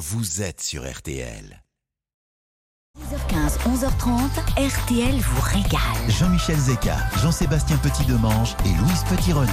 vous 0.00 0.40
êtes 0.40 0.62
sur 0.62 0.90
RTL. 0.90 1.62
10h15, 2.98 3.58
11h30, 3.68 4.30
RTL 4.56 5.14
vous 5.14 5.40
régale. 5.42 6.08
Jean-Michel 6.08 6.56
Zeka, 6.56 6.96
Jean-Sébastien 7.18 7.76
Petit-Demange 7.76 8.56
et 8.64 8.70
Louise 8.70 9.04
Petit-Renaud. 9.10 9.50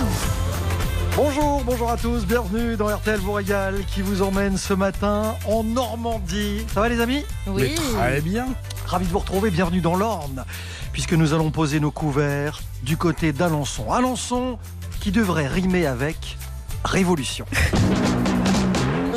Bonjour, 1.18 1.63
bonjour 1.65 1.91
à 1.91 1.97
tous, 1.97 2.25
bienvenue 2.25 2.78
dans 2.78 2.88
RTL 2.88 3.20
vous 3.20 3.33
régale 3.33 3.83
qui 3.94 4.02
vous 4.02 4.21
emmène 4.21 4.55
ce 4.55 4.73
matin 4.73 5.36
en 5.46 5.65
Normandie. 5.65 6.66
Ça 6.73 6.79
va 6.79 6.88
les 6.88 7.02
amis? 7.02 7.25
Oui. 7.48 7.75
Très 7.75 8.21
bien. 8.21 8.48
Ravi 8.86 9.05
de 9.05 9.11
vous 9.11 9.20
retrouver, 9.20 9.52
bienvenue 9.52 9.82
dans 9.82 9.98
l'Orne, 9.98 10.45
puisque 10.93 11.11
nous 11.11 11.34
allons 11.34 11.52
poser 11.52 11.82
nos 11.82 11.91
couverts 11.91 12.61
du 12.84 12.95
côté 12.95 13.34
d'Alençon. 13.34 13.91
Alençon 13.91 14.59
qui 15.02 15.11
devrait 15.11 15.48
rimer 15.48 15.86
avec 15.88 16.38
révolution. 16.86 17.45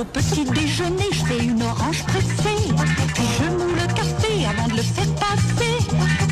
Au 0.01 0.05
petit 0.05 0.45
déjeuner, 0.45 1.05
je 1.12 1.25
fais 1.27 1.45
une 1.45 1.62
orange 1.62 2.05
pressée. 2.05 2.73
Puis 3.15 3.25
je 3.38 3.45
moule 3.51 3.75
le 3.77 3.87
café 3.95 4.47
avant 4.47 4.66
de 4.69 4.77
le 4.77 4.83
faire 4.83 5.15
passer. 5.16 5.77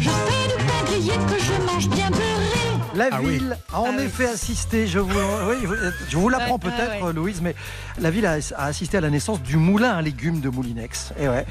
Je 0.01 0.09
fais 0.09 0.49
du 0.49 0.65
pain 0.65 0.85
grillé 0.87 1.13
que 1.13 1.39
je 1.39 1.67
mange 1.67 1.89
bien 1.91 2.09
beurré. 2.09 2.79
La 2.95 3.09
Ah 3.13 3.19
oui. 3.23 3.39
ville 3.39 3.57
a 3.73 3.81
en 3.81 3.85
Ah 3.85 3.91
oui. 3.99 4.05
effet 4.05 4.29
assisté, 4.29 4.87
je 4.87 4.99
vous, 4.99 5.11
oui, 5.51 5.69
je 6.09 6.17
vous 6.17 6.29
l'apprends 6.31 6.55
ouais, 6.55 6.59
peut-être 6.61 7.05
ouais. 7.05 7.13
Louise, 7.13 7.41
mais 7.43 7.55
la 8.01 8.11
ville 8.11 8.25
a, 8.27 8.39
a 8.57 8.65
assisté 8.65 8.97
à 8.97 9.01
la 9.03 9.11
naissance 9.11 9.43
du 9.43 9.57
moulin 9.59 9.93
à 9.93 10.01
légumes 10.03 10.41
de 10.41 10.49
Moulinex. 10.49 11.13
Et 11.21 11.29
ouais. 11.29 11.45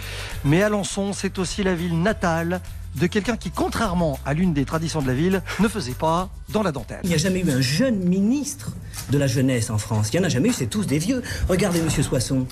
Mais 0.44 0.64
Alençon, 0.64 1.14
c'est 1.14 1.38
aussi 1.38 1.62
la 1.64 1.76
ville 1.76 2.02
natale 2.02 2.62
de 3.00 3.08
quelqu'un 3.08 3.38
qui, 3.38 3.52
contrairement 3.52 4.20
à 4.26 4.34
l'une 4.34 4.54
des 4.54 4.66
traditions 4.66 5.02
de 5.02 5.08
la 5.08 5.14
ville, 5.14 5.42
ne 5.60 5.68
faisait 5.68 5.92
pas 5.94 6.30
dans 6.50 6.64
la 6.64 6.72
dentelle. 6.72 7.00
Il 7.04 7.10
n'y 7.10 7.16
a 7.16 7.20
jamais 7.20 7.40
eu 7.42 7.52
un 7.52 7.62
jeune 7.62 7.98
ministre 8.00 8.72
de 9.12 9.18
la 9.18 9.28
jeunesse 9.28 9.70
en 9.70 9.78
France. 9.78 10.10
Il 10.14 10.18
n'y 10.20 10.24
en 10.24 10.28
a 10.28 10.30
jamais 10.30 10.50
eu, 10.50 10.54
c'est 10.54 10.68
tous 10.68 10.88
des 10.88 10.98
vieux. 11.00 11.22
Regardez 11.50 11.82
Monsieur 11.82 12.04
Soisson. 12.04 12.46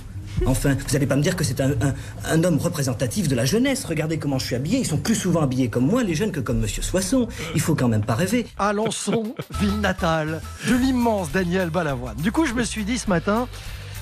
Enfin, 0.46 0.74
vous 0.76 0.92
n'allez 0.94 1.06
pas 1.08 1.16
me 1.16 1.22
dire 1.22 1.38
que 1.38 1.46
c'est 1.46 1.62
un, 1.62 1.72
un- 1.72 1.94
un 2.26 2.44
homme 2.44 2.58
représentatif 2.58 3.30
de 3.30 3.36
la 3.36 3.46
jeunesse. 3.46 3.86
Regardez 3.86 4.20
comment 4.20 4.38
je 4.38 4.46
suis 4.48 4.56
habillé. 4.56 4.80
Ils 4.80 4.86
sont 4.86 4.98
plus 4.98 5.16
souvent 5.16 5.42
habillés 5.42 5.70
comme 5.70 5.86
moi, 5.88 6.04
les 6.04 6.14
jeunes, 6.14 6.34
que 6.34 6.42
comme 6.42 6.60
Monsieur 6.60 6.82
Soisson. 6.84 7.30
Il 7.56 7.62
faut 7.62 7.74
quand 7.74 7.88
même 7.88 8.04
pas 8.04 8.16
rêver. 8.16 8.46
Alençon, 8.58 9.34
ville 9.62 9.80
natale 9.80 10.42
de 10.68 10.76
l'immense 10.76 11.32
Daniel 11.32 11.70
Balavoine. 11.70 12.18
Du 12.18 12.34
coup, 12.34 12.46
je 12.46 12.54
me 12.54 12.64
suis 12.66 12.84
dit 12.84 12.98
ce 12.98 13.10
matin 13.10 13.48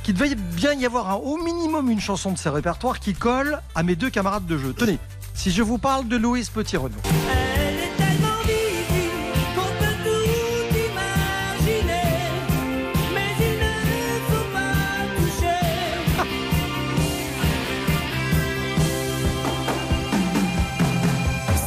qu'il 0.02 0.16
devait 0.16 0.34
bien 0.34 0.74
y 0.74 0.88
avoir 0.88 1.12
un- 1.12 1.16
au 1.18 1.38
minimum 1.38 1.92
une 1.92 2.02
chanson 2.02 2.32
de 2.32 2.38
ses 2.40 2.50
répertoires 2.50 3.00
qui 3.00 3.14
colle 3.14 3.60
à 3.76 3.84
mes 3.84 3.96
deux 3.96 4.10
camarades 4.10 4.48
de 4.48 4.58
jeu. 4.58 4.74
Tenez, 4.76 4.98
si 5.34 5.52
je 5.52 5.62
vous 5.62 5.78
parle 5.78 6.08
de 6.08 6.18
Louise 6.18 6.50
Petit-Renaud. 6.50 6.96
Elle 7.04 7.76
est 7.76 7.96
tellement 7.98 8.40
visible 8.44 9.34
qu'on 9.56 9.72
peut 9.80 9.96
tout 10.04 10.30
imaginer. 10.78 12.04
Mais 13.14 13.32
il 13.40 13.58
ne 13.60 14.20
faut 14.30 14.48
pas 14.54 14.76
toucher. 15.18 15.60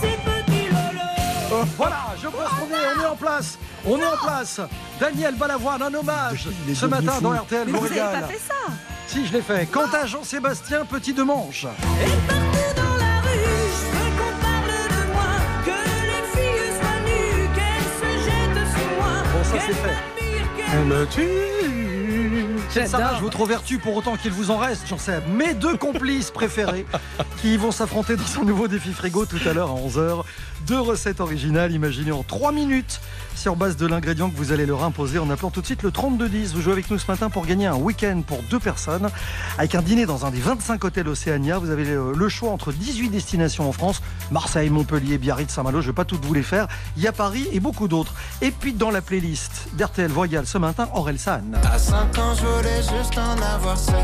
Ces 0.00 0.16
petits 0.24 0.68
lolos. 0.70 1.66
Voilà, 1.76 2.00
je 2.22 2.28
pense 2.28 2.48
qu'on 2.48 2.66
est, 2.74 2.98
on 2.98 3.02
est 3.02 3.06
en 3.06 3.16
place. 3.16 3.58
On 3.88 3.98
est 3.98 4.06
en 4.06 4.16
place. 4.16 4.60
Daniel 5.00 5.34
Balavoine, 5.36 5.82
un 5.82 5.94
hommage 5.94 6.48
ce 6.74 6.86
matin 6.86 7.20
dans 7.20 7.32
RTL 7.32 7.66
Mais 7.66 7.72
vous 7.72 7.78
vous 7.78 7.88
n'avez 7.88 8.00
régale. 8.00 8.20
pas 8.22 8.26
fait 8.28 8.38
ça 8.40 8.72
Si, 9.06 9.26
je 9.26 9.32
l'ai 9.32 9.42
fait. 9.42 9.66
Quant 9.66 9.88
à 9.92 10.06
Jean-Sébastien 10.06 10.84
Petit 10.86 11.12
de 11.12 11.22
Manche. 11.22 11.64
Et 11.64 12.10
partout 12.26 12.74
dans 12.76 12.85
c'est 19.60 19.74
fait. 19.74 19.96
Ça 22.86 23.14
je 23.16 23.20
vous 23.20 23.30
trouve 23.30 23.48
vertu 23.48 23.78
pour 23.78 23.96
autant 23.96 24.16
qu'il 24.16 24.32
vous 24.32 24.50
en 24.50 24.58
reste, 24.58 24.86
j'en 24.88 24.98
sais. 24.98 25.20
Mes 25.28 25.54
deux 25.54 25.76
complices 25.76 26.30
préférés 26.30 26.84
qui 27.40 27.56
vont 27.56 27.70
s'affronter 27.70 28.16
dans 28.16 28.40
un 28.40 28.44
nouveau 28.44 28.68
défi 28.68 28.92
frigo 28.92 29.24
tout 29.24 29.40
à 29.48 29.52
l'heure 29.52 29.70
à 29.70 29.74
11h. 29.74 30.24
Deux 30.66 30.80
recettes 30.80 31.20
originales 31.20 31.70
imaginées 31.70 32.10
en 32.10 32.24
3 32.24 32.50
minutes 32.50 33.00
sur 33.36 33.54
base 33.54 33.76
de 33.76 33.86
l'ingrédient 33.86 34.28
que 34.28 34.36
vous 34.36 34.50
allez 34.50 34.66
leur 34.66 34.82
imposer 34.82 35.20
en 35.20 35.30
appelant 35.30 35.50
tout 35.50 35.60
de 35.60 35.66
suite 35.66 35.84
le 35.84 35.92
3210. 35.92 36.54
Vous 36.54 36.60
jouez 36.60 36.72
avec 36.72 36.90
nous 36.90 36.98
ce 36.98 37.08
matin 37.08 37.30
pour 37.30 37.46
gagner 37.46 37.66
un 37.66 37.76
week-end 37.76 38.22
pour 38.26 38.42
deux 38.50 38.58
personnes 38.58 39.08
avec 39.58 39.76
un 39.76 39.82
dîner 39.82 40.06
dans 40.06 40.26
un 40.26 40.30
des 40.32 40.40
25 40.40 40.82
hôtels 40.82 41.06
Océania. 41.06 41.58
Vous 41.58 41.70
avez 41.70 41.84
le 41.84 42.28
choix 42.28 42.50
entre 42.50 42.72
18 42.72 43.10
destinations 43.10 43.68
en 43.68 43.72
France 43.72 44.02
Marseille, 44.32 44.68
Montpellier, 44.68 45.18
Biarritz, 45.18 45.52
Saint-Malo. 45.52 45.80
Je 45.80 45.86
ne 45.86 45.92
vais 45.92 45.96
pas 45.96 46.04
toutes 46.04 46.24
vous 46.24 46.34
les 46.34 46.42
faire. 46.42 46.66
Il 46.96 47.02
y 47.04 47.06
a 47.06 47.12
Paris 47.12 47.46
et 47.52 47.60
beaucoup 47.60 47.86
d'autres. 47.86 48.14
Et 48.42 48.50
puis 48.50 48.72
dans 48.72 48.90
la 48.90 49.02
playlist 49.02 49.68
d'RTL 49.74 50.10
Voyal 50.10 50.46
ce 50.46 50.58
matin, 50.58 50.88
Aurel 50.94 51.20
San. 51.20 51.56
À 51.72 51.78
5 51.78 52.18
ans, 52.18 52.34
je 52.34 52.44
voulais 52.44 52.82
juste 52.82 53.16
en 53.16 53.40
avoir 53.40 53.78
7. 53.78 53.94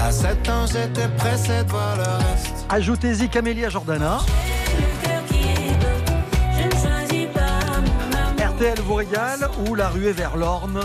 À 0.00 0.10
7 0.10 0.48
ans, 0.48 0.66
j'étais 0.66 1.08
pressé 1.16 1.62
de 1.62 1.70
voir 1.70 1.96
le 1.96 2.02
reste. 2.02 2.66
Ajoutez-y 2.68 3.28
Camélia 3.28 3.68
Jordana. 3.68 4.18
RTL 8.58 8.80
vous 8.80 8.94
régale 8.94 9.48
ou 9.68 9.76
la 9.76 9.88
ruée 9.88 10.10
vers 10.10 10.36
l'Orne? 10.36 10.80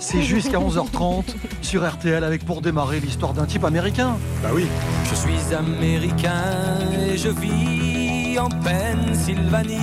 C'est 0.00 0.22
jusqu'à 0.22 0.58
11h30 0.58 1.22
sur 1.60 1.88
RTL 1.88 2.24
avec 2.24 2.44
pour 2.44 2.60
démarrer 2.62 2.98
l'histoire 2.98 3.32
d'un 3.32 3.46
type 3.46 3.62
américain. 3.62 4.16
Bah 4.42 4.48
oui. 4.52 4.66
Je 5.08 5.14
suis 5.14 5.54
américain 5.54 6.80
et 7.00 7.16
je 7.16 7.28
vis 7.28 8.40
en 8.40 8.48
Pennsylvanie. 8.48 9.78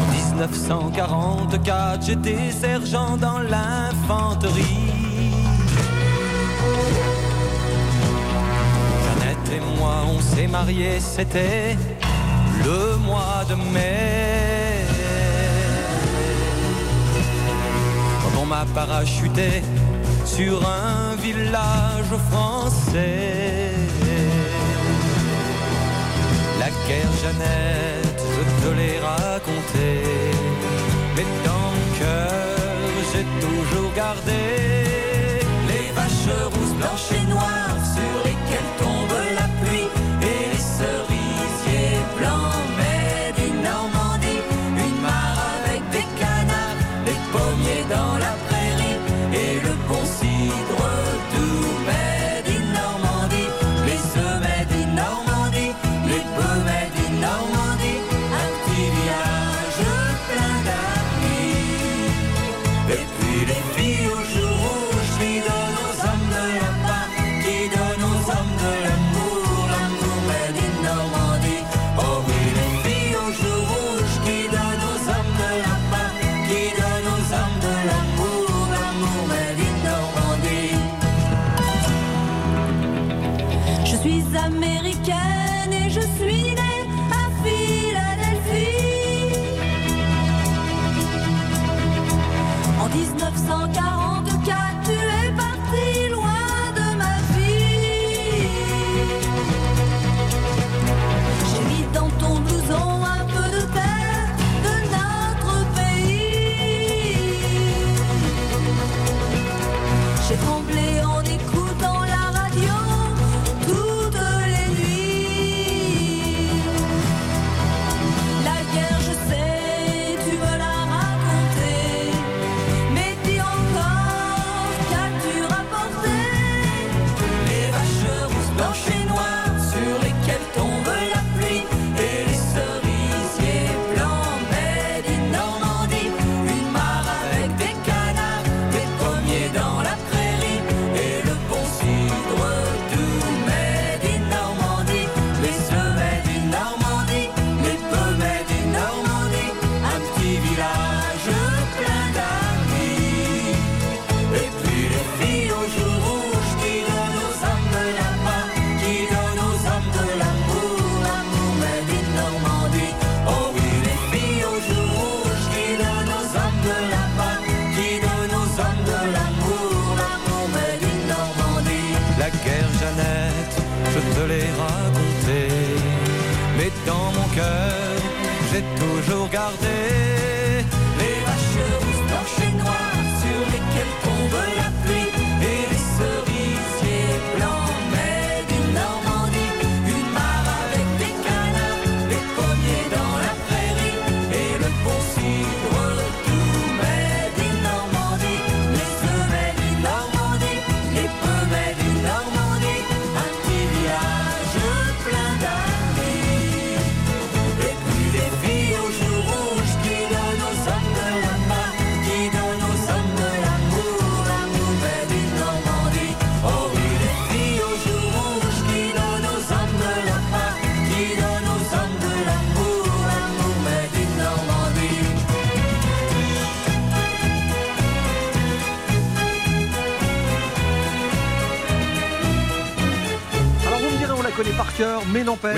En 0.00 0.06
1944, 0.34 2.04
j'étais 2.04 2.50
sergent 2.50 3.16
dans 3.16 3.38
l'infanterie. 3.38 4.90
Jeannette 9.04 9.52
et 9.52 9.78
moi, 9.78 10.02
on 10.08 10.20
s'est 10.20 10.48
mariés, 10.48 10.98
c'était 10.98 11.76
le 12.64 12.96
mois 12.96 13.44
de 13.48 13.54
mai. 13.54 14.84
Quand 18.22 18.40
on 18.42 18.46
m'a 18.46 18.64
parachuté 18.74 19.62
sur 20.24 20.60
un 20.66 21.16
village 21.16 22.14
français. 22.30 23.72
La 26.60 26.70
guerre 26.86 27.14
Jeannette, 27.22 28.22
je 28.34 28.42
te 28.62 28.70
l'ai 28.78 28.98
raconté, 28.98 29.88
mais 31.16 31.26
dans 31.48 31.70
le 31.76 31.84
cœur, 31.98 32.58
j'ai 33.10 33.26
toujours 33.44 33.92
gardé 33.94 34.44
les 35.70 35.90
vaches 35.96 36.30
rousses, 36.52 36.74
blanches 36.80 37.12
et 37.18 37.26
noires 37.26 37.82
sur 37.94 38.16
lesquelles 38.24 38.72
tombe 38.78 38.97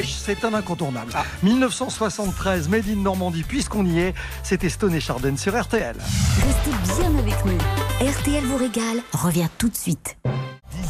c'est 0.06 0.44
un 0.44 0.54
incontournable. 0.54 1.12
1973, 1.42 2.68
Made 2.68 2.88
in 2.88 2.96
Normandie, 2.96 3.42
puisqu'on 3.42 3.84
y 3.86 3.98
est, 4.00 4.14
c'était 4.42 4.68
Stone 4.68 4.94
et 4.94 5.00
Chardin 5.00 5.36
sur 5.36 5.60
RTL. 5.60 5.96
Restez 5.96 6.98
bien 7.00 7.18
avec 7.18 7.44
nous. 7.44 7.58
RTL 8.06 8.44
vous 8.44 8.56
régale 8.56 9.02
revient 9.12 9.48
tout 9.58 9.68
de 9.68 9.76
suite. 9.76 10.16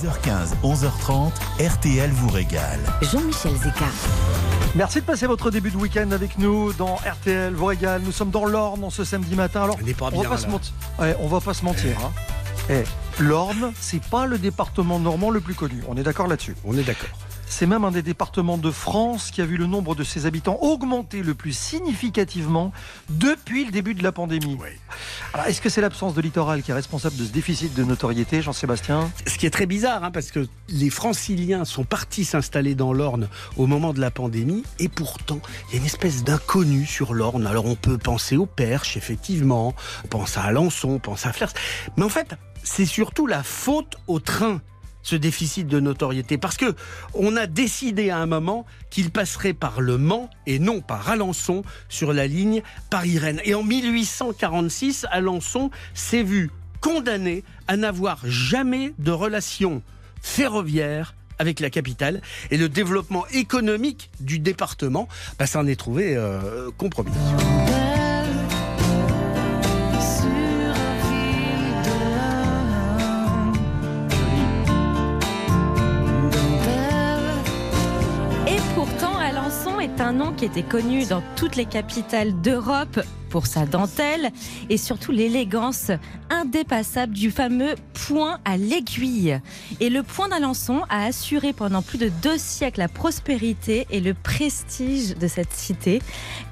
10h15, 0.02 0.54
11h30, 0.62 1.30
RTL 1.60 2.10
vous 2.10 2.28
régale. 2.30 2.78
Jean-Michel 3.02 3.54
Zeka. 3.56 3.86
Merci 4.76 5.00
de 5.00 5.04
passer 5.04 5.26
votre 5.26 5.50
début 5.50 5.70
de 5.70 5.76
week-end 5.76 6.10
avec 6.12 6.38
nous 6.38 6.72
dans 6.74 6.94
RTL 6.96 7.52
vous 7.54 7.64
régale. 7.66 8.02
Nous 8.04 8.12
sommes 8.12 8.30
dans 8.30 8.44
l'Orne 8.44 8.84
en 8.84 8.90
ce 8.90 9.04
samedi 9.04 9.34
matin. 9.34 9.64
Alors, 9.64 9.76
On 9.80 9.84
n'est 9.84 9.94
pas 9.94 10.06
on 10.06 10.10
va 10.10 10.20
bien, 10.20 10.28
pas 10.30 10.36
se 10.38 10.44
là. 10.46 10.50
mentir. 10.52 10.72
Ouais, 10.98 11.16
on 11.20 11.26
va 11.26 11.40
pas 11.40 11.54
se 11.54 11.64
mentir. 11.64 11.96
hein. 12.04 12.12
Eh, 12.70 12.84
L'Orne, 13.18 13.72
c'est 13.80 14.02
pas 14.02 14.26
le 14.26 14.38
département 14.38 14.98
normand 15.00 15.30
le 15.30 15.40
plus 15.40 15.54
connu. 15.54 15.82
On 15.88 15.96
est 15.96 16.02
d'accord 16.04 16.28
là-dessus. 16.28 16.54
On 16.64 16.76
est 16.78 16.82
d'accord. 16.84 17.08
C'est 17.52 17.66
même 17.66 17.84
un 17.84 17.90
des 17.90 18.00
départements 18.00 18.56
de 18.56 18.70
France 18.70 19.30
qui 19.32 19.42
a 19.42 19.44
vu 19.44 19.56
le 19.56 19.66
nombre 19.66 19.96
de 19.96 20.04
ses 20.04 20.24
habitants 20.24 20.56
augmenter 20.62 21.22
le 21.22 21.34
plus 21.34 21.52
significativement 21.52 22.72
depuis 23.10 23.64
le 23.64 23.72
début 23.72 23.94
de 23.94 24.02
la 24.04 24.12
pandémie. 24.12 24.56
Oui. 24.58 24.68
Alors, 25.34 25.46
est-ce 25.46 25.60
que 25.60 25.68
c'est 25.68 25.80
l'absence 25.80 26.14
de 26.14 26.20
littoral 26.22 26.62
qui 26.62 26.70
est 26.70 26.74
responsable 26.74 27.16
de 27.16 27.24
ce 27.24 27.30
déficit 27.30 27.74
de 27.74 27.82
notoriété, 27.82 28.40
Jean-Sébastien? 28.40 29.10
Ce 29.26 29.36
qui 29.36 29.46
est 29.46 29.50
très 29.50 29.66
bizarre, 29.66 30.04
hein, 30.04 30.10
parce 30.12 30.30
que 30.30 30.46
les 30.68 30.90
franciliens 30.90 31.64
sont 31.64 31.84
partis 31.84 32.24
s'installer 32.24 32.76
dans 32.76 32.92
l'Orne 32.92 33.28
au 33.56 33.66
moment 33.66 33.92
de 33.92 34.00
la 34.00 34.12
pandémie, 34.12 34.62
et 34.78 34.88
pourtant, 34.88 35.40
il 35.68 35.74
y 35.74 35.76
a 35.76 35.80
une 35.80 35.86
espèce 35.86 36.22
d'inconnu 36.22 36.86
sur 36.86 37.12
l'Orne. 37.14 37.46
Alors 37.48 37.66
on 37.66 37.74
peut 37.74 37.98
penser 37.98 38.36
au 38.36 38.46
Perche, 38.46 38.96
effectivement, 38.96 39.74
on 40.04 40.08
pense 40.08 40.38
à 40.38 40.42
Alençon, 40.44 40.90
on 40.90 40.98
pense 41.00 41.26
à 41.26 41.32
Flers, 41.32 41.52
mais 41.96 42.04
en 42.04 42.08
fait, 42.08 42.36
c'est 42.62 42.86
surtout 42.86 43.26
la 43.26 43.42
faute 43.42 43.96
au 44.06 44.20
train 44.20 44.60
ce 45.02 45.16
déficit 45.16 45.66
de 45.66 45.80
notoriété. 45.80 46.38
Parce 46.38 46.56
que 46.56 46.74
on 47.14 47.36
a 47.36 47.46
décidé 47.46 48.10
à 48.10 48.18
un 48.18 48.26
moment 48.26 48.66
qu'il 48.90 49.10
passerait 49.10 49.52
par 49.52 49.80
le 49.80 49.98
Mans 49.98 50.30
et 50.46 50.58
non 50.58 50.80
par 50.80 51.08
Alençon 51.08 51.62
sur 51.88 52.12
la 52.12 52.26
ligne 52.26 52.62
Paris-Rennes. 52.90 53.40
Et 53.44 53.54
en 53.54 53.62
1846 53.62 55.06
Alençon 55.10 55.70
s'est 55.94 56.22
vu 56.22 56.50
condamné 56.80 57.44
à 57.68 57.76
n'avoir 57.76 58.18
jamais 58.24 58.92
de 58.98 59.10
relation 59.10 59.82
ferroviaire 60.22 61.14
avec 61.38 61.60
la 61.60 61.70
capitale. 61.70 62.20
Et 62.50 62.58
le 62.58 62.68
développement 62.68 63.26
économique 63.28 64.10
du 64.20 64.38
département 64.38 65.08
bah, 65.38 65.46
s'en 65.46 65.66
est 65.66 65.76
trouvé 65.76 66.14
euh, 66.16 66.70
compromis. 66.76 67.10
Qui 80.40 80.46
était 80.46 80.62
connu 80.62 81.04
dans 81.04 81.22
toutes 81.36 81.56
les 81.56 81.66
capitales 81.66 82.40
d'Europe 82.40 83.00
pour 83.28 83.46
sa 83.46 83.66
dentelle 83.66 84.30
et 84.70 84.78
surtout 84.78 85.12
l'élégance 85.12 85.90
indépassable 86.30 87.12
du 87.12 87.30
fameux 87.30 87.74
point 87.92 88.40
à 88.46 88.56
l'aiguille. 88.56 89.38
Et 89.80 89.90
le 89.90 90.02
point 90.02 90.30
d'Alençon 90.30 90.80
a 90.88 91.04
assuré 91.04 91.52
pendant 91.52 91.82
plus 91.82 91.98
de 91.98 92.10
deux 92.22 92.38
siècles 92.38 92.80
la 92.80 92.88
prospérité 92.88 93.86
et 93.90 94.00
le 94.00 94.14
prestige 94.14 95.14
de 95.14 95.28
cette 95.28 95.52
cité. 95.52 96.00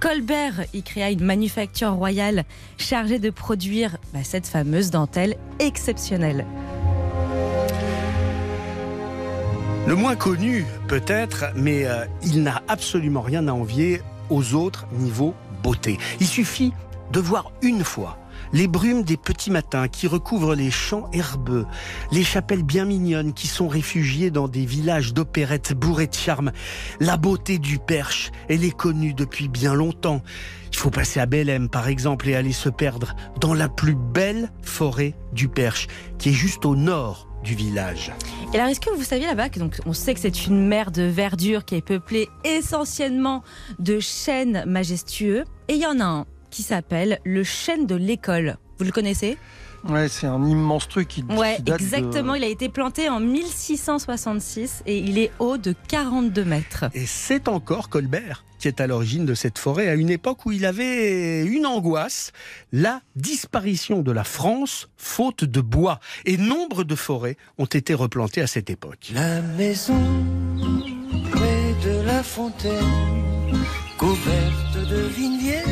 Colbert 0.00 0.64
y 0.74 0.82
créa 0.82 1.10
une 1.10 1.24
manufacture 1.24 1.92
royale 1.92 2.44
chargée 2.76 3.18
de 3.18 3.30
produire 3.30 3.96
bah, 4.12 4.20
cette 4.22 4.46
fameuse 4.46 4.90
dentelle 4.90 5.34
exceptionnelle. 5.60 6.44
Le 9.88 9.94
moins 9.94 10.16
connu, 10.16 10.66
peut-être, 10.86 11.46
mais 11.54 11.86
euh, 11.86 12.04
il 12.22 12.42
n'a 12.42 12.62
absolument 12.68 13.22
rien 13.22 13.48
à 13.48 13.52
envier 13.52 14.02
aux 14.28 14.52
autres 14.52 14.86
niveaux 14.92 15.34
beauté. 15.62 15.96
Il 16.20 16.26
suffit 16.26 16.74
de 17.10 17.20
voir 17.20 17.52
une 17.62 17.82
fois 17.84 18.18
les 18.52 18.68
brumes 18.68 19.02
des 19.02 19.16
petits 19.16 19.50
matins 19.50 19.88
qui 19.88 20.06
recouvrent 20.06 20.54
les 20.54 20.70
champs 20.70 21.08
herbeux, 21.14 21.64
les 22.12 22.22
chapelles 22.22 22.64
bien 22.64 22.84
mignonnes 22.84 23.32
qui 23.32 23.46
sont 23.46 23.66
réfugiées 23.66 24.30
dans 24.30 24.46
des 24.46 24.66
villages 24.66 25.14
d'opérettes 25.14 25.72
bourrés 25.72 26.06
de 26.06 26.14
charme. 26.14 26.52
La 27.00 27.16
beauté 27.16 27.58
du 27.58 27.78
Perche, 27.78 28.30
elle 28.50 28.64
est 28.64 28.76
connue 28.76 29.14
depuis 29.14 29.48
bien 29.48 29.72
longtemps. 29.72 30.20
Il 30.70 30.76
faut 30.76 30.90
passer 30.90 31.18
à 31.18 31.24
Belém, 31.24 31.70
par 31.70 31.88
exemple, 31.88 32.28
et 32.28 32.34
aller 32.34 32.52
se 32.52 32.68
perdre 32.68 33.16
dans 33.40 33.54
la 33.54 33.70
plus 33.70 33.94
belle 33.94 34.52
forêt 34.60 35.14
du 35.32 35.48
Perche, 35.48 35.86
qui 36.18 36.28
est 36.28 36.32
juste 36.32 36.66
au 36.66 36.76
nord 36.76 37.27
village. 37.54 38.12
Et 38.52 38.56
alors, 38.56 38.68
est-ce 38.68 38.80
que 38.80 38.90
vous 38.90 39.02
saviez 39.02 39.26
là-bas 39.26 39.48
que 39.48 39.58
donc 39.58 39.78
on 39.86 39.92
sait 39.92 40.14
que 40.14 40.20
c'est 40.20 40.46
une 40.46 40.66
mer 40.66 40.90
de 40.90 41.02
verdure 41.02 41.64
qui 41.64 41.74
est 41.74 41.82
peuplée 41.82 42.28
essentiellement 42.44 43.42
de 43.78 44.00
chênes 44.00 44.64
majestueux? 44.66 45.44
Et 45.68 45.74
il 45.74 45.80
y 45.80 45.86
en 45.86 46.00
a 46.00 46.04
un 46.04 46.26
qui 46.50 46.62
s'appelle 46.62 47.20
le 47.24 47.44
chêne 47.44 47.86
de 47.86 47.94
l'école. 47.94 48.56
Vous 48.78 48.84
le 48.84 48.92
connaissez? 48.92 49.36
Ouais, 49.88 50.08
c'est 50.08 50.26
un 50.26 50.44
immense 50.44 50.88
truc 50.88 51.08
qui, 51.08 51.22
Ouais, 51.24 51.56
qui 51.56 51.62
date 51.62 51.78
de- 51.78 51.84
exactement. 51.84 52.34
Il 52.34 52.44
a 52.44 52.48
été 52.48 52.68
planté 52.68 53.08
en 53.08 53.20
1666 53.20 54.82
et 54.86 54.98
il 54.98 55.18
est 55.18 55.30
haut 55.38 55.56
de 55.58 55.74
42 55.88 56.44
mètres. 56.44 56.84
Et 56.94 57.06
c'est 57.06 57.48
encore 57.48 57.88
Colbert 57.88 58.44
qui 58.58 58.66
est 58.66 58.80
à 58.80 58.88
l'origine 58.88 59.24
de 59.24 59.34
cette 59.34 59.56
forêt, 59.56 59.88
à 59.88 59.94
une 59.94 60.10
époque 60.10 60.44
où 60.44 60.50
il 60.50 60.66
avait 60.66 61.44
une 61.46 61.64
angoisse, 61.64 62.32
la 62.72 63.02
disparition 63.14 64.02
de 64.02 64.10
la 64.10 64.24
France 64.24 64.88
faute 64.96 65.44
de 65.44 65.60
bois. 65.60 66.00
Et 66.24 66.36
nombre 66.36 66.82
de 66.82 66.96
forêts 66.96 67.36
ont 67.58 67.66
été 67.66 67.94
replantées 67.94 68.40
à 68.40 68.48
cette 68.48 68.68
époque. 68.68 69.12
La 69.14 69.40
maison 69.42 69.94
près 71.30 71.74
de 71.88 72.04
la 72.04 72.24
fontaine, 72.24 72.82
couverte 73.96 74.88
de 74.90 75.02
vignes 75.06 75.62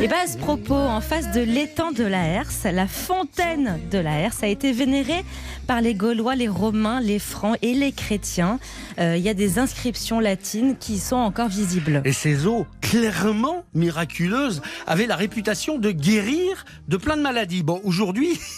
Et 0.00 0.06
bien 0.06 0.18
à 0.22 0.28
ce 0.28 0.38
propos, 0.38 0.76
en 0.76 1.00
face 1.00 1.32
de 1.32 1.40
l'étang 1.40 1.90
de 1.90 2.04
la 2.04 2.24
Herse, 2.24 2.68
la 2.72 2.86
fontaine 2.86 3.80
de 3.90 3.98
la 3.98 4.20
Herse 4.20 4.44
a 4.44 4.46
été 4.46 4.70
vénérée 4.70 5.24
par 5.66 5.80
les 5.80 5.94
Gaulois, 5.94 6.36
les 6.36 6.46
Romains, 6.46 7.00
les 7.00 7.18
Francs 7.18 7.58
et 7.62 7.74
les 7.74 7.90
chrétiens. 7.90 8.60
Euh, 9.00 9.16
Il 9.16 9.24
y 9.24 9.28
a 9.28 9.34
des 9.34 9.58
inscriptions 9.58 10.20
latines 10.20 10.76
qui 10.78 11.00
sont 11.00 11.16
encore 11.16 11.48
visibles. 11.48 12.00
Et 12.04 12.12
ces 12.12 12.46
eaux, 12.46 12.64
clairement 12.80 13.64
miraculeuses, 13.74 14.62
avaient 14.86 15.06
la 15.08 15.16
réputation 15.16 15.78
de 15.78 15.90
guérir 15.90 16.64
de 16.86 16.96
plein 16.96 17.16
de 17.16 17.22
maladies. 17.22 17.64
Bon, 17.64 17.80
aujourd'hui... 17.82 18.38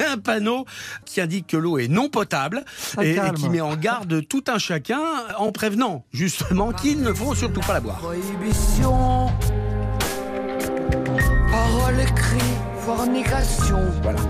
il 0.00 0.02
y 0.02 0.08
a 0.08 0.12
Un 0.12 0.18
panneau 0.18 0.64
qui 1.04 1.20
indique 1.20 1.46
que 1.48 1.56
l'eau 1.56 1.78
est 1.78 1.88
non 1.88 2.08
potable 2.08 2.64
Ça 2.76 3.04
et, 3.04 3.18
qui 3.36 3.48
met 3.48 3.60
en 3.60 3.76
garde 3.76 4.26
tout 4.26 4.44
un 4.48 4.58
chacun 4.58 5.00
en 5.38 5.50
prévenant 5.50 6.04
justement 6.12 6.72
qu'il 6.72 7.02
ne 7.02 7.12
faut 7.12 7.34
surtout 7.34 7.60
pas 7.60 7.74
la 7.74 7.80
boire. 7.80 7.98
Prohibition, 7.98 9.28
parole 11.58 12.00
écrite, 12.00 12.42
fornication. 12.84 13.78
Voilà. 14.02 14.20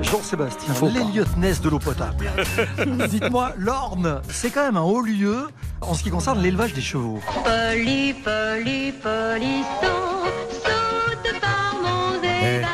Jean-Sébastien, 0.00 0.72
pas. 0.72 0.86
l'Eliott-Ness 0.86 1.60
de 1.60 1.68
l'eau 1.68 1.78
potable. 1.78 2.30
Dites-moi, 3.10 3.52
l'Orne, 3.58 4.22
c'est 4.30 4.50
quand 4.50 4.62
même 4.62 4.76
un 4.76 4.82
haut 4.82 5.02
lieu 5.02 5.48
en 5.80 5.92
ce 5.94 6.02
qui 6.02 6.10
concerne 6.10 6.40
l'élevage 6.40 6.72
des 6.72 6.80
chevaux. 6.80 7.20
Poli, 7.44 8.14
poli, 8.14 8.92
polisson, 8.92 9.98
saute 10.64 11.40
par 11.40 11.74
mon 11.82 12.22
Eh. 12.22 12.60
de 12.60 12.66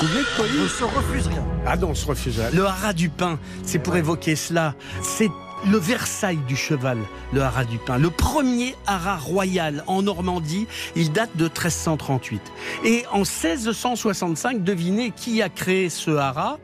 Je 0.00 0.36
Pauline 0.36 0.62
ne 0.62 0.68
se 0.68 0.84
refuse 0.84 1.26
rien. 1.28 1.44
Ah 1.66 1.76
non, 1.76 1.90
on 1.90 1.94
se 1.94 2.06
refuse. 2.06 2.40
Le 2.52 2.64
haras 2.64 2.92
du 2.92 3.08
pain, 3.08 3.38
c'est 3.62 3.78
pour 3.78 3.96
évoquer 3.96 4.34
cela. 4.36 4.74
C'est 5.02 5.30
le 5.66 5.78
Versailles 5.78 6.40
du 6.46 6.56
cheval, 6.56 6.98
le 7.32 7.42
haras 7.42 7.64
du 7.64 7.78
pin. 7.78 7.98
Le 7.98 8.10
premier 8.10 8.74
haras 8.86 9.16
royal 9.16 9.84
en 9.86 10.02
Normandie, 10.02 10.66
il 10.96 11.12
date 11.12 11.30
de 11.36 11.44
1338. 11.44 12.40
Et 12.84 13.04
en 13.10 13.18
1665, 13.18 14.62
devinez 14.62 15.10
qui 15.10 15.42
a 15.42 15.48
créé 15.48 15.88
ce 15.90 16.10
haras 16.10 16.58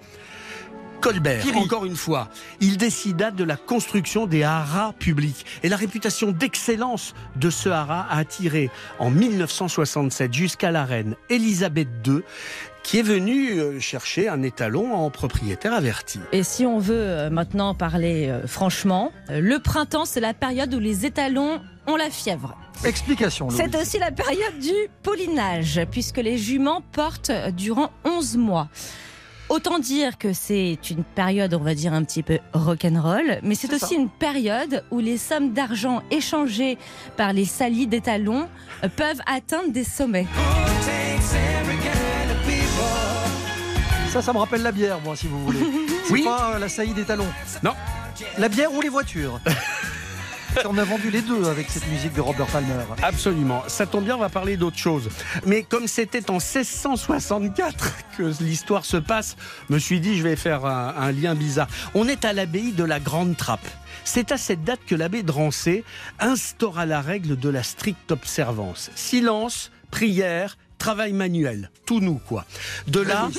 Colbert, 1.05 1.45
encore 1.57 1.85
une 1.85 1.97
fois, 1.97 2.31
il 2.61 2.79
décida 2.79 3.31
de 3.31 3.45
la 3.45 3.59
construction 3.59 4.25
des 4.25 4.43
haras 4.43 4.95
publics. 4.99 5.45
Et 5.63 5.69
la 5.69 5.77
réputation 5.77 6.33
d'excellence 6.33 7.13
de 7.37 7.51
ce 7.51 7.69
haras 7.69 8.07
a 8.09 8.17
attiré 8.17 8.71
en 8.99 9.11
1967 9.11 10.33
jusqu'à 10.33 10.71
la 10.71 10.87
reine 10.87 11.15
Élisabeth 11.29 11.89
II, 12.07 12.23
qui 12.85 12.99
est 12.99 13.03
venue 13.03 13.59
euh, 13.59 13.81
chercher 13.81 14.29
un 14.29 14.43
étalon 14.43 14.95
en 14.95 15.11
propriétaire 15.11 15.73
averti. 15.73 16.21
Et 16.31 16.45
si 16.45 16.65
on 16.67 16.79
veut 16.79 16.95
euh, 16.95 17.31
maintenant 17.31 17.75
parler 17.75 18.29
euh, 18.29 18.47
franchement, 18.47 19.11
le 19.29 19.59
printemps, 19.59 20.05
c'est 20.05 20.21
la 20.21 20.35
période 20.35 20.73
où 20.73 20.79
les 20.79 21.05
étalons 21.07 21.61
ont 21.89 21.97
la 21.97 22.11
fièvre. 22.11 22.57
Explication. 22.85 23.49
C'est 23.51 23.75
aussi 23.75 23.99
la 23.99 24.13
période 24.13 24.59
du 24.61 24.73
pollinage, 25.03 25.81
puisque 25.91 26.19
les 26.19 26.37
juments 26.37 26.83
portent 26.93 27.33
durant 27.57 27.91
11 28.05 28.37
mois. 28.37 28.69
Autant 29.49 29.79
dire 29.79 30.17
que 30.19 30.33
c'est 30.33 30.79
une 30.91 31.05
période, 31.05 31.55
on 31.55 31.63
va 31.63 31.75
dire, 31.75 31.93
un 31.93 32.03
petit 32.03 32.23
peu 32.23 32.39
rock'n'roll, 32.53 33.41
mais 33.43 33.55
c'est 33.55 33.73
aussi 33.73 33.95
ça. 33.95 34.01
une 34.01 34.09
période 34.09 34.85
où 34.91 34.99
les 34.99 35.19
sommes 35.19 35.53
d'argent 35.53 36.03
échangées 36.11 36.79
par 37.17 37.33
les 37.33 37.45
salis 37.45 37.87
d'étalons 37.87 38.49
peuvent 38.97 39.21
atteindre 39.27 39.71
des 39.71 39.85
sommets. 39.85 40.27
Ça, 44.15 44.23
ça 44.23 44.33
me 44.33 44.39
rappelle 44.39 44.63
la 44.63 44.71
bière, 44.71 45.01
moi, 45.01 45.17
si 45.17 45.27
vous 45.27 45.45
voulez. 45.45 45.59
C'est 46.05 46.13
Oui. 46.13 46.23
pas 46.23 46.53
euh, 46.55 46.59
la 46.61 46.69
saillie 46.69 46.95
des 46.95 47.03
talons. 47.03 47.27
Non. 47.65 47.73
La 48.39 48.49
bière 48.49 48.73
ou 48.73 48.81
les 48.81 48.89
voitures 48.89 49.41
On 50.67 50.79
a 50.79 50.85
vendu 50.85 51.11
les 51.11 51.21
deux 51.21 51.47
avec 51.49 51.69
cette 51.69 51.89
musique 51.89 52.13
de 52.13 52.21
Robert 52.21 52.47
Palmer. 52.47 52.75
Absolument. 53.03 53.65
Ça 53.67 53.87
tombe 53.87 54.05
bien, 54.05 54.15
on 54.15 54.21
va 54.21 54.29
parler 54.29 54.57
d'autre 54.57 54.79
chose. 54.79 55.09
Mais 55.47 55.65
comme 55.65 55.89
c'était 55.89 56.31
en 56.31 56.35
1664 56.35 57.93
que 58.17 58.33
l'histoire 58.41 58.85
se 58.85 58.99
passe, 58.99 59.35
je 59.69 59.75
me 59.75 59.81
suis 59.81 59.99
dit, 59.99 60.17
je 60.17 60.23
vais 60.23 60.37
faire 60.37 60.65
un, 60.65 60.95
un 60.97 61.11
lien 61.11 61.35
bizarre. 61.35 61.67
On 61.95 62.07
est 62.07 62.25
à 62.25 62.33
l'abbaye 62.33 62.71
de 62.71 62.85
la 62.85 63.01
Grande 63.01 63.37
Trappe. 63.37 63.67
C'est 64.05 64.31
à 64.31 64.37
cette 64.37 64.63
date 64.63 64.79
que 64.87 64.95
l'abbé 64.95 65.25
Drancé 65.25 65.83
instaura 66.21 66.87
la 66.87 67.01
règle 67.01 67.37
de 67.37 67.49
la 67.49 67.65
stricte 67.65 68.13
observance. 68.13 68.93
Silence, 68.95 69.73
prière, 69.91 70.57
travail 70.85 71.15
manuel, 71.15 71.71
tout 71.87 72.01
nous 72.01 72.21
quoi. 72.29 72.45
De 72.89 73.01
là, 73.01 73.31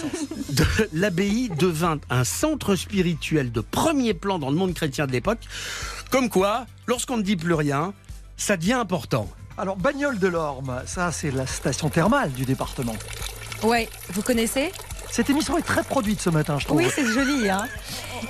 de- 0.49 0.65
l'abbaye 0.93 1.49
devint 1.59 1.99
un 2.09 2.23
centre 2.23 2.75
spirituel 2.75 3.51
de 3.51 3.61
premier 3.61 4.15
plan 4.15 4.39
dans 4.39 4.49
le 4.49 4.55
monde 4.55 4.73
chrétien 4.73 5.05
de 5.05 5.11
l'époque. 5.11 5.37
Comme 6.09 6.29
quoi, 6.29 6.65
lorsqu'on 6.87 7.17
ne 7.17 7.21
dit 7.21 7.35
plus 7.35 7.53
rien, 7.53 7.93
ça 8.35 8.57
devient 8.57 8.73
important. 8.73 9.29
Alors, 9.59 9.75
Bagnole 9.77 10.17
de 10.17 10.27
l'Orme, 10.27 10.81
ça, 10.87 11.11
c'est 11.11 11.29
la 11.29 11.45
station 11.45 11.89
thermale 11.89 12.31
du 12.31 12.45
département. 12.45 12.95
Ouais, 13.61 13.87
vous 14.09 14.23
connaissez? 14.23 14.71
Cette 15.11 15.29
émission 15.29 15.55
est 15.57 15.61
très 15.61 15.83
produite 15.83 16.19
ce 16.19 16.29
matin, 16.31 16.57
je 16.59 16.65
trouve. 16.65 16.77
Oui, 16.77 16.87
c'est 16.93 17.05
joli. 17.05 17.47
Hein 17.49 17.67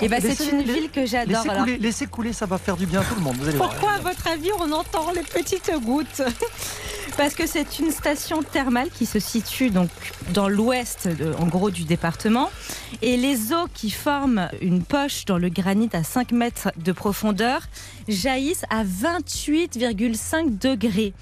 Et 0.02 0.08
ben, 0.08 0.20
c'est 0.20 0.28
Laissez- 0.28 0.50
une 0.50 0.62
ville 0.62 0.90
que 0.90 1.04
j'adore. 1.06 1.38
Laissez 1.38 1.48
alors. 1.48 1.64
couler, 1.64 1.78
laissez 1.78 2.06
couler, 2.06 2.32
ça 2.34 2.44
va 2.46 2.58
faire 2.58 2.76
du 2.76 2.84
bien 2.86 3.00
à 3.00 3.04
tout 3.04 3.14
le 3.16 3.22
monde. 3.22 3.36
Vous 3.40 3.48
allez 3.48 3.56
voir. 3.56 3.70
Pourquoi, 3.70 3.92
à 3.92 3.98
votre 4.00 4.26
avis, 4.28 4.50
on 4.60 4.70
entend 4.70 5.10
les 5.12 5.22
petites 5.22 5.72
gouttes? 5.82 6.22
Parce 7.16 7.34
que 7.34 7.46
c'est 7.46 7.78
une 7.78 7.90
station 7.90 8.42
thermale 8.42 8.90
qui 8.90 9.06
se 9.06 9.18
situe 9.18 9.70
donc 9.70 9.88
dans 10.34 10.48
l'ouest, 10.48 11.08
de- 11.08 11.32
en 11.40 11.46
gros, 11.46 11.70
du 11.70 11.84
département. 11.84 12.50
Et 13.00 13.16
les 13.16 13.52
eaux 13.54 13.68
qui 13.72 13.90
forment 13.90 14.50
une 14.60 14.82
poche 14.82 15.24
dans 15.24 15.38
le 15.38 15.48
granit 15.48 15.88
à 15.94 16.02
5 16.04 16.32
mètres 16.32 16.70
de 16.76 16.92
profondeur 16.92 17.62
jaillissent 18.08 18.64
à 18.70 18.84
28,5 18.84 20.58
degrés. 20.58 21.12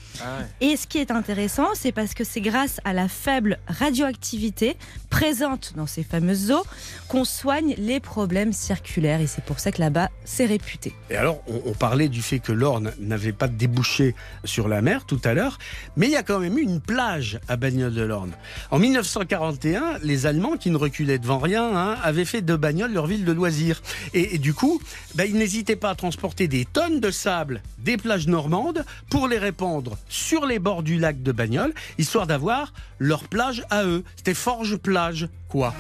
Et 0.61 0.77
ce 0.77 0.87
qui 0.87 0.99
est 0.99 1.11
intéressant, 1.11 1.69
c'est 1.75 1.93
parce 1.93 2.15
que 2.15 2.25
c'est 2.25 2.41
grâce 2.41 2.81
à 2.85 2.93
la 2.93 3.09
faible 3.09 3.59
radioactivité 3.69 4.77
présente 5.11 5.75
dans 5.77 5.87
ces 5.87 6.03
fameuses 6.03 6.51
eaux 6.51 6.65
qu'on 7.09 7.25
soigne 7.25 7.75
les 7.79 8.01
problèmes 8.01 8.53
circulaires. 8.53 9.21
Et 9.21 9.27
c'est 9.27 9.45
pour 9.45 9.61
ça 9.61 9.71
que 9.71 9.81
là-bas, 9.81 10.11
c'est 10.25 10.47
réputé. 10.47 10.95
Et 11.11 11.17
alors, 11.17 11.43
on, 11.47 11.63
on 11.67 11.73
parlait 11.73 12.09
du 12.09 12.23
fait 12.23 12.39
que 12.39 12.53
l'Orne 12.53 12.93
n'avait 12.99 13.33
pas 13.33 13.49
de 13.49 13.55
débouché 13.55 14.15
sur 14.45 14.69
la 14.69 14.83
mer 14.83 15.05
tout 15.07 15.21
à 15.25 15.35
l'heure, 15.35 15.59
mais 15.97 16.07
il 16.07 16.13
y 16.13 16.17
a 16.17 16.23
quand 16.23 16.39
même 16.39 16.59
eu 16.59 16.63
une 16.63 16.81
plage 16.81 17.39
à 17.49 17.57
Bagnoles 17.57 17.95
de 17.95 18.03
l'Orne. 18.03 18.33
En 18.71 18.79
1941, 18.79 19.99
les 20.03 20.27
Allemands, 20.27 20.57
qui 20.57 20.71
ne 20.71 20.77
reculaient 20.77 21.19
devant 21.19 21.39
rien, 21.39 21.65
hein, 21.77 21.97
avaient 22.03 22.25
fait 22.25 22.43
de 22.43 22.57
Bagnoles 22.57 22.93
leur 22.93 23.07
ville 23.07 23.25
de 23.25 23.33
loisirs. 23.33 23.83
Et, 24.15 24.35
et 24.35 24.39
du 24.39 24.55
coup, 24.55 24.81
bah, 25.15 25.27
ils 25.27 25.37
n'hésitaient 25.37 25.77
pas 25.77 25.91
à 25.91 25.95
transporter 25.95 26.49
des 26.49 26.65
tonnes 26.75 27.01
de 27.01 27.11
sable 27.13 27.63
des 27.79 27.97
plages 27.97 28.27
normandes 28.27 28.85
pour 29.09 29.29
les 29.29 29.39
répandre 29.39 29.97
sur 30.09 30.45
les 30.45 30.59
bords 30.59 30.83
du 30.83 30.99
lac 30.99 31.23
de 31.23 31.33
Bagnoles, 31.33 31.73
histoire 31.99 32.27
d'avoir 32.27 32.75
leur 32.99 33.25
plage 33.25 33.65
à 33.71 33.85
eux. 33.85 34.03
C'était 34.17 34.35
Forge 34.35 34.77
Plage, 34.77 35.29
quoi. 35.49 35.73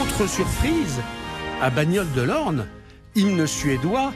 Autre 0.00 0.28
surprise, 0.28 1.00
à 1.60 1.68
Bagnoles 1.68 2.12
de 2.14 2.22
l'Orne, 2.22 2.66
hymne 3.16 3.46
suédois, 3.46 4.12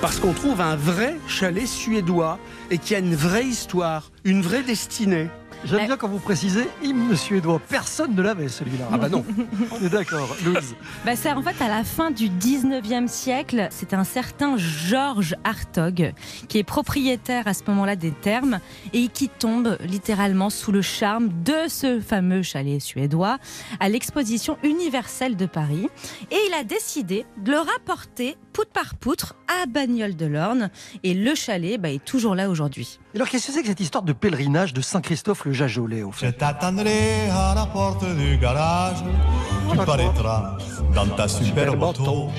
parce 0.00 0.20
qu'on 0.20 0.32
trouve 0.32 0.60
un 0.60 0.76
vrai 0.76 1.16
chalet 1.26 1.66
suédois 1.66 2.38
et 2.70 2.78
qui 2.78 2.94
a 2.94 3.00
une 3.00 3.16
vraie 3.16 3.46
histoire, 3.46 4.12
une 4.24 4.42
vraie 4.42 4.62
destinée. 4.62 5.28
J'aime 5.64 5.86
bien 5.86 5.96
quand 5.96 6.08
vous 6.08 6.18
précisez 6.18 6.68
hymne 6.82 7.14
suédois. 7.16 7.60
Personne 7.68 8.14
ne 8.14 8.22
l'avait 8.22 8.48
celui-là. 8.48 8.86
Ah 8.92 8.98
bah 8.98 9.08
non. 9.08 9.24
On 9.70 9.84
est 9.84 9.88
d'accord, 9.88 10.34
Louise. 10.44 10.74
Bah, 11.04 11.14
c'est 11.14 11.32
en 11.32 11.42
fait 11.42 11.62
à 11.62 11.68
la 11.68 11.84
fin 11.84 12.10
du 12.10 12.28
19e 12.28 13.06
siècle, 13.06 13.68
c'est 13.70 13.94
un 13.94 14.04
certain 14.04 14.56
Georges 14.56 15.36
Hartog 15.44 16.12
qui 16.48 16.58
est 16.58 16.64
propriétaire 16.64 17.46
à 17.46 17.54
ce 17.54 17.62
moment-là 17.68 17.96
des 17.96 18.10
thermes 18.10 18.58
et 18.92 19.08
qui 19.08 19.28
tombe 19.28 19.76
littéralement 19.84 20.50
sous 20.50 20.72
le 20.72 20.82
charme 20.82 21.28
de 21.44 21.68
ce 21.68 22.00
fameux 22.00 22.42
chalet 22.42 22.80
suédois 22.80 23.38
à 23.80 23.88
l'exposition 23.88 24.58
universelle 24.62 25.36
de 25.36 25.46
Paris 25.46 25.88
et 26.30 26.36
il 26.48 26.54
a 26.54 26.64
décidé 26.64 27.24
de 27.38 27.52
le 27.52 27.58
rapporter 27.58 28.36
poutre 28.52 28.70
par 28.70 28.94
poutre 28.94 29.34
à 29.48 29.66
Bagnoles 29.66 30.16
de 30.16 30.26
l'Orne 30.26 30.70
et 31.02 31.14
le 31.14 31.34
chalet 31.34 31.80
bah, 31.80 31.90
est 31.90 32.04
toujours 32.04 32.34
là 32.34 32.48
aujourd'hui. 32.48 32.98
Alors, 33.14 33.28
qu'est-ce 33.28 33.48
que 33.48 33.52
c'est 33.52 33.62
que 33.62 33.68
cette 33.68 33.80
histoire 33.80 34.04
de 34.04 34.12
pèlerinage 34.12 34.72
de 34.72 34.80
Saint-Christophe 34.80 35.44
le 35.44 35.52
Jajolais, 35.52 36.02
au 36.02 36.12
Je 36.12 36.18
fait 36.18 36.32
t'attendrai 36.32 37.28
à 37.30 37.54
la 37.54 37.66
porte 37.66 38.04
du 38.04 38.36
garage. 38.38 38.98
Tu 39.70 39.76
paraîtras 39.76 40.58
dans 40.94 41.08
ta 41.08 41.28
super 41.28 41.76
moto. 41.76 42.30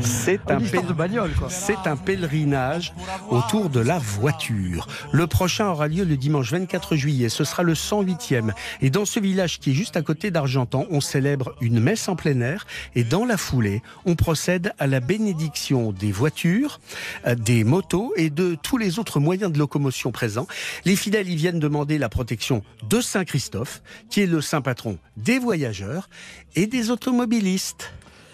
C'est 0.00 0.50
un, 0.50 0.58
bagnole, 0.94 1.32
quoi. 1.32 1.48
c'est 1.48 1.86
un 1.86 1.96
pèlerinage 1.96 2.92
autour 3.30 3.70
de 3.70 3.80
la 3.80 3.98
voiture. 3.98 4.88
Le 5.12 5.26
prochain 5.26 5.68
aura 5.68 5.88
lieu 5.88 6.04
le 6.04 6.16
dimanche 6.16 6.50
24 6.50 6.96
juillet. 6.96 7.28
Ce 7.28 7.44
sera 7.44 7.62
le 7.62 7.74
108e. 7.74 8.52
Et 8.80 8.90
dans 8.90 9.04
ce 9.04 9.20
village 9.20 9.60
qui 9.60 9.70
est 9.70 9.74
juste 9.74 9.96
à 9.96 10.02
côté 10.02 10.30
d'Argentan, 10.30 10.86
on 10.90 11.00
célèbre 11.00 11.54
une 11.60 11.80
messe 11.80 12.08
en 12.08 12.16
plein 12.16 12.40
air. 12.40 12.66
Et 12.94 13.04
dans 13.04 13.24
la 13.24 13.36
foulée, 13.36 13.82
on 14.06 14.16
procède 14.16 14.72
à 14.78 14.86
la 14.86 15.00
bénédiction 15.00 15.92
des 15.92 16.12
voitures, 16.12 16.80
euh, 17.26 17.34
des 17.34 17.64
motos 17.64 18.12
et 18.16 18.30
de 18.30 18.56
tous 18.60 18.78
les 18.78 18.98
autres 18.98 19.20
moyens 19.20 19.52
de 19.52 19.58
locomotion 19.58 20.10
présents. 20.10 20.48
Les 20.84 20.96
fidèles 20.96 21.28
y 21.28 21.36
viennent 21.36 21.60
demander 21.60 21.98
la 21.98 22.08
protection 22.08 22.62
de 22.88 23.00
Saint 23.00 23.24
Christophe, 23.24 23.82
qui 24.08 24.22
est 24.22 24.26
le 24.26 24.40
saint 24.40 24.62
patron 24.62 24.98
des 25.16 25.38
voyageurs 25.38 26.08
et 26.56 26.66
des 26.66 26.90
automobilistes. 26.90 27.92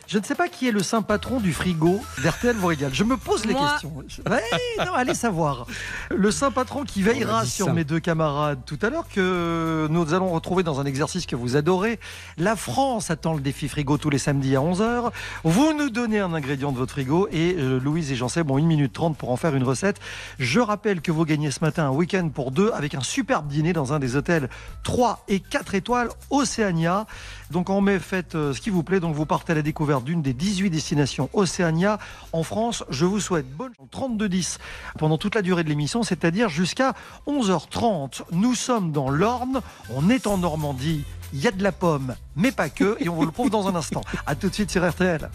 Je 0.09 0.19
ne 0.19 0.23
sais 0.25 0.37
pas 0.37 0.47
qui 0.49 0.69
est 0.69 0.73
le 0.73 0.83
saint 0.85 1.03
patron 1.03 1.41
du 1.41 1.53
frigo 1.53 2.01
d'RTL 2.23 2.55
vous 2.57 2.69
régale. 2.69 2.95
Je 2.95 3.03
me 3.03 3.17
pose 3.17 3.45
les 3.45 3.55
Moi. 3.55 3.71
questions. 3.71 3.93
Je- 4.07 4.23
Ouais, 4.31 4.41
non, 4.87 4.93
allez 4.95 5.15
savoir. 5.15 5.67
Le 6.15 6.31
saint 6.31 6.53
patron 6.53 6.85
qui 6.85 7.03
veillera 7.03 7.45
sur 7.45 7.67
ça. 7.67 7.73
mes 7.73 7.83
deux 7.83 7.99
camarades 7.99 8.61
tout 8.67 8.79
à 8.83 8.91
l'heure, 8.91 9.07
que 9.13 9.89
nous 9.91 10.15
allons 10.15 10.29
retrouver 10.29 10.63
dans 10.63 10.79
un 10.81 10.85
exercice 10.85 11.27
que 11.27 11.35
vous 11.35 11.57
adorez. 11.57 11.99
La 12.39 12.55
France 12.55 13.11
attend 13.11 13.35
le 13.35 13.41
défi 13.41 13.69
frigo 13.69 13.99
tous 13.99 14.11
les 14.11 14.19
samedis 14.19 14.55
à 14.55 14.61
11h. 14.61 15.11
Vous 15.43 15.73
nous 15.73 15.91
donnez 15.91 16.21
un 16.21 16.33
ingrédient 16.35 16.71
de 16.71 16.79
votre 16.79 16.93
frigo 16.93 17.27
et 17.33 17.57
euh, 17.59 17.81
Louise 17.81 18.13
et 18.13 18.17
Jean-Seb 18.17 18.49
ont 18.51 18.59
1 18.59 18.63
minute 18.63 18.93
30 18.93 19.17
pour 19.17 19.31
en 19.31 19.37
faire 19.37 19.57
une 19.57 19.65
recette. 19.65 19.99
Je 20.39 20.61
rappelle 20.61 21.01
que 21.01 21.11
vous 21.11 21.25
gagnez 21.25 21.51
ce 21.51 21.61
matin 21.63 21.87
un 21.87 21.91
week-end 21.91 22.29
pour 22.29 22.53
deux 22.53 22.71
avec 22.73 22.95
un 22.95 23.01
superbe 23.01 23.49
dîner 23.49 23.73
dans 23.73 23.93
un 23.93 23.99
des 23.99 24.15
hôtels 24.15 24.49
3 24.85 25.25
et 25.27 25.41
4 25.41 25.75
étoiles 25.75 26.11
Océania. 26.31 27.07
Donc 27.51 27.71
en 27.71 27.81
mai, 27.81 27.99
faites 27.99 28.35
euh, 28.35 28.53
ce 28.53 28.61
qui 28.61 28.71
vous 28.71 28.83
plaît. 28.83 29.01
Donc 29.01 29.15
vous 29.15 29.27
partez 29.27 29.53
à 29.53 29.55
la 29.55 29.63
découverte 29.63 30.05
d'une 30.05 30.23
des 30.23 30.33
18 30.33 30.71
destinations 30.71 31.31
Océania 31.33 31.99
en 32.33 32.43
France. 32.43 32.85
Je 32.91 33.05
vous 33.05 33.21
souhaite 33.21 33.49
bonne 33.49 33.73
chance. 33.75 33.87
32-10 33.97 34.59
pendant 34.99 35.19
toute 35.19 35.35
la 35.35 35.43
durée 35.43 35.65
de 35.65 35.69
l'émission, 35.69 36.03
c'est-à-dire 36.03 36.49
jusqu'à 36.49 36.95
11h30. 37.27 38.23
Nous 38.33 38.55
sommes 38.55 38.93
dans 38.93 39.09
l'Orne, 39.09 39.61
on 39.95 40.11
est 40.11 40.27
en 40.27 40.39
Normandie. 40.39 41.05
Il 41.33 41.41
y 41.41 41.49
a 41.49 41.51
de 41.51 41.63
la 41.63 41.73
pomme, 41.73 42.15
mais 42.37 42.53
pas 42.53 42.69
que, 42.69 42.97
et 43.01 43.09
on 43.09 43.15
vous 43.15 43.25
le 43.25 43.31
prouve 43.31 43.51
dans 43.51 43.69
un 43.69 43.75
instant. 43.75 44.03
À 44.27 44.35
tout 44.35 44.49
de 44.49 44.55
suite 44.55 44.71
sur 44.71 44.89
RTL. 44.89 45.31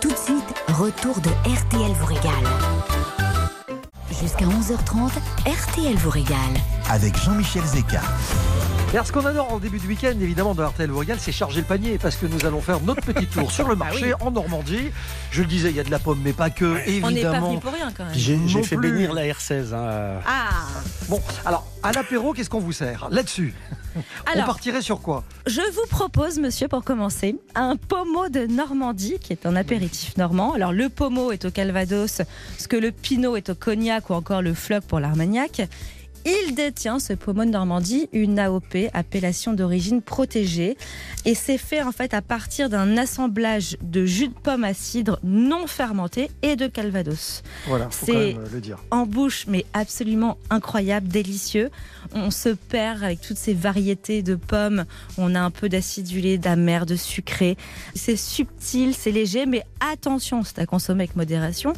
Tout 0.00 0.10
de 0.10 0.16
suite, 0.16 0.54
retour 0.68 1.20
de 1.20 1.28
RTL 1.28 1.92
vous 1.92 2.06
régale. 2.06 2.32
Jusqu'à 4.20 4.46
11h30, 4.46 5.10
RTL 5.46 5.96
vous 5.96 6.10
régale. 6.10 6.36
Avec 6.90 7.16
Jean-Michel 7.16 7.64
Zeka. 7.64 8.00
Alors, 8.92 9.06
ce 9.06 9.12
qu'on 9.12 9.24
adore 9.24 9.52
en 9.52 9.58
début 9.60 9.78
de 9.78 9.86
week-end, 9.86 10.14
évidemment, 10.20 10.52
dans 10.52 10.66
RTL 10.68 10.90
Vogal, 10.90 11.16
c'est 11.20 11.30
charger 11.30 11.60
le 11.60 11.66
panier 11.66 11.96
parce 11.96 12.16
que 12.16 12.26
nous 12.26 12.44
allons 12.44 12.60
faire 12.60 12.80
notre 12.80 13.02
petit 13.02 13.26
tour 13.26 13.50
sur 13.52 13.68
le 13.68 13.76
Bah 13.76 13.84
marché 13.86 14.12
en 14.20 14.32
Normandie. 14.32 14.90
Je 15.30 15.42
le 15.42 15.46
disais, 15.46 15.70
il 15.70 15.76
y 15.76 15.80
a 15.80 15.84
de 15.84 15.92
la 15.92 16.00
pomme, 16.00 16.20
mais 16.24 16.32
pas 16.32 16.50
que, 16.50 16.64
On 16.64 16.74
n'est 16.74 17.00
pas 17.00 17.08
évidemment. 17.10 17.48
venu 17.50 17.60
pour 17.60 17.72
rien 17.72 17.92
quand 17.96 18.04
même. 18.04 18.14
J'ai 18.14 18.36
fait 18.64 18.76
plus. 18.76 18.90
bénir 18.92 19.12
la 19.14 19.22
R16. 19.22 19.74
hein. 19.74 20.20
Ah 20.26 20.48
Bon, 21.08 21.20
alors, 21.46 21.66
à 21.84 21.92
l'apéro, 21.92 22.32
qu'est-ce 22.32 22.50
qu'on 22.50 22.58
vous 22.58 22.72
sert? 22.72 23.06
Là-dessus, 23.12 23.54
on 23.96 24.32
Alors, 24.32 24.46
partirait 24.46 24.82
sur 24.82 25.00
quoi? 25.00 25.22
je 25.46 25.60
vous 25.72 25.86
propose, 25.88 26.40
monsieur, 26.40 26.66
pour 26.66 26.82
commencer, 26.82 27.36
un 27.54 27.76
pommeau 27.76 28.28
de 28.28 28.46
Normandie, 28.46 29.18
qui 29.20 29.32
est 29.32 29.46
un 29.46 29.54
apéritif 29.54 30.16
normand. 30.16 30.52
Alors, 30.54 30.72
le 30.72 30.88
pommeau 30.88 31.30
est 31.30 31.44
au 31.44 31.52
Calvados, 31.52 32.22
ce 32.58 32.66
que 32.68 32.76
le 32.76 32.90
pinot 32.90 33.36
est 33.36 33.50
au 33.50 33.54
cognac 33.54 34.10
ou 34.10 34.14
encore 34.14 34.42
le 34.42 34.52
floc 34.52 34.82
pour 34.82 34.98
l'armagnac. 34.98 35.62
Il 36.26 36.54
détient, 36.54 36.98
ce 36.98 37.12
pommeau 37.14 37.44
de 37.44 37.50
Normandie, 37.50 38.08
une 38.12 38.38
AOP, 38.38 38.76
appellation 38.92 39.52
d'origine 39.54 40.02
protégée. 40.02 40.76
Et 41.24 41.34
c'est 41.34 41.58
fait 41.58 41.82
en 41.82 41.92
fait 41.92 42.12
à 42.14 42.20
partir 42.22 42.68
d'un 42.68 42.96
assemblage 42.96 43.76
de 43.82 44.04
jus 44.04 44.28
de 44.28 44.34
pomme 44.34 44.64
à 44.64 44.74
cidre 44.74 45.18
non 45.22 45.66
fermenté 45.66 46.30
et 46.42 46.56
de 46.56 46.66
Calvados. 46.66 47.42
Voilà, 47.66 47.88
faut 47.90 48.06
C'est- 48.06 48.12
quand 48.12 48.18
même 48.18 48.38
euh, 48.38 48.48
le 48.52 48.60
dire. 48.60 48.78
en 48.90 49.06
bouche, 49.06 49.46
mais 49.48 49.64
absolument 49.72 50.36
incroyable, 50.50 51.08
délicieux. 51.08 51.70
On 52.12 52.30
se 52.30 52.50
perd 52.50 53.02
avec 53.02 53.20
toutes 53.20 53.36
ces 53.38 53.54
variétés 53.54 54.22
de 54.22 54.34
pommes. 54.34 54.84
On 55.16 55.34
a 55.34 55.40
un 55.40 55.50
peu 55.50 55.68
d'acidulé, 55.68 56.38
d'amer, 56.38 56.84
de 56.86 56.96
sucré. 56.96 57.56
C'est 57.94 58.16
subtil, 58.16 58.94
c'est 58.94 59.10
léger, 59.12 59.46
mais 59.46 59.62
attention, 59.92 60.42
c'est 60.44 60.58
à 60.58 60.66
consommer 60.66 61.04
avec 61.04 61.16
modération 61.16 61.72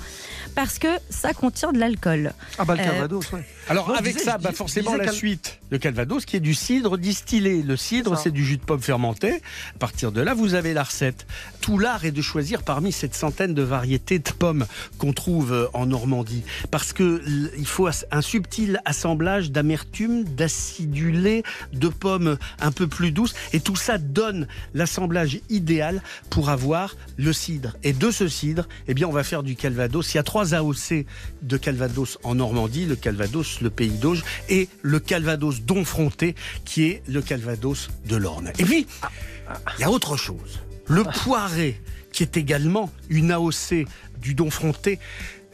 parce 0.55 0.79
que 0.79 0.89
ça 1.11 1.33
contient 1.33 1.73
de 1.73 1.79
l'alcool. 1.79 2.33
Ah 2.59 2.65
bah 2.65 2.75
le 2.75 2.81
Euh, 2.81 2.85
Calvados, 2.85 3.33
ouais. 3.33 3.45
Alors 3.69 3.95
avec 3.97 4.15
disais- 4.17 4.25
ça, 4.33 4.39
je 4.39 4.45
bah, 4.45 4.53
forcément 4.53 4.95
la 4.95 5.12
suite, 5.12 5.61
le 5.71 5.79
Calvados 5.79 6.25
qui 6.25 6.37
est 6.37 6.41
du 6.41 6.55
cidre 6.55 6.99
distillé. 6.99 7.62
Le 7.62 7.77
cidre, 7.77 8.19
c'est 8.19 8.31
du 8.31 8.45
jus 8.45 8.57
de 8.57 8.62
pomme 8.62 8.81
fermenté. 8.81 9.41
À 9.75 9.79
partir 9.79 10.12
de 10.12 10.21
là, 10.21 10.35
vous 10.35 10.55
avez 10.55 10.75
la 10.75 10.83
recette. 10.83 11.27
Tout 11.61 11.79
l'art 11.79 12.05
est 12.05 12.12
de 12.12 12.23
choisir 12.23 12.62
parmi 12.62 12.93
cette 12.93 13.15
centaine 13.15 13.55
de 13.55 13.62
variétés 13.62 14.19
de 14.19 14.31
pommes 14.31 14.67
qu'on 14.99 15.12
trouve 15.12 15.53
euh, 15.53 15.67
en 15.75 15.87
Normandie, 15.87 16.43
parce 16.71 16.93
que 16.93 17.23
il 17.57 17.67
faut 17.67 17.89
un 18.11 18.23
subtil 18.23 18.81
assemblage 18.85 19.51
d'amertume, 19.51 20.25
d'acidulé, 20.25 21.43
de 21.73 21.89
pommes 21.89 22.39
un 22.61 22.73
peu 22.73 22.87
plus 22.87 23.12
douces, 23.12 23.35
et 23.53 23.61
tout 23.61 23.77
ça 23.77 23.99
donne 23.99 24.47
l'assemblage 24.75 25.41
idéal 25.51 26.03
pour 26.31 26.51
avoir 26.51 26.97
le 27.17 27.33
cidre. 27.33 27.76
Et 27.83 27.93
de 27.93 28.11
ce 28.11 28.28
cidre, 28.28 28.69
eh 28.89 28.95
bien, 28.95 29.09
on 29.09 29.13
va 29.13 29.25
faire 29.25 29.43
du 29.43 29.56
Calvados. 29.56 30.15
Il 30.15 30.17
y 30.17 30.21
a 30.21 30.23
trois 30.23 30.54
AOC 30.54 31.04
de 31.43 31.56
Calvados 31.56 32.19
en 32.23 32.35
Normandie, 32.35 32.87
le 32.87 32.97
Calvados, 32.97 33.61
le 33.61 33.71
Pays 33.71 33.91
d'Auge, 33.91 34.22
et 34.49 34.69
le 34.82 35.00
Calvados 35.00 35.63
Donfronté, 35.63 36.35
qui 36.65 36.85
est 36.85 37.02
le 37.08 37.23
Calvados 37.23 37.91
de 38.06 38.17
l'Orne. 38.17 38.52
Et 38.58 38.65
puis, 38.65 38.87
il 39.78 39.80
y 39.80 39.85
a 39.85 39.91
autre 39.91 40.17
chose. 40.17 40.61
Le 40.87 41.04
poiré, 41.04 41.80
qui 42.13 42.23
est 42.23 42.37
également 42.37 42.91
une 43.08 43.30
AOC 43.30 43.87
du 44.21 44.35
Donfronté, 44.35 44.99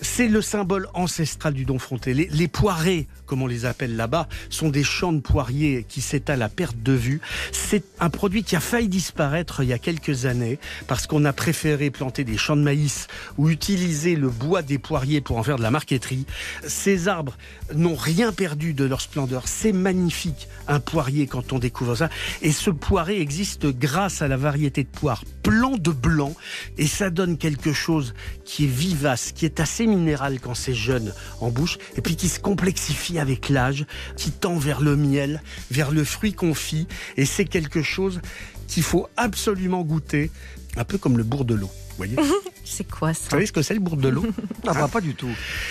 c'est 0.01 0.29
le 0.29 0.43
symbole 0.43 0.89
ancestral 0.95 1.55
du 1.55 1.65
Donfronté. 1.65 2.15
Les, 2.15 2.29
les 2.31 2.49
poirés, 2.49 3.09
comme 3.29 3.43
on 3.43 3.47
les 3.47 3.67
appelle 3.67 3.95
là-bas, 3.95 4.27
sont 4.51 4.71
des 4.71 4.83
champs 4.83 5.13
de 5.13 5.21
poiriers 5.21 5.87
qui 5.89 6.01
s'étalent 6.01 6.43
à 6.43 6.49
perte 6.49 6.83
de 6.83 6.93
vue. 6.93 7.21
C'est 7.53 7.85
un 8.01 8.11
produit 8.11 8.43
qui 8.43 8.57
a 8.57 8.61
failli 8.61 8.89
disparaître 8.89 9.63
il 9.63 9.69
y 9.69 9.73
a 9.73 9.79
quelques 9.79 10.27
années 10.27 10.59
parce 10.89 11.07
qu'on 11.07 11.25
a 11.25 11.33
préféré 11.33 11.91
planter 11.91 12.25
des 12.25 12.37
champs 12.37 12.57
de 12.57 12.63
maïs 12.63 13.07
ou 13.37 13.51
utiliser 13.51 14.17
le 14.17 14.31
bois 14.31 14.63
des 14.63 14.79
poiriers 14.79 15.21
pour 15.21 15.37
en 15.37 15.43
faire 15.43 15.57
de 15.57 15.63
la 15.63 15.71
marqueterie. 15.71 16.27
Ces 16.67 17.07
arbres 17.07 17.37
n'ont 17.75 17.95
rien 17.95 18.33
perdu 18.33 18.73
de 18.73 18.85
leur 18.85 19.01
splendeur. 19.01 19.47
C'est 19.47 19.73
magnifique, 19.73 20.49
un 20.67 20.81
poirier, 20.81 21.27
quand 21.27 21.53
on 21.53 21.59
découvre 21.59 21.95
ça. 21.95 22.09
Et 22.43 22.53
ce 22.53 22.71
poiré 22.71 23.21
existe 23.21 23.67
grâce 23.67 24.23
à 24.23 24.29
la 24.29 24.37
variété 24.37 24.83
de 24.83 24.89
poires 24.89 25.23
blanc 25.45 25.77
de 25.79 25.91
blanc. 25.91 26.35
Et 26.77 26.87
ça 26.87 27.11
donne 27.11 27.39
quelque 27.39 27.73
chose 27.73 28.15
qui 28.45 28.65
est 28.65 28.69
vivace, 28.69 29.33
qui 29.33 29.45
est 29.45 29.61
assez 29.61 29.87
minéral 29.87 30.41
quand 30.41 30.55
c'est 30.55 30.75
jeune 30.75 31.13
en 31.41 31.51
bouche, 31.51 31.79
et 31.97 32.03
puis 32.03 32.17
qui 32.17 32.29
se 32.29 32.41
complexifie 32.41 33.18
avec 33.19 33.49
l'âge, 33.49 33.87
qui 34.17 34.31
tend 34.31 34.57
vers 34.57 34.81
le 34.81 34.97
miel, 34.97 35.43
vers 35.71 35.91
le 35.91 36.05
fruit 36.05 36.33
confit. 36.33 36.87
Et 37.17 37.25
c'est 37.25 37.45
quelque 37.45 37.83
chose 37.83 38.21
qu'il 38.67 38.83
faut 38.83 39.09
absolument 39.17 39.83
goûter, 39.83 40.31
un 40.77 40.85
peu 40.85 40.99
comme 40.99 41.17
le 41.17 41.25
bourdelot. 41.25 41.67
Vous 41.67 41.97
voyez 41.97 42.17
C'est 42.65 42.89
quoi 42.89 43.13
Vous 43.13 43.19
ça 43.19 43.31
savez 43.31 43.47
ce 43.47 43.53
que 43.53 43.63
c'est 43.63 43.75
le 43.75 43.81
bourdelot 43.81 44.27
Ah 44.67 44.75
bah 44.75 44.89
pas 44.89 45.01
du 45.01 45.15
tout. 45.15 45.31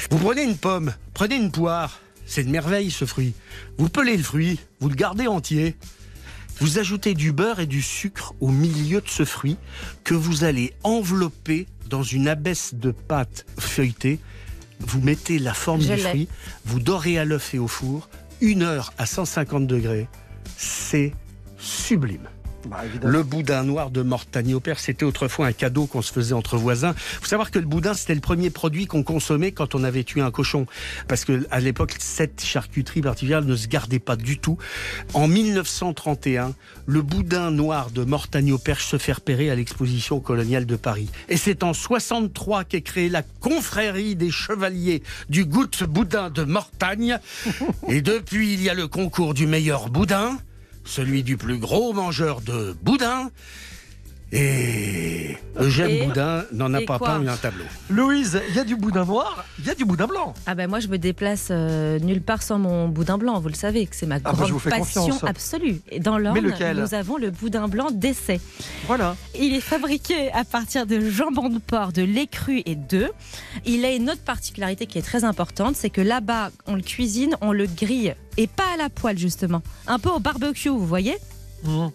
Vous 0.10 0.17
prenez 0.17 0.43
une 0.43 0.57
pomme, 0.57 0.93
prenez 1.13 1.36
une 1.36 1.51
poire, 1.51 2.01
c'est 2.25 2.41
une 2.41 2.51
merveille 2.51 2.91
ce 2.91 3.05
fruit. 3.05 3.33
Vous 3.77 3.89
pelez 3.89 4.17
le 4.17 4.23
fruit, 4.23 4.60
vous 4.79 4.89
le 4.89 4.95
gardez 4.95 5.27
entier. 5.27 5.75
Vous 6.60 6.79
ajoutez 6.79 7.13
du 7.13 7.33
beurre 7.33 7.60
et 7.60 7.67
du 7.67 7.83
sucre 7.83 8.33
au 8.39 8.49
milieu 8.49 8.99
de 8.99 9.07
ce 9.07 9.25
fruit 9.25 9.57
que 10.03 10.15
vous 10.15 10.43
allez 10.43 10.73
envelopper 10.83 11.67
dans 11.88 12.01
une 12.01 12.27
abaisse 12.27 12.73
de 12.73 12.91
pâte 12.91 13.45
feuilletée. 13.60 14.19
Vous 14.79 15.01
mettez 15.01 15.39
la 15.39 15.53
forme 15.53 15.81
Je 15.81 15.93
du 15.93 15.99
fruit, 15.99 16.27
vous 16.65 16.79
dorez 16.79 17.17
à 17.17 17.25
l'œuf 17.25 17.53
et 17.53 17.59
au 17.59 17.67
four, 17.67 18.09
une 18.41 18.61
heure 18.63 18.93
à 18.97 19.05
150 19.05 19.67
degrés. 19.67 20.07
C'est 20.57 21.13
sublime. 21.57 22.27
Bah. 22.67 22.82
Le 23.03 23.23
boudin 23.23 23.63
noir 23.63 23.91
de 23.91 24.01
Mortagne 24.01 24.53
au 24.53 24.60
Père, 24.60 24.80
c'était 24.80 25.06
autrefois 25.06 25.47
un 25.47 25.51
cadeau 25.51 25.86
qu'on 25.86 26.01
se 26.01 26.12
faisait 26.12 26.34
entre 26.34 26.58
voisins. 26.58 26.93
Il 26.97 27.19
faut 27.21 27.25
savoir 27.25 27.51
que 27.51 27.60
le 27.60 27.65
boudin, 27.65 27.93
c'était 27.93 28.15
le 28.15 28.21
premier 28.21 28.49
produit 28.49 28.86
qu'on 28.86 29.03
consommait 29.03 29.51
quand 29.51 29.75
on 29.75 29.84
avait 29.84 30.03
tué 30.03 30.21
un 30.21 30.32
cochon. 30.32 30.65
Parce 31.08 31.25
que 31.25 31.45
à 31.51 31.60
l'époque, 31.60 31.95
cette 31.99 32.43
charcuterie 32.43 33.01
particulière 33.01 33.41
ne 33.41 33.56
se 33.56 33.67
gardait 33.67 33.99
pas 33.99 34.15
du 34.15 34.39
tout. 34.39 34.58
En 35.13 35.27
1931, 35.27 36.53
le 36.86 37.01
boudin 37.01 37.51
noir 37.51 37.91
de 37.91 38.03
Mortagne 38.03 38.51
au 38.51 38.58
Perche 38.58 38.86
se 38.86 38.97
fait 38.97 39.13
repérer 39.13 39.49
à 39.49 39.56
l'exposition 39.56 40.19
coloniale 40.19 40.65
de 40.65 40.75
Paris. 40.75 41.10
Et 41.30 41.38
c'est 41.38 41.63
en 41.63 41.73
63 41.73 42.63
qu'est 42.63 42.82
créée 42.82 43.10
la 43.10 43.23
confrérie 43.23 44.15
des 44.15 44.32
chevaliers 44.32 45.03
du 45.30 45.45
goutte 45.45 45.84
boudin 45.84 46.30
de 46.30 46.43
Mortagne. 46.43 47.19
Et 47.88 48.01
depuis, 48.01 48.53
il 48.53 48.62
y 48.62 48.69
a 48.69 48.73
le 48.73 48.88
concours 48.88 49.34
du 49.34 49.47
meilleur 49.47 49.89
boudin 49.89 50.38
celui 50.88 51.23
du 51.23 51.38
plus 51.38 51.58
gros 51.58 51.93
mangeur 51.93 52.41
de 52.41 52.76
boudin. 52.82 53.30
Et 54.33 55.37
Eugène 55.57 55.89
Et- 55.89 56.05
Boudin 56.05 56.43
n'en 56.51 56.73
a 56.73 56.81
pas 56.81 56.99
peint 56.99 57.25
un 57.25 57.37
tableau. 57.37 57.63
Louise, 57.89 58.41
il 58.49 58.55
y 58.55 58.59
a 58.59 58.65
du 58.65 58.75
boudin 58.75 59.05
noir, 59.05 59.45
il 59.59 59.65
y 59.65 59.69
a 59.69 59.75
du 59.75 59.85
boudin 59.85 60.05
blanc. 60.05 60.33
Ah 60.45 60.53
ben 60.53 60.69
moi 60.69 60.79
je 60.81 60.87
me 60.89 60.97
déplace 60.97 61.47
euh, 61.49 61.97
nulle 61.99 62.21
part 62.21 62.43
sans 62.43 62.59
mon 62.59 62.89
boudin 62.89 63.17
blanc, 63.17 63.39
vous 63.39 63.47
le 63.47 63.53
savez 63.53 63.85
que 63.85 63.95
c'est 63.95 64.05
ma 64.05 64.19
bah, 64.19 64.33
grande 64.33 64.61
passion 64.61 65.07
confiance. 65.07 65.23
absolue. 65.23 65.81
Et 65.89 65.99
dans 65.99 66.17
lequel 66.17 66.77
nous 66.77 66.93
avons 66.93 67.17
le 67.17 67.31
boudin 67.31 67.67
blanc 67.67 67.89
d'essai. 67.91 68.41
Voilà. 68.85 69.15
Il 69.39 69.53
est 69.53 69.61
fabriqué 69.61 70.29
à 70.33 70.43
partir 70.43 70.85
de 70.85 70.99
jambon 70.99 71.49
de 71.49 71.59
porc, 71.59 71.93
de 71.93 72.01
lait 72.03 72.27
cru 72.27 72.61
et 72.65 72.75
d'œufs. 72.75 73.11
Il 73.65 73.85
a 73.85 73.93
une 73.93 74.09
autre 74.09 74.23
particularité 74.23 74.87
qui 74.87 74.97
est 74.97 75.03
très 75.03 75.23
importante, 75.23 75.75
c'est 75.75 75.89
que 75.89 76.01
là-bas, 76.01 76.51
on 76.67 76.75
le 76.75 76.81
cuisine, 76.81 77.35
on 77.41 77.53
le 77.53 77.65
grille 77.65 78.13
et 78.35 78.47
pas 78.47 78.73
à 78.73 78.77
la 78.77 78.89
poêle 78.89 79.17
justement, 79.17 79.61
un 79.87 79.99
peu 79.99 80.09
au 80.09 80.19
barbecue, 80.19 80.69
vous 80.69 80.85
voyez? 80.85 81.15
Mmh. 81.63 81.87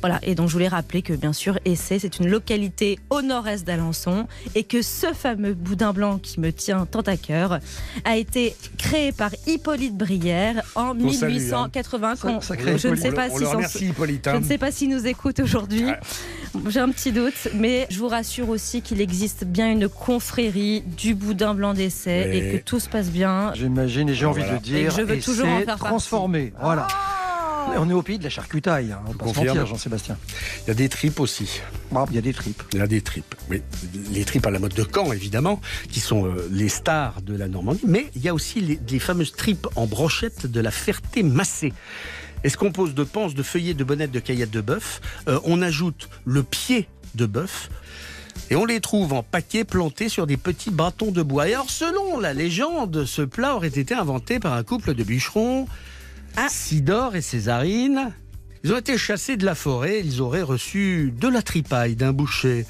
Voilà, 0.00 0.18
et 0.22 0.34
donc 0.34 0.48
je 0.48 0.52
voulais 0.52 0.68
rappeler 0.68 1.02
que 1.02 1.12
bien 1.12 1.32
sûr, 1.32 1.58
Essay, 1.64 1.98
c'est 1.98 2.18
une 2.18 2.28
localité 2.28 2.98
au 3.10 3.22
nord-est 3.22 3.66
d'Alençon 3.66 4.26
et 4.54 4.62
que 4.64 4.82
ce 4.82 5.06
fameux 5.14 5.54
boudin 5.54 5.92
blanc 5.92 6.18
qui 6.18 6.40
me 6.40 6.52
tient 6.52 6.86
tant 6.86 7.00
à 7.00 7.16
cœur 7.16 7.58
a 8.04 8.16
été 8.16 8.54
créé 8.78 9.12
par 9.12 9.30
Hippolyte 9.46 9.96
Brière 9.96 10.62
en 10.74 10.94
Qu'on 10.94 11.10
salue, 11.12 11.32
hein. 11.32 11.38
1880. 11.38 12.16
qu'on- 12.16 12.40
Sacré 12.40 12.78
je 12.78 12.88
ne 12.88 12.96
sais 12.96 13.12
pas 13.12 13.28
si 13.30 13.44
remercie, 13.44 13.86
Hippolyte. 13.88 14.24
je 14.26 14.30
hein. 14.30 14.40
ne 14.40 14.44
sais 14.44 14.58
pas 14.58 14.70
s'il 14.70 14.90
nous 14.90 15.06
écoute 15.06 15.40
aujourd'hui. 15.40 15.86
Ouais. 15.86 15.98
J'ai 16.68 16.80
un 16.80 16.90
petit 16.90 17.12
doute, 17.12 17.48
mais 17.54 17.86
je 17.90 17.98
vous 17.98 18.08
rassure 18.08 18.48
aussi 18.48 18.82
qu'il 18.82 19.00
existe 19.00 19.44
bien 19.44 19.70
une 19.70 19.88
confrérie 19.88 20.82
du 20.82 21.14
boudin 21.14 21.54
blanc 21.54 21.74
d'essai 21.74 22.30
et 22.32 22.58
que 22.58 22.64
tout 22.64 22.80
se 22.80 22.88
passe 22.88 23.10
bien. 23.10 23.52
J'imagine 23.54 24.08
et 24.08 24.14
j'ai 24.14 24.26
envie 24.26 24.40
Voilà. 24.42 24.58
de 24.58 24.62
dire. 24.62 24.76
Et 24.78 24.90
je 24.90 25.02
veux 25.02 25.18
toujours 25.20 25.46
en 25.48 25.58
c'est 25.58 25.64
faire. 25.64 25.76
Voilà. 26.60 26.86
Et 26.88 27.25
on 27.76 27.90
est 27.90 27.92
au 27.92 28.02
pays 28.02 28.18
de 28.18 28.24
la 28.24 28.30
charcutaille, 28.30 28.92
hein, 28.92 29.00
on 29.20 29.32
se 29.32 29.38
mentir, 29.40 29.66
Jean-Sébastien. 29.66 30.16
Il 30.64 30.68
y 30.68 30.70
a 30.70 30.74
des 30.74 30.88
tripes 30.88 31.20
aussi. 31.20 31.60
Bon, 31.90 32.04
Il 32.10 32.16
y 32.16 32.18
a 32.18 32.22
des 32.22 32.32
tripes. 32.32 32.62
Il 32.72 32.78
y 32.78 32.82
a 32.82 32.86
des 32.86 33.00
tripes, 33.00 33.34
oui. 33.50 33.62
Les 34.10 34.24
tripes 34.24 34.46
à 34.46 34.50
la 34.50 34.58
mode 34.58 34.74
de 34.74 34.86
Caen, 34.92 35.12
évidemment, 35.12 35.60
qui 35.90 36.00
sont 36.00 36.26
euh, 36.26 36.48
les 36.50 36.68
stars 36.68 37.22
de 37.22 37.36
la 37.36 37.48
Normandie. 37.48 37.84
Mais 37.86 38.06
il 38.14 38.22
y 38.22 38.28
a 38.28 38.34
aussi 38.34 38.60
les, 38.60 38.80
les 38.88 38.98
fameuses 38.98 39.32
tripes 39.32 39.66
en 39.76 39.86
brochette 39.86 40.46
de 40.46 40.60
la 40.60 40.70
Ferté-Massé. 40.70 41.72
Et 42.44 42.48
se 42.48 42.56
compose 42.56 42.94
de 42.94 43.04
panses, 43.04 43.34
de 43.34 43.42
feuillets, 43.42 43.74
de 43.74 43.84
bonnettes, 43.84 44.12
de 44.12 44.20
caillettes 44.20 44.50
de 44.50 44.60
bœuf. 44.60 45.00
Euh, 45.28 45.40
on 45.44 45.62
ajoute 45.62 46.08
le 46.24 46.42
pied 46.42 46.88
de 47.14 47.26
bœuf. 47.26 47.70
Et 48.50 48.56
on 48.56 48.64
les 48.64 48.80
trouve 48.80 49.12
en 49.12 49.22
paquets 49.22 49.64
plantés 49.64 50.08
sur 50.08 50.26
des 50.26 50.36
petits 50.36 50.70
bâtons 50.70 51.10
de 51.10 51.22
bois. 51.22 51.48
Et 51.48 51.54
alors, 51.54 51.70
selon 51.70 52.20
la 52.20 52.32
légende, 52.34 53.04
ce 53.04 53.22
plat 53.22 53.56
aurait 53.56 53.68
été 53.68 53.94
inventé 53.94 54.38
par 54.38 54.52
un 54.52 54.62
couple 54.62 54.94
de 54.94 55.02
bûcherons, 55.02 55.66
Sidore 56.48 57.16
et 57.16 57.22
Césarine. 57.22 58.12
Ils 58.64 58.72
ont 58.72 58.78
été 58.78 58.98
chassés 58.98 59.36
de 59.36 59.44
la 59.44 59.54
forêt, 59.54 60.00
ils 60.04 60.20
auraient 60.20 60.42
reçu 60.42 61.12
de 61.16 61.28
la 61.28 61.42
tripaille 61.42 61.94
d'un 61.96 62.12
boucher. 62.12 62.66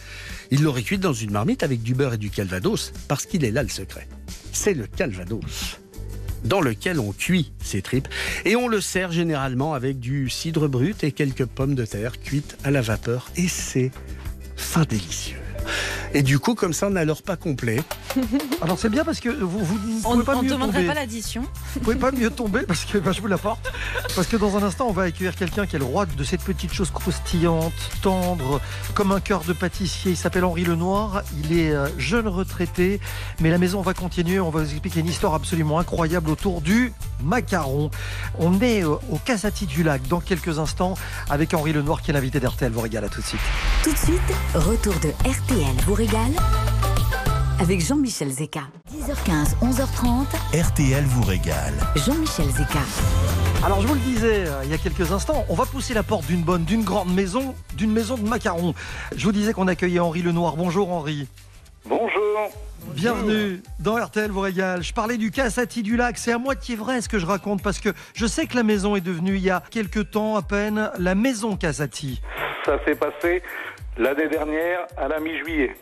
Ils 0.50 0.62
l'auraient 0.62 0.82
cuite 0.82 1.00
dans 1.00 1.12
une 1.12 1.30
marmite 1.30 1.62
avec 1.62 1.82
du 1.82 1.94
beurre 1.94 2.14
et 2.14 2.18
du 2.18 2.30
calvados, 2.30 2.92
parce 3.08 3.24
qu'il 3.26 3.44
est 3.44 3.50
là 3.50 3.62
le 3.62 3.68
secret. 3.68 4.06
C'est 4.52 4.74
le 4.74 4.86
calvados. 4.86 5.78
dans 6.44 6.60
lequel 6.60 7.00
on 7.00 7.12
cuit 7.12 7.52
ces 7.60 7.82
tripes. 7.82 8.08
Et 8.44 8.56
on 8.56 8.68
le 8.68 8.80
sert 8.80 9.10
généralement 9.10 9.74
avec 9.74 9.98
du 9.98 10.28
cidre 10.30 10.68
brut 10.68 11.02
et 11.02 11.10
quelques 11.10 11.46
pommes 11.46 11.74
de 11.74 11.84
terre 11.84 12.20
cuites 12.20 12.56
à 12.62 12.70
la 12.70 12.82
vapeur. 12.82 13.30
Et 13.36 13.48
c'est 13.48 13.90
fin 14.54 14.84
délicieux. 14.84 15.45
Et 16.14 16.22
du 16.22 16.38
coup, 16.38 16.54
comme 16.54 16.72
ça, 16.72 16.86
on 16.86 16.90
n'a 16.90 17.04
leur 17.04 17.22
pas 17.22 17.36
complet. 17.36 17.82
Alors 18.62 18.78
c'est 18.78 18.88
bien 18.88 19.04
parce 19.04 19.20
que 19.20 19.28
vous, 19.28 19.64
vous 19.64 19.78
ne 19.78 19.98
On 20.04 20.12
pouvez 20.12 20.24
pas 20.24 20.36
ne 20.36 20.42
mieux 20.42 20.50
demanderait 20.50 20.78
tomber. 20.78 20.86
pas 20.88 20.94
l'addition. 20.94 21.42
Vous 21.74 21.80
pouvez 21.80 21.96
pas 21.96 22.10
mieux 22.12 22.30
tomber 22.30 22.62
parce 22.62 22.84
que 22.84 22.98
bah, 22.98 23.12
je 23.12 23.20
vous 23.20 23.26
l'apporte. 23.26 23.70
Parce 24.14 24.26
que 24.26 24.36
dans 24.36 24.56
un 24.56 24.62
instant, 24.62 24.86
on 24.88 24.92
va 24.92 25.02
accueillir 25.04 25.34
quelqu'un 25.36 25.66
qui 25.66 25.76
est 25.76 25.78
le 25.78 25.84
roi 25.84 26.06
de 26.06 26.24
cette 26.24 26.42
petite 26.42 26.72
chose 26.72 26.90
croustillante, 26.90 27.72
tendre, 28.02 28.60
comme 28.94 29.12
un 29.12 29.20
cœur 29.20 29.42
de 29.44 29.52
pâtissier. 29.52 30.12
Il 30.12 30.16
s'appelle 30.16 30.44
Henri 30.44 30.64
Lenoir. 30.64 31.22
Il 31.44 31.58
est 31.58 31.70
euh, 31.72 31.88
jeune 31.98 32.28
retraité, 32.28 33.00
mais 33.40 33.50
la 33.50 33.58
maison 33.58 33.80
va 33.82 33.94
continuer. 33.94 34.40
On 34.40 34.50
va 34.50 34.60
vous 34.62 34.70
expliquer 34.70 35.00
une 35.00 35.06
histoire 35.08 35.34
absolument 35.34 35.78
incroyable 35.78 36.30
autour 36.30 36.60
du 36.60 36.92
macaron. 37.22 37.90
On 38.38 38.60
est 38.60 38.84
euh, 38.84 38.96
au 39.10 39.18
Casati 39.24 39.66
du 39.66 39.82
Lac 39.82 40.06
dans 40.08 40.20
quelques 40.20 40.58
instants 40.58 40.94
avec 41.30 41.54
Henri 41.54 41.72
Lenoir 41.72 42.02
qui 42.02 42.10
est 42.10 42.14
l'invité 42.14 42.40
d'RTL. 42.40 42.72
Vous 42.72 42.80
régale 42.80 43.04
à 43.04 43.08
tout 43.08 43.20
de 43.20 43.26
suite. 43.26 43.40
Tout 43.82 43.92
de 43.92 43.98
suite, 43.98 44.36
retour 44.54 44.94
de 45.00 45.08
RTL 45.28 45.76
vous 45.86 45.94
régale 45.94 46.32
avec 47.58 47.80
Jean-Michel 47.80 48.30
Zeka. 48.30 48.62
10h15, 48.92 49.56
11h30, 49.62 50.26
RTL 50.52 51.04
vous 51.04 51.22
régale. 51.22 51.74
Jean-Michel 51.96 52.50
Zeka. 52.50 52.80
Alors 53.64 53.80
je 53.80 53.86
vous 53.86 53.94
le 53.94 54.00
disais 54.00 54.46
euh, 54.46 54.64
il 54.64 54.70
y 54.70 54.74
a 54.74 54.78
quelques 54.78 55.10
instants, 55.12 55.44
on 55.48 55.54
va 55.54 55.64
pousser 55.64 55.94
la 55.94 56.02
porte 56.02 56.26
d'une 56.26 56.42
bonne, 56.42 56.64
d'une 56.64 56.84
grande 56.84 57.12
maison, 57.12 57.54
d'une 57.74 57.92
maison 57.92 58.16
de 58.16 58.28
macarons. 58.28 58.74
Je 59.16 59.24
vous 59.24 59.32
disais 59.32 59.52
qu'on 59.52 59.68
accueillait 59.68 60.00
Henri 60.00 60.22
Lenoir. 60.22 60.56
Bonjour 60.56 60.92
Henri. 60.92 61.28
Bonjour. 61.86 62.50
Bienvenue 62.94 63.62
dans 63.78 63.96
RTL 63.96 64.30
vous 64.30 64.40
régale. 64.40 64.82
Je 64.82 64.92
parlais 64.92 65.16
du 65.16 65.30
Cassati 65.30 65.82
du 65.82 65.96
lac. 65.96 66.16
C'est 66.18 66.32
à 66.32 66.38
moitié 66.38 66.76
vrai 66.76 67.00
ce 67.00 67.08
que 67.08 67.18
je 67.18 67.26
raconte 67.26 67.62
parce 67.62 67.78
que 67.78 67.90
je 68.14 68.26
sais 68.26 68.46
que 68.46 68.56
la 68.56 68.62
maison 68.62 68.96
est 68.96 69.00
devenue 69.00 69.36
il 69.36 69.42
y 69.42 69.50
a 69.50 69.62
quelques 69.70 70.10
temps 70.10 70.36
à 70.36 70.42
peine 70.42 70.90
la 70.98 71.14
maison 71.14 71.56
Cassati. 71.56 72.20
Ça 72.64 72.78
s'est 72.84 72.94
passé 72.94 73.42
l'année 73.96 74.28
dernière 74.28 74.86
à 74.96 75.08
la 75.08 75.20
mi-juillet. 75.20 75.76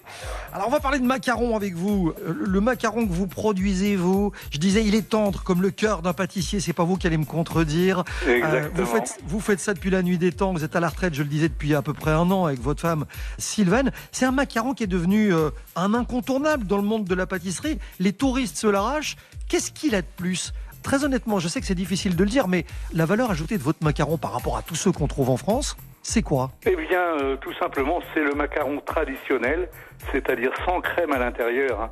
Alors 0.53 0.69
on 0.69 0.71
va 0.71 0.81
parler 0.81 0.99
de 0.99 1.05
macarons 1.05 1.57
avec 1.57 1.75
vous. 1.75 2.13
Le 2.25 2.61
macaron 2.61 3.07
que 3.07 3.13
vous 3.13 3.27
produisez 3.27 3.97
vous, 3.97 4.33
je 4.51 4.59
disais 4.59 4.85
il 4.85 4.95
est 4.95 5.09
tendre 5.09 5.43
comme 5.43 5.63
le 5.63 5.71
cœur 5.71 6.03
d'un 6.03 6.13
pâtissier. 6.13 6.61
C'est 6.61 6.73
pas 6.73 6.85
vous 6.85 6.97
qui 6.97 7.07
allez 7.07 7.19
me 7.19 7.25
contredire. 7.25 8.05
Euh, 8.27 8.37
Exactement. 8.37 8.71
vous 8.75 8.87
faites 8.87 9.19
vous 9.27 9.41
faites 9.41 9.61
ça 9.61 9.75
depuis 9.75 9.91
la 9.91 10.03
nuit 10.03 10.19
des 10.19 10.33
temps. 10.33 10.53
Vous 10.53 10.65
êtes 10.65 10.77
à 10.77 10.81
la 10.81 10.89
retraite, 10.89 11.15
je 11.15 11.23
le 11.23 11.29
disais 11.29 11.49
depuis 11.49 11.75
à 11.75 11.83
peu 11.83 11.93
près 11.93 12.13
un 12.13 12.31
an 12.31 12.47
avec 12.47 12.61
votre 12.61 12.81
femme 12.81 13.05
Sylvaine. 13.39 13.91
C'est 14.13 14.27
un 14.27 14.33
macaron 14.33 14.75
qui 14.75 14.85
est 14.85 14.89
devenu 14.89 15.35
euh, 15.35 15.51
un 15.77 15.95
incontournable 15.95 16.67
dans 16.67 16.77
le 16.77 16.85
monde 16.85 17.05
de 17.05 17.15
la 17.15 17.27
pâtisserie. 17.27 17.79
Les 17.99 18.13
touristes 18.13 18.57
se 18.57 18.67
l'arrachent. 18.67 19.17
Qu'est-ce 19.49 19.71
qu'il 19.71 19.95
a 19.95 20.03
de 20.03 20.07
plus? 20.17 20.53
Très 20.83 21.05
honnêtement, 21.05 21.39
je 21.39 21.49
sais 21.49 21.61
que 21.61 21.67
c'est 21.67 21.75
difficile 21.75 22.15
de 22.15 22.25
le 22.25 22.29
dire, 22.29 22.47
mais 22.47 22.67
la 22.93 23.07
valeur 23.07 23.31
ajoutée 23.31 23.57
de 23.57 23.63
votre 23.63 23.83
macaron 23.83 24.19
par 24.19 24.33
rapport 24.33 24.59
à 24.59 24.63
tous 24.63 24.75
ceux 24.75 24.93
qu'on 24.93 25.07
trouve 25.07 25.31
en 25.31 25.39
France, 25.39 25.77
c'est 26.05 26.23
quoi? 26.23 26.51
Eh 26.67 26.77
bien, 26.77 27.01
euh, 27.01 27.37
tout 27.37 27.55
simplement, 27.55 28.01
c'est 28.13 28.21
le 28.23 28.35
macaron 28.35 28.81
traditionnel, 28.81 29.69
c'est-à-dire 30.13 30.53
sans 30.67 30.81
crème 30.83 31.13
à 31.13 31.19
l'intérieur. 31.19 31.81
hein. 31.81 31.91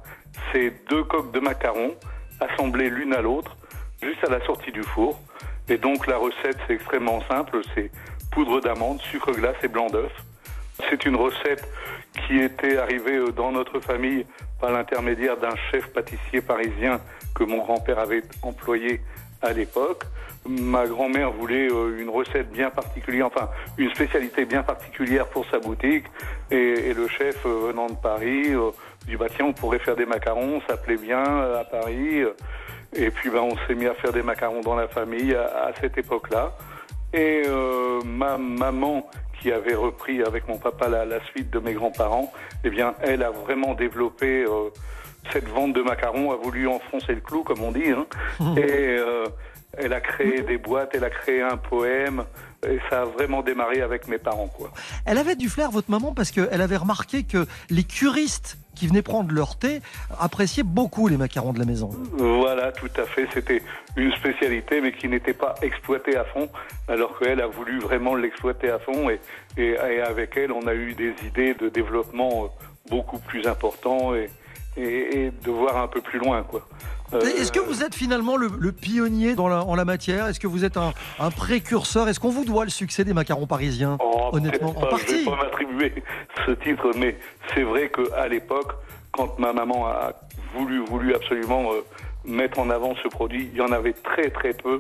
C'est 0.53 0.73
deux 0.89 1.03
coques 1.05 1.33
de 1.33 1.41
macarons 1.41 1.95
assemblées 2.41 2.91
l'une 2.91 3.15
à 3.15 3.23
l'autre, 3.23 3.57
juste 4.03 4.23
à 4.23 4.31
la 4.31 4.45
sortie 4.45 4.71
du 4.71 4.83
four. 4.83 5.19
Et 5.69 5.79
donc, 5.79 6.07
la 6.07 6.19
recette, 6.19 6.59
c'est 6.67 6.75
extrêmement 6.75 7.23
simple. 7.29 7.61
C'est 7.75 7.91
poudre 8.31 8.61
d'amande, 8.61 9.01
sucre 9.01 9.33
glace 9.33 9.57
et 9.63 9.69
blanc 9.69 9.87
d'œuf. 9.89 10.13
C'est 10.91 11.05
une 11.07 11.17
recette 11.17 11.67
qui 12.27 12.39
était 12.39 12.77
arrivée 12.77 13.17
euh, 13.17 13.33
dans 13.33 13.51
notre 13.51 13.81
famille 13.81 14.27
par 14.61 14.71
l'intermédiaire 14.73 15.39
d'un 15.39 15.57
chef 15.71 15.87
pâtissier 15.89 16.43
parisien 16.43 17.01
que 17.35 17.45
mon 17.45 17.59
grand-père 17.59 17.99
avait 17.99 18.23
employé 18.43 19.01
à 19.43 19.53
l'époque. 19.53 20.05
Ma 20.49 20.87
grand-mère 20.87 21.31
voulait 21.31 21.71
euh, 21.71 22.01
une 22.01 22.11
recette 22.11 22.51
bien 22.51 22.71
particulière, 22.71 23.27
enfin 23.27 23.49
une 23.79 23.91
spécialité 23.91 24.45
bien 24.45 24.65
particulière 24.65 25.27
pour 25.27 25.47
sa 25.49 25.61
boutique. 25.61 26.07
Et, 26.51 26.93
le 26.93 27.07
chef 27.07 27.47
euh, 27.47 27.69
venant 27.69 27.87
de 27.87 27.95
Paris 27.95 28.49
euh, 28.49 28.71
dit 29.07 29.15
bah 29.15 29.27
tiens 29.35 29.47
on 29.47 29.53
pourrait 29.53 29.79
faire 29.79 29.95
des 29.95 30.07
macarons, 30.07 30.61
ça 30.69 30.77
plaît 30.77 30.97
bien 30.97 31.23
à 31.23 31.65
Paris. 31.65 32.23
Et 32.95 33.11
puis 33.11 33.31
ben, 33.31 33.41
on 33.41 33.57
s'est 33.67 33.75
mis 33.75 33.87
à 33.87 33.95
faire 33.95 34.13
des 34.13 34.23
macarons 34.23 34.63
dans 34.63 34.75
la 34.75 34.89
famille 34.89 35.35
à, 35.35 35.71
cette 35.81 35.97
époque-là. 35.97 36.53
Et 37.15 37.43
ma 38.07 38.39
maman, 38.39 39.07
qui 39.39 39.53
avait 39.53 39.75
repris 39.75 40.23
avec 40.23 40.49
mon 40.49 40.57
papa 40.57 40.89
la, 40.89 41.21
suite 41.27 41.51
de 41.51 41.59
mes 41.59 41.75
grands-parents, 41.75 42.33
eh 42.65 42.71
bien, 42.71 42.95
elle 43.03 43.23
a 43.23 43.31
vraiment 43.31 43.75
développé 43.75 44.47
cette 45.33 45.49
vente 45.49 45.73
de 45.75 45.83
macarons, 45.83 46.33
a 46.33 46.37
voulu 46.37 46.67
enfoncer 46.69 47.15
le 47.15 47.21
clou, 47.21 47.43
comme 47.45 47.63
on 47.63 47.73
dit. 47.73 47.91
hein. 47.91 48.07
Et 48.57 48.97
euh, 48.99 49.27
elle 49.79 49.93
a 49.93 50.01
créé 50.01 50.43
des 50.43 50.59
boîtes, 50.59 50.91
elle 50.95 51.05
a 51.05 51.11
créé 51.11 51.41
un 51.43 51.57
poème, 51.57 52.25
et 52.67 52.79
ça 52.91 53.03
a 53.03 53.05
vraiment 53.05 53.43
démarré 53.43 53.81
avec 53.81 54.07
mes 54.07 54.19
parents, 54.19 54.49
quoi. 54.49 54.71
Elle 55.07 55.19
avait 55.19 55.35
du 55.35 55.49
flair, 55.49 55.71
votre 55.71 55.91
maman, 55.91 56.13
parce 56.13 56.31
qu'elle 56.31 56.61
avait 56.61 56.77
remarqué 56.77 57.25
que 57.25 57.47
les 57.71 57.83
curistes 57.85 58.59
qui 58.77 58.87
venaient 58.87 59.03
prendre 59.03 59.33
leur 59.35 59.59
thé 59.59 59.81
appréciaient 60.21 60.63
beaucoup 60.63 61.09
les 61.09 61.17
macarons 61.17 61.53
de 61.53 61.59
la 61.59 61.65
maison. 61.65 61.91
Voilà, 62.13 62.71
tout 62.73 62.91
à 62.97 63.05
fait. 63.05 63.27
C'était 63.33 63.63
une 63.97 64.13
spécialité, 64.13 64.81
mais 64.81 64.93
qui 64.93 65.09
n'était 65.09 65.35
pas 65.35 65.55
exploitée 65.63 66.17
à 66.17 66.25
fond, 66.25 66.49
alors 66.89 67.19
qu'elle 67.19 67.41
a 67.41 67.47
voulu 67.47 67.79
vraiment 67.81 68.15
l'exploiter 68.15 68.71
à 68.71 68.79
fond. 68.79 69.11
Et, 69.11 69.21
et- 69.57 69.73
et 69.91 70.01
avec 70.01 70.37
elle, 70.37 70.53
on 70.53 70.67
a 70.67 70.75
eu 70.75 70.95
des 70.95 71.15
idées 71.27 71.55
de 71.55 71.69
développement 71.69 72.45
euh, 72.45 72.49
beaucoup 72.91 73.19
plus 73.19 73.47
importants 73.47 74.15
et, 74.15 74.29
et- 74.77 75.27
et 75.27 75.31
de 75.31 75.51
voir 75.51 75.77
un 75.77 75.89
peu 75.89 76.01
plus 76.01 76.19
loin, 76.19 76.43
quoi. 76.43 76.67
Euh, 77.15 77.21
Est-ce 77.21 77.53
que 77.53 77.61
vous 77.61 77.83
êtes 77.83 77.95
finalement 77.95 78.37
le, 78.39 78.49
le 78.59 78.73
pionnier 78.73 79.35
dans 79.35 79.47
la, 79.49 79.63
en 79.65 79.75
la 79.75 79.85
matière? 79.85 80.29
Est-ce 80.29 80.41
que 80.41 80.47
vous 80.47 80.65
êtes 80.65 80.79
un, 80.79 80.95
un 81.21 81.31
précurseur? 81.31 82.09
Est-ce 82.09 82.19
qu'on 82.19 82.31
vous 82.31 82.47
doit 82.47 82.65
le 82.65 82.71
succès 82.71 83.05
des 83.05 83.13
macarons 83.13 83.47
parisiens 83.47 83.99
Oh, 84.01 84.31
Honnêtement, 84.33 84.71
en 84.71 84.73
pas, 84.73 84.81
Je 84.81 84.85
vais 84.85 84.91
partie? 84.91 85.25
pas 85.27 85.37
m'attribuer 85.37 85.93
ce 86.47 86.53
titre, 86.53 86.91
mais 86.97 87.17
c'est 87.55 87.65
vrai 87.65 87.91
qu'à 87.91 88.27
l'époque, 88.29 88.73
quand 89.11 89.39
ma 89.39 89.53
maman 89.53 89.87
a 89.89 90.13
voulu, 90.57 90.79
voulu 90.87 91.15
absolument 91.15 91.73
euh, 91.73 91.83
mettre 92.25 92.59
en 92.59 92.71
avant 92.71 92.95
ce 93.03 93.09
produit, 93.09 93.51
il 93.53 93.59
y 93.59 93.61
en 93.61 93.73
avait 93.73 93.93
très 93.93 94.31
très 94.31 94.55
peu. 94.55 94.79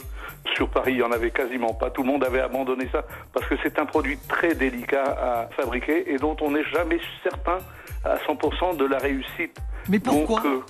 Sur 0.56 0.68
Paris, 0.70 0.92
il 0.94 0.98
y 1.00 1.02
en 1.02 1.12
avait 1.12 1.30
quasiment 1.32 1.74
pas. 1.74 1.90
Tout 1.90 2.02
le 2.02 2.08
monde 2.08 2.24
avait 2.24 2.40
abandonné 2.40 2.88
ça 2.90 3.04
parce 3.34 3.46
que 3.46 3.56
c'est 3.62 3.78
un 3.78 3.84
produit 3.84 4.16
très 4.28 4.54
délicat 4.54 5.04
à 5.04 5.48
fabriquer 5.54 6.10
et 6.10 6.16
dont 6.16 6.36
on 6.40 6.50
n'est 6.52 6.64
jamais 6.64 6.98
certain 7.22 7.58
à 8.04 8.16
100% 8.16 8.76
de 8.76 8.84
la 8.86 8.98
réussite. 8.98 9.56
Mais 9.88 9.98
pourquoi 9.98 10.40
Donc, 10.42 10.46
euh, 10.46 10.60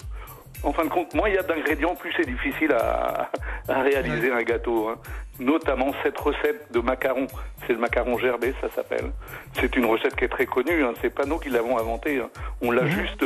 en 0.64 0.72
fin 0.72 0.84
de 0.84 0.90
compte, 0.90 1.12
moins 1.14 1.28
il 1.28 1.34
y 1.34 1.38
a 1.38 1.42
d'ingrédients, 1.42 1.94
plus 1.94 2.12
c'est 2.16 2.26
difficile 2.26 2.72
à, 2.72 3.30
à 3.68 3.80
réaliser 3.82 4.30
un 4.32 4.42
gâteau. 4.42 4.88
hein. 4.88 4.96
Notamment 5.40 5.92
cette 6.02 6.18
recette 6.18 6.70
de 6.72 6.78
macaron. 6.80 7.26
C'est 7.66 7.72
le 7.72 7.78
macaron 7.78 8.18
gerbé, 8.18 8.54
ça 8.60 8.68
s'appelle. 8.70 9.10
C'est 9.54 9.74
une 9.76 9.86
recette 9.86 10.14
qui 10.14 10.24
est 10.24 10.28
très 10.28 10.46
connue. 10.46 10.84
Hein. 10.84 10.92
C'est 11.00 11.12
pas 11.14 11.24
nous 11.24 11.38
qui 11.38 11.48
l'avons 11.48 11.78
inventée. 11.78 12.18
hein. 12.20 12.28
On 12.60 12.70
l'a 12.70 12.86
juste 12.86 13.24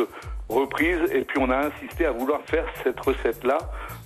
reprise 0.49 1.01
et 1.13 1.23
puis 1.23 1.39
on 1.41 1.51
a 1.51 1.67
insisté 1.67 2.07
à 2.07 2.13
vouloir 2.13 2.41
faire 2.47 2.65
cette 2.85 3.01
recette-là 3.01 3.59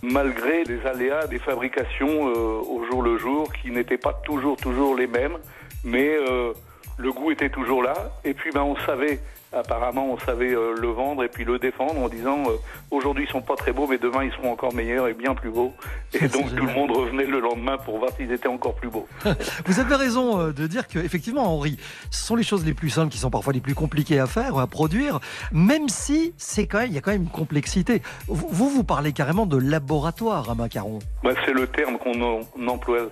malgré 0.02 0.64
les 0.64 0.84
aléas 0.86 1.26
des 1.26 1.38
fabrications 1.38 2.28
euh, 2.30 2.60
au 2.66 2.82
jour 2.90 3.02
le 3.02 3.18
jour 3.18 3.52
qui 3.52 3.70
n'étaient 3.70 3.98
pas 3.98 4.14
toujours 4.24 4.56
toujours 4.56 4.96
les 4.96 5.06
mêmes, 5.06 5.36
mais 5.84 6.16
euh, 6.16 6.54
le 6.96 7.12
goût 7.12 7.30
était 7.30 7.50
toujours 7.50 7.82
là. 7.82 7.92
Et 8.24 8.32
puis 8.32 8.50
ben 8.52 8.62
on 8.62 8.74
savait 8.86 9.20
apparemment 9.52 10.06
on 10.12 10.18
savait 10.18 10.54
euh, 10.54 10.74
le 10.78 10.88
vendre 10.88 11.24
et 11.24 11.28
puis 11.28 11.44
le 11.44 11.58
défendre 11.58 12.00
en 12.00 12.08
disant 12.08 12.42
euh, 12.46 12.52
aujourd'hui 12.90 13.24
ils 13.28 13.30
sont 13.30 13.42
pas 13.42 13.56
très 13.56 13.72
beaux 13.72 13.86
mais 13.88 13.98
demain 13.98 14.24
ils 14.24 14.32
seront 14.32 14.52
encore 14.52 14.74
meilleurs 14.74 15.08
et 15.08 15.14
bien 15.14 15.34
plus 15.34 15.50
beaux. 15.50 15.72
Et 16.14 16.28
donc 16.28 16.54
tout 16.54 16.66
le 16.66 16.72
monde 16.72 16.90
revenait 16.90 17.26
le 17.26 17.40
lendemain 17.40 17.76
pour 17.78 17.98
voir 17.98 18.10
s'ils 18.16 18.30
étaient 18.32 18.48
encore 18.48 18.74
plus 18.74 18.88
beaux. 18.88 19.06
Vous 19.66 19.80
avez 19.80 19.94
raison 19.94 20.40
euh, 20.40 20.52
de 20.52 20.66
dire 20.66 20.86
que 20.88 20.98
effectivement, 20.98 21.44
Henri, 21.44 21.78
ce 22.10 22.24
sont 22.24 22.36
les 22.36 22.42
choses 22.42 22.64
les 22.64 22.74
plus 22.74 22.90
simples 22.90 23.10
qui 23.10 23.18
sont 23.18 23.30
parfois 23.30 23.52
les 23.52 23.60
plus 23.60 23.74
compliquées 23.74 24.18
à 24.18 24.26
faire, 24.26 24.58
à 24.58 24.66
produire, 24.66 25.20
même 25.52 25.88
si 25.88 26.32
c'est 26.36 26.66
quand 26.66 26.78
même, 26.78 26.88
il 26.88 26.94
y 26.94 26.98
a 26.98 27.00
quand 27.00 27.12
même 27.12 27.22
une 27.22 27.28
complexité. 27.28 28.02
Vous, 28.28 28.68
vous, 28.68 28.84
parlez 28.84 29.12
carrément 29.12 29.46
de 29.46 29.56
laboratoire 29.56 30.50
à 30.50 30.54
macarons. 30.54 31.00
Bah, 31.22 31.30
c'est 31.44 31.52
le 31.52 31.66
terme 31.66 31.98
qu'on 31.98 32.42
emploie 32.66 33.08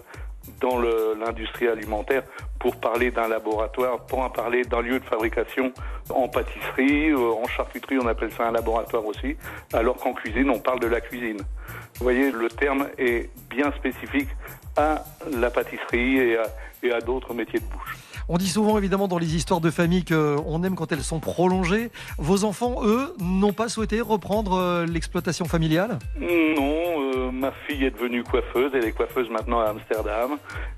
dans 0.60 0.78
l'industrie 0.78 1.68
alimentaire 1.68 2.22
pour 2.58 2.76
parler 2.76 3.10
d'un 3.10 3.28
laboratoire, 3.28 4.00
pour 4.06 4.20
en 4.20 4.30
parler 4.30 4.62
d'un 4.64 4.80
lieu 4.80 4.98
de 4.98 5.04
fabrication 5.04 5.72
en 6.10 6.28
pâtisserie, 6.28 7.10
euh, 7.10 7.32
en 7.32 7.46
charcuterie, 7.46 7.98
on 7.98 8.06
appelle 8.06 8.32
ça 8.32 8.48
un 8.48 8.52
laboratoire 8.52 9.04
aussi, 9.06 9.36
alors 9.72 9.96
qu'en 9.96 10.12
cuisine, 10.12 10.50
on 10.50 10.58
parle 10.58 10.80
de 10.80 10.88
la 10.88 11.00
cuisine. 11.00 11.38
Vous 11.38 12.04
voyez, 12.04 12.30
le 12.32 12.48
terme 12.48 12.88
est 12.98 13.30
bien 13.48 13.70
spécifique 13.72 14.28
à 14.76 15.04
la 15.32 15.50
pâtisserie 15.50 16.18
et 16.18 16.38
à, 16.38 16.44
et 16.82 16.92
à 16.92 17.00
d'autres 17.00 17.34
métiers 17.34 17.60
de 17.60 17.64
bouche. 17.64 17.96
On 18.30 18.36
dit 18.36 18.48
souvent 18.48 18.76
évidemment 18.76 19.08
dans 19.08 19.18
les 19.18 19.36
histoires 19.36 19.60
de 19.60 19.70
famille 19.70 20.04
qu'on 20.04 20.62
aime 20.62 20.74
quand 20.74 20.92
elles 20.92 21.02
sont 21.02 21.18
prolongées. 21.18 21.90
Vos 22.18 22.44
enfants, 22.44 22.82
eux, 22.84 23.14
n'ont 23.20 23.54
pas 23.54 23.68
souhaité 23.68 24.02
reprendre 24.02 24.58
euh, 24.58 24.86
l'exploitation 24.86 25.46
familiale? 25.46 25.98
Non, 26.20 27.14
euh, 27.14 27.30
ma 27.32 27.52
fille 27.66 27.84
est 27.86 27.90
devenue 27.90 28.22
coiffeuse, 28.22 28.70
elle 28.74 28.84
est 28.84 28.92
coiffeuse 28.92 29.30
maintenant 29.30 29.60
à 29.60 29.70
Amsterdam. 29.70 30.36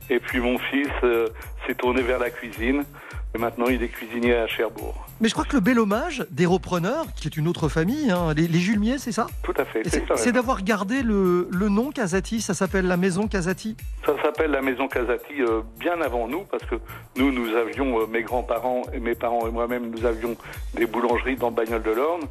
Et 0.08 0.20
puis 0.20 0.38
mon 0.38 0.58
fils 0.58 0.90
euh, 1.02 1.26
s'est 1.66 1.74
tourné 1.74 2.02
vers 2.02 2.20
la 2.20 2.30
cuisine. 2.30 2.84
Et 3.32 3.38
maintenant, 3.38 3.66
il 3.66 3.80
est 3.82 3.88
cuisinier 3.88 4.34
à 4.34 4.48
Cherbourg. 4.48 5.06
Mais 5.20 5.28
je 5.28 5.34
crois 5.34 5.44
que 5.44 5.54
le 5.54 5.60
bel 5.60 5.78
hommage 5.78 6.26
des 6.30 6.46
repreneurs, 6.46 7.06
qui 7.14 7.28
est 7.28 7.36
une 7.36 7.46
autre 7.46 7.68
famille, 7.68 8.10
hein, 8.10 8.34
les, 8.34 8.48
les 8.48 8.58
Julmiers, 8.58 8.98
c'est 8.98 9.12
ça? 9.12 9.28
Tout 9.44 9.54
à 9.56 9.64
fait. 9.64 9.82
C'est 10.16 10.32
d'avoir 10.32 10.64
gardé 10.64 11.02
le, 11.02 11.46
le 11.52 11.68
nom 11.68 11.92
Casati, 11.92 12.40
ça 12.40 12.54
s'appelle 12.54 12.88
la 12.88 12.96
maison 12.96 13.28
Casati? 13.28 13.76
Ça 14.04 14.20
s'appelle 14.20 14.50
la 14.50 14.62
maison 14.62 14.88
Casati 14.88 15.42
euh, 15.42 15.60
bien 15.78 16.00
avant 16.00 16.26
nous, 16.26 16.42
parce 16.50 16.64
que 16.64 16.74
nous, 17.16 17.30
nous 17.30 17.54
avions, 17.54 18.00
euh, 18.00 18.06
mes 18.06 18.22
grands-parents 18.22 18.82
et 18.92 18.98
mes 18.98 19.14
parents 19.14 19.46
et 19.46 19.50
moi-même, 19.52 19.90
nous 19.90 20.04
avions 20.06 20.36
des 20.74 20.86
boulangeries 20.86 21.36
dans 21.36 21.52
Bagnoles 21.52 21.84
de 21.84 21.92
l'Orne. 21.92 22.22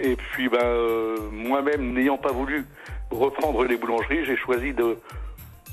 Et 0.00 0.16
puis, 0.16 0.48
ben, 0.48 0.58
euh, 0.62 1.18
moi-même, 1.32 1.92
n'ayant 1.92 2.16
pas 2.16 2.32
voulu 2.32 2.64
reprendre 3.10 3.62
les 3.64 3.76
boulangeries, 3.76 4.24
j'ai 4.24 4.36
choisi 4.36 4.72
de 4.72 4.96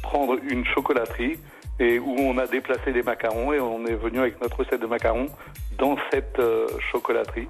prendre 0.01 0.37
une 0.49 0.65
chocolaterie 0.65 1.39
et 1.79 1.99
où 1.99 2.15
on 2.19 2.37
a 2.37 2.47
déplacé 2.47 2.91
des 2.91 3.03
macarons 3.03 3.53
et 3.53 3.59
on 3.59 3.85
est 3.85 3.95
venu 3.95 4.19
avec 4.19 4.39
notre 4.41 4.57
recette 4.59 4.81
de 4.81 4.85
macarons 4.87 5.27
dans 5.77 5.97
cette 6.11 6.39
euh, 6.39 6.67
chocolaterie. 6.91 7.47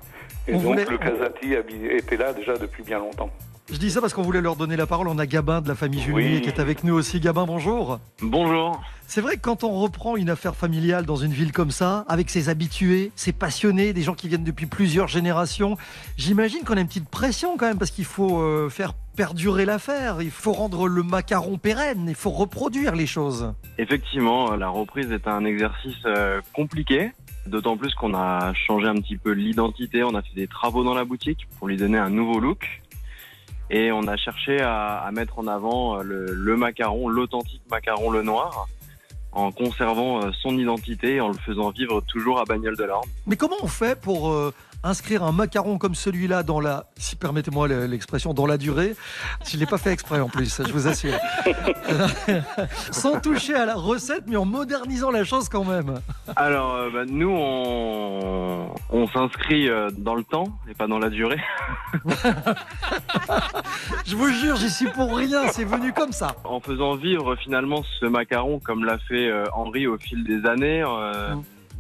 Et 0.48 0.54
On 0.54 0.58
donc, 0.60 0.64
voulait- 0.80 0.86
le 0.86 0.98
Casati 0.98 1.54
était 1.90 2.18
là 2.18 2.34
déjà 2.34 2.58
depuis 2.58 2.84
bien 2.84 3.00
longtemps. 3.00 3.30
Je 3.72 3.78
dis 3.78 3.90
ça 3.92 4.02
parce 4.02 4.14
qu'on 4.14 4.24
voulait 4.24 4.42
leur 4.42 4.58
donner 4.58 4.76
la 4.76 4.86
parole. 4.86 5.08
On 5.08 5.18
a 5.18 5.26
Gabin 5.26 5.62
de 5.62 5.70
la 5.70 5.76
famille 5.76 6.02
Julmier 6.02 6.36
Oui. 6.36 6.42
qui 6.42 6.50
est 6.50 6.60
avec 6.60 6.84
nous 6.84 6.94
aussi. 6.94 7.22
Gabin, 7.22 7.46
bonjour. 7.46 8.00
Bonjour. 8.22 8.82
C'est 9.08 9.22
vrai 9.22 9.36
que 9.36 9.42
quand 9.42 9.64
on 9.64 9.80
reprend 9.80 10.18
une 10.18 10.30
affaire 10.30 10.56
familiale 10.56 11.06
dans 11.06 11.16
une 11.16 11.32
ville 11.32 11.54
comme 11.54 11.72
ça, 11.72 12.04
avec 12.10 12.30
ses 12.30 12.50
habitués, 12.50 13.12
ses 13.16 13.32
passionnés, 13.32 13.94
des 13.94 14.02
gens 14.02 14.16
qui 14.16 14.28
viennent 14.28 14.44
depuis 14.44 14.66
plusieurs 14.66 15.08
générations, 15.08 15.78
j'imagine 16.18 16.64
qu'on 16.66 16.76
a 16.76 16.82
une 16.82 16.88
petite 16.88 17.08
pression 17.10 17.56
quand 17.58 17.68
même 17.68 17.78
parce 17.78 17.92
qu'il 17.92 18.06
faut 18.06 18.42
euh, 18.42 18.70
faire 18.70 18.94
perdurer 19.16 19.64
l'affaire, 19.66 20.22
il 20.22 20.32
faut 20.32 20.52
rendre 20.54 20.88
le 20.88 21.04
macaron 21.04 21.58
pérenne, 21.58 22.06
il 22.10 22.16
faut 22.16 22.32
reproduire 22.32 22.96
les 22.96 23.08
choses. 23.08 23.54
Effectivement, 23.78 24.54
euh, 24.54 24.58
la 24.58 24.70
reprise 24.70 25.10
est 25.12 25.28
un 25.28 25.46
exercice 25.46 25.96
euh, 26.06 26.42
compliqué, 26.54 27.12
d'autant 27.46 27.78
plus 27.78 27.94
qu'on 27.94 28.16
a 28.16 28.54
changé 28.56 28.88
un 28.88 28.96
petit 28.96 29.18
peu 29.18 29.32
l'identité, 29.32 30.04
on 30.04 30.16
a 30.16 30.22
fait 30.22 30.34
des 30.36 30.48
travaux 30.48 30.84
dans 30.84 30.96
la 30.96 31.06
boutique 31.06 31.48
pour 31.60 31.68
lui 31.68 31.78
donner 31.78 31.98
un 32.00 32.10
nouveau 32.10 32.40
look. 32.40 32.82
Et 33.70 33.92
on 33.92 34.08
a 34.08 34.18
cherché 34.18 34.62
à, 34.62 34.98
à 35.00 35.12
mettre 35.12 35.40
en 35.40 35.48
avant 35.48 35.98
euh, 36.00 36.04
le, 36.04 36.26
le 36.34 36.58
macaron, 36.58 37.10
l'authentique 37.10 37.62
macaron 37.72 38.12
le 38.12 38.22
noir, 38.22 38.68
en 39.32 39.52
conservant 39.52 40.22
euh, 40.24 40.32
son 40.42 40.58
identité 40.58 41.22
en 41.22 41.30
le 41.30 41.38
faisant 41.38 41.72
vivre 41.72 42.02
toujours 42.02 42.40
à 42.40 42.46
Bagnoles 42.46 42.78
de 42.78 42.84
l'Orne. 42.84 43.10
Mais 43.26 43.36
comment 43.36 43.56
on 43.64 43.68
fait 43.68 44.00
pour 44.00 44.30
euh, 44.30 44.54
inscrire 44.84 45.24
un 45.24 45.32
macaron 45.32 45.78
comme 45.78 45.96
celui-là 45.96 46.44
dans 46.44 46.60
la, 46.60 46.86
si 46.98 47.16
permettez-moi 47.16 47.68
le- 47.68 47.86
l'expression, 47.86 48.34
dans 48.34 48.46
la 48.46 48.58
durée 48.58 48.96
Je 49.48 49.56
ne 49.56 49.62
l'ai 49.62 49.66
pas 49.66 49.78
fait 49.78 49.92
exprès 49.92 50.20
en 50.20 50.28
plus, 50.30 50.62
je 50.66 50.72
vous 50.74 50.88
assure. 50.88 51.14
Sans 52.92 53.20
toucher 53.20 53.56
à 53.56 53.66
la 53.66 53.76
recette, 53.76 54.24
mais 54.28 54.36
en 54.36 54.46
modernisant 54.46 55.12
la 55.12 55.24
chose 55.24 55.48
quand 55.50 55.64
même. 55.64 56.00
Alors, 56.36 56.74
euh, 56.76 56.90
bah, 56.92 57.04
nous, 57.08 57.30
on, 57.30 58.74
on 58.90 59.08
s'inscrit 59.10 59.70
euh, 59.70 59.90
dans 59.98 60.16
le 60.16 60.24
temps 60.24 60.46
et 60.70 60.74
pas 60.74 60.88
dans 60.88 61.00
la 61.00 61.10
durée. 61.10 61.40
Je 64.06 64.16
vous 64.16 64.30
jure, 64.30 64.56
j'y 64.58 64.70
suis 64.70 64.90
pour 64.90 65.16
rien, 65.16 65.48
c'est 65.52 65.64
venu 65.64 65.94
comme 65.94 66.12
ça. 66.12 66.36
En 66.44 66.60
faisant 66.60 66.96
vivre 66.96 67.36
finalement 67.38 67.84
ce 68.00 68.06
macaron 68.06 68.60
comme 68.60 68.84
l'a 68.86 68.98
fait 69.00 69.28
euh, 69.30 69.46
Henri 69.54 69.88
au 69.88 69.98
fil 69.98 70.24
des 70.24 70.46
années, 70.48 70.84
euh, 70.86 71.34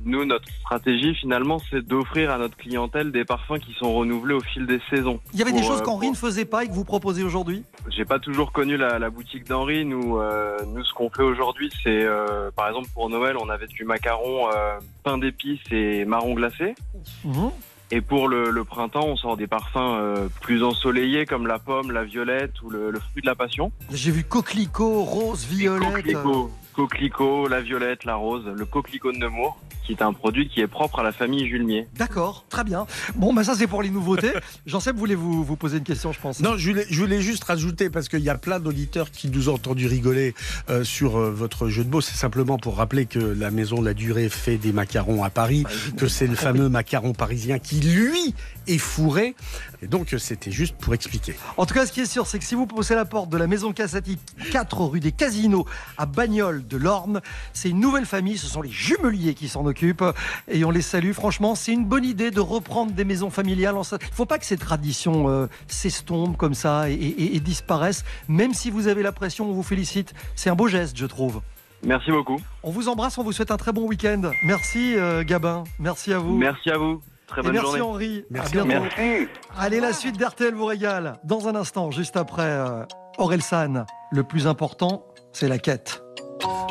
nous, 0.05 0.25
notre 0.25 0.47
stratégie 0.61 1.15
finalement, 1.15 1.59
c'est 1.69 1.81
d'offrir 1.81 2.31
à 2.31 2.37
notre 2.37 2.57
clientèle 2.57 3.11
des 3.11 3.25
parfums 3.25 3.59
qui 3.59 3.73
sont 3.73 3.93
renouvelés 3.93 4.33
au 4.33 4.41
fil 4.41 4.65
des 4.65 4.79
saisons. 4.89 5.19
Il 5.33 5.39
y 5.39 5.41
avait 5.41 5.51
des 5.51 5.63
choses 5.63 5.81
euh, 5.81 5.83
qu'Henri 5.83 6.09
ne 6.09 6.15
faisait 6.15 6.45
pas 6.45 6.63
et 6.63 6.67
que 6.67 6.73
vous 6.73 6.85
proposez 6.85 7.23
aujourd'hui? 7.23 7.63
J'ai 7.89 8.05
pas 8.05 8.19
toujours 8.19 8.51
connu 8.51 8.77
la, 8.77 8.99
la 8.99 9.09
boutique 9.09 9.45
d'Henri. 9.47 9.85
Nous, 9.85 10.17
euh, 10.17 10.57
nous, 10.67 10.83
ce 10.83 10.93
qu'on 10.93 11.09
fait 11.09 11.23
aujourd'hui, 11.23 11.69
c'est 11.83 12.03
euh, 12.03 12.51
par 12.55 12.67
exemple 12.67 12.89
pour 12.93 13.09
Noël, 13.09 13.35
on 13.39 13.49
avait 13.49 13.67
du 13.67 13.83
macaron 13.85 14.47
euh, 14.49 14.79
pain 15.03 15.17
d'épices 15.17 15.61
et 15.71 16.05
marron 16.05 16.33
glacé. 16.33 16.75
Mhm. 17.23 17.51
Et 17.91 18.01
pour 18.01 18.27
le, 18.27 18.49
le 18.49 18.63
printemps, 18.63 19.05
on 19.05 19.15
sort 19.17 19.37
des 19.37 19.45
parfums 19.45 19.77
euh, 19.77 20.27
plus 20.41 20.63
ensoleillés 20.63 21.27
comme 21.27 21.45
la 21.45 21.59
pomme, 21.59 21.91
la 21.91 22.03
violette 22.03 22.59
ou 22.63 22.71
le, 22.71 22.89
le 22.89 22.99
fruit 22.99 23.21
de 23.21 23.27
la 23.27 23.35
passion. 23.35 23.71
J'ai 23.91 24.09
vu 24.09 24.23
coquelicot, 24.23 25.03
rose, 25.03 25.45
violette. 25.45 25.93
Coquelicot, 25.93 26.49
coquelicot, 26.73 27.47
la 27.47 27.61
violette, 27.61 28.03
la 28.03 28.15
rose, 28.15 28.45
le 28.45 28.65
coquelicot 28.65 29.13
de 29.13 29.17
Nemours, 29.17 29.57
qui 29.85 29.91
est 29.91 30.01
un 30.01 30.13
produit 30.13 30.47
qui 30.47 30.61
est 30.61 30.67
propre 30.67 30.99
à 30.99 31.03
la 31.03 31.11
famille 31.11 31.47
Julmier. 31.47 31.87
D'accord, 31.97 32.45
très 32.49 32.63
bien. 32.63 32.85
Bon, 33.15 33.33
bah 33.33 33.43
ça 33.43 33.55
c'est 33.55 33.67
pour 33.67 33.81
les 33.81 33.89
nouveautés. 33.89 34.31
Jean-Seb 34.65 34.95
voulez 34.95 35.15
vous, 35.15 35.43
vous 35.43 35.55
poser 35.55 35.77
une 35.77 35.83
question, 35.83 36.11
je 36.11 36.19
pense. 36.19 36.39
Non, 36.39 36.57
je 36.57 36.69
voulais, 36.69 36.85
je 36.89 36.99
voulais 36.99 37.21
juste 37.21 37.43
rajouter, 37.43 37.89
parce 37.89 38.09
qu'il 38.09 38.21
y 38.21 38.29
a 38.29 38.37
plein 38.37 38.59
d'auditeurs 38.59 39.11
qui 39.11 39.29
nous 39.29 39.49
ont 39.49 39.55
entendu 39.55 39.87
rigoler 39.87 40.33
euh, 40.69 40.83
sur 40.83 41.17
euh, 41.17 41.31
votre 41.31 41.67
jeu 41.67 41.83
de 41.83 41.89
mots. 41.89 42.01
C'est 42.01 42.15
simplement 42.15 42.57
pour 42.57 42.77
rappeler 42.77 43.05
que 43.05 43.19
la 43.19 43.51
Maison 43.51 43.79
de 43.79 43.85
la 43.85 43.93
Durée 43.93 44.29
fait 44.29 44.57
des 44.57 44.71
macarons 44.71 45.23
à 45.23 45.29
Paris, 45.29 45.63
que 45.97 46.07
c'est 46.07 46.27
le 46.27 46.35
fameux 46.35 46.69
macaron 46.73 47.13
parisien 47.13 47.59
qui, 47.59 47.81
lui, 47.81 48.33
est 48.67 48.77
fourré. 48.77 49.35
Et 49.81 49.87
donc, 49.87 50.15
c'était 50.17 50.51
juste 50.51 50.75
pour 50.77 50.93
expliquer. 50.93 51.35
En 51.57 51.65
tout 51.65 51.73
cas, 51.73 51.85
ce 51.85 51.91
qui 51.91 52.01
est 52.01 52.05
sûr, 52.05 52.27
c'est 52.27 52.39
que 52.39 52.45
si 52.45 52.55
vous 52.55 52.65
poussez 52.65 52.95
la 52.95 53.05
porte 53.05 53.29
de 53.29 53.37
la 53.37 53.47
maison 53.47 53.73
Cassati, 53.73 54.17
4 54.51 54.81
rue 54.85 54.99
des 54.99 55.11
Casinos, 55.11 55.65
à 55.97 56.05
Bagnoles 56.05 56.65
de 56.67 56.77
l'Orne, 56.77 57.21
c'est 57.53 57.69
une 57.69 57.79
nouvelle 57.79 58.05
famille, 58.05 58.37
ce 58.37 58.47
sont 58.47 58.61
les 58.61 58.69
jumeliers 58.71 59.33
qui 59.33 59.47
s'en 59.47 59.65
occupent 59.65 60.03
et 60.47 60.63
on 60.65 60.71
les 60.71 60.81
salue. 60.81 61.11
Franchement, 61.11 61.55
c'est 61.55 61.73
une 61.73 61.85
bonne 61.85 62.05
idée 62.05 62.31
de 62.31 62.39
reprendre 62.39 62.91
des 62.93 63.03
maisons 63.05 63.29
familiales. 63.29 63.75
Il 63.75 63.95
ne 63.95 63.97
faut 64.13 64.25
pas 64.25 64.37
que 64.39 64.45
ces 64.45 64.57
traditions 64.57 65.29
euh, 65.29 65.47
s'estompent 65.67 66.37
comme 66.37 66.53
ça 66.53 66.89
et, 66.89 66.93
et- 66.93 67.35
et 67.35 67.39
disparaissent. 67.39 68.03
Même 68.27 68.53
si 68.53 68.69
vous 68.69 68.87
avez 68.87 69.03
la 69.03 69.11
pression, 69.11 69.49
on 69.49 69.53
vous 69.53 69.63
félicite. 69.63 70.13
C'est 70.35 70.49
un 70.49 70.55
beau 70.55 70.67
geste, 70.67 70.97
je 70.97 71.05
trouve. 71.05 71.41
Merci 71.85 72.11
beaucoup. 72.11 72.39
On 72.63 72.71
vous 72.71 72.87
embrasse, 72.87 73.17
on 73.17 73.23
vous 73.23 73.33
souhaite 73.33 73.51
un 73.51 73.57
très 73.57 73.73
bon 73.73 73.85
week-end. 73.87 74.31
Merci 74.43 74.95
euh, 74.95 75.23
Gabin, 75.23 75.65
merci 75.79 76.13
à 76.13 76.19
vous. 76.19 76.37
Merci 76.37 76.69
à 76.69 76.77
vous. 76.77 77.01
Très 77.27 77.41
Et 77.41 77.43
bonne 77.43 77.53
merci 77.53 77.67
journée. 77.77 77.81
Henri. 77.81 78.25
Merci, 78.29 78.59
à 78.59 78.63
bientôt. 78.63 78.85
Merci. 78.97 79.27
Allez, 79.57 79.79
la 79.79 79.93
suite 79.93 80.17
d'RTL 80.17 80.53
vous 80.53 80.65
régale. 80.65 81.19
Dans 81.23 81.47
un 81.47 81.55
instant, 81.55 81.91
juste 81.91 82.17
après 82.17 82.43
euh, 82.43 82.83
Orelsan. 83.17 83.85
Le 84.11 84.23
plus 84.23 84.47
important, 84.47 85.05
c'est 85.31 85.47
la 85.47 85.57
quête. 85.57 86.03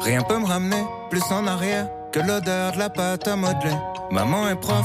Rien 0.02 0.22
peut 0.22 0.38
me 0.38 0.46
ramener 0.46 0.84
plus 1.10 1.22
en 1.30 1.46
arrière 1.46 1.88
que 2.12 2.20
l'odeur 2.20 2.72
de 2.72 2.78
la 2.78 2.90
pâte 2.90 3.26
à 3.26 3.36
modeler. 3.36 3.74
Maman 4.10 4.48
est 4.48 4.60
prof 4.60 4.84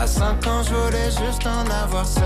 À 0.00 0.06
5 0.06 0.46
ans, 0.46 0.62
je 0.62 0.72
voulais 0.72 1.10
juste 1.10 1.44
en 1.44 1.68
avoir 1.82 2.06
7. 2.06 2.22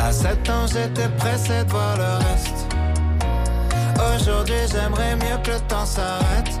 À 0.00 0.10
7 0.10 0.50
ans, 0.50 0.66
j'étais 0.66 1.08
pressé 1.10 1.62
de 1.64 1.70
voir 1.70 1.96
le 1.96 2.26
reste. 2.26 2.66
Aujourd'hui, 4.16 4.56
j'aimerais 4.68 5.14
mieux 5.14 5.40
que 5.44 5.52
le 5.52 5.60
temps 5.68 5.86
s'arrête. 5.86 6.60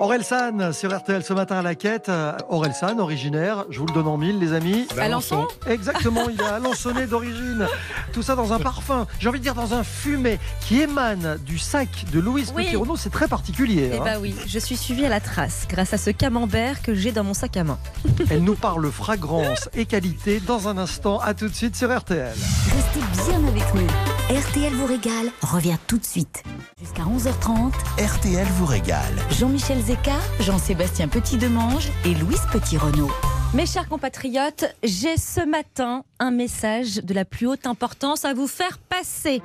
Aurel 0.00 0.24
San 0.24 0.72
sur 0.72 0.96
RTL 0.96 1.22
ce 1.22 1.34
matin 1.34 1.58
à 1.58 1.62
la 1.62 1.74
quête. 1.74 2.10
Aurel 2.48 2.72
San, 2.72 2.98
originaire, 3.00 3.66
je 3.68 3.80
vous 3.80 3.84
le 3.84 3.92
donne 3.92 4.06
en 4.06 4.16
mille, 4.16 4.38
les 4.38 4.54
amis. 4.54 4.88
Alençon 4.98 5.46
Exactement, 5.66 6.22
il 6.30 6.40
est 6.40 6.44
alençonné 6.44 7.06
d'origine. 7.06 7.66
Tout 8.14 8.22
ça 8.22 8.34
dans 8.34 8.54
un 8.54 8.58
parfum, 8.58 9.06
j'ai 9.18 9.28
envie 9.28 9.40
de 9.40 9.44
dire 9.44 9.54
dans 9.54 9.74
un 9.74 9.84
fumet 9.84 10.38
qui 10.62 10.80
émane 10.80 11.38
du 11.44 11.58
sac 11.58 12.06
de 12.10 12.18
Louise 12.18 12.50
Oui. 12.56 12.64
Petit-Renaud. 12.64 12.96
C'est 12.96 13.10
très 13.10 13.28
particulier. 13.28 13.90
Eh 13.92 13.98
hein. 13.98 14.02
bah 14.02 14.14
oui, 14.18 14.34
je 14.46 14.58
suis 14.58 14.78
suivie 14.78 15.04
à 15.04 15.10
la 15.10 15.20
trace 15.20 15.66
grâce 15.68 15.92
à 15.92 15.98
ce 15.98 16.08
camembert 16.08 16.80
que 16.80 16.94
j'ai 16.94 17.12
dans 17.12 17.24
mon 17.24 17.34
sac 17.34 17.58
à 17.58 17.64
main. 17.64 17.78
Elle 18.30 18.42
nous 18.42 18.56
parle 18.56 18.90
fragrance 18.90 19.68
et 19.74 19.84
qualité 19.84 20.40
dans 20.40 20.66
un 20.68 20.78
instant. 20.78 21.20
À 21.20 21.34
tout 21.34 21.48
de 21.48 21.54
suite 21.54 21.76
sur 21.76 21.94
RTL. 21.94 22.32
Restez 22.74 23.28
bien 23.28 23.46
avec 23.46 23.74
nous. 23.74 24.09
RTL 24.28 24.72
vous 24.74 24.86
régale 24.86 25.30
revient 25.42 25.76
tout 25.86 25.98
de 25.98 26.04
suite. 26.04 26.42
Jusqu'à 26.80 27.02
11h30, 27.02 27.72
RTL 27.98 28.46
vous 28.56 28.66
régale. 28.66 29.14
Jean-Michel 29.30 29.80
Zeka, 29.82 30.12
Jean-Sébastien 30.40 31.08
Petit-Demange 31.08 31.88
et 32.04 32.14
Louise 32.14 32.42
Petit-Renaud. 32.52 33.10
Mes 33.54 33.66
chers 33.66 33.88
compatriotes, 33.88 34.66
j'ai 34.84 35.16
ce 35.16 35.44
matin 35.44 36.04
un 36.20 36.30
message 36.30 36.96
de 36.96 37.14
la 37.14 37.24
plus 37.24 37.46
haute 37.48 37.66
importance 37.66 38.24
à 38.24 38.32
vous 38.34 38.46
faire 38.46 38.78
passer. 38.78 39.42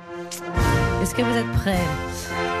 Est-ce 1.02 1.14
que 1.14 1.22
vous 1.22 1.36
êtes 1.36 1.52
prêts? 1.52 1.84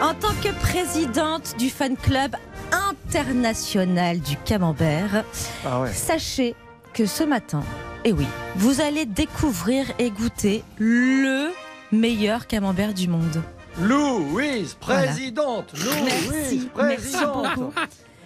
En 0.02 0.14
tant 0.14 0.34
que 0.42 0.52
présidente 0.60 1.54
du 1.58 1.70
fan 1.70 1.96
club 1.96 2.34
international 2.72 4.18
du 4.20 4.36
camembert, 4.38 5.22
Ah 5.64 5.80
ouais. 5.82 5.92
sachez 5.92 6.56
que 6.92 7.06
ce 7.06 7.22
matin, 7.22 7.62
et 8.04 8.12
oui, 8.12 8.26
vous 8.56 8.80
allez 8.80 9.04
découvrir 9.06 9.86
et 10.00 10.10
goûter 10.10 10.64
le 10.78 11.50
meilleur 11.92 12.46
camembert 12.46 12.94
du 12.94 13.08
monde. 13.08 13.42
Louise, 13.80 14.74
présidente. 14.74 15.72
Louise, 15.74 16.02
Merci, 16.04 16.68
merci 16.76 17.10
présidente. 17.12 17.54
beaucoup. 17.56 17.72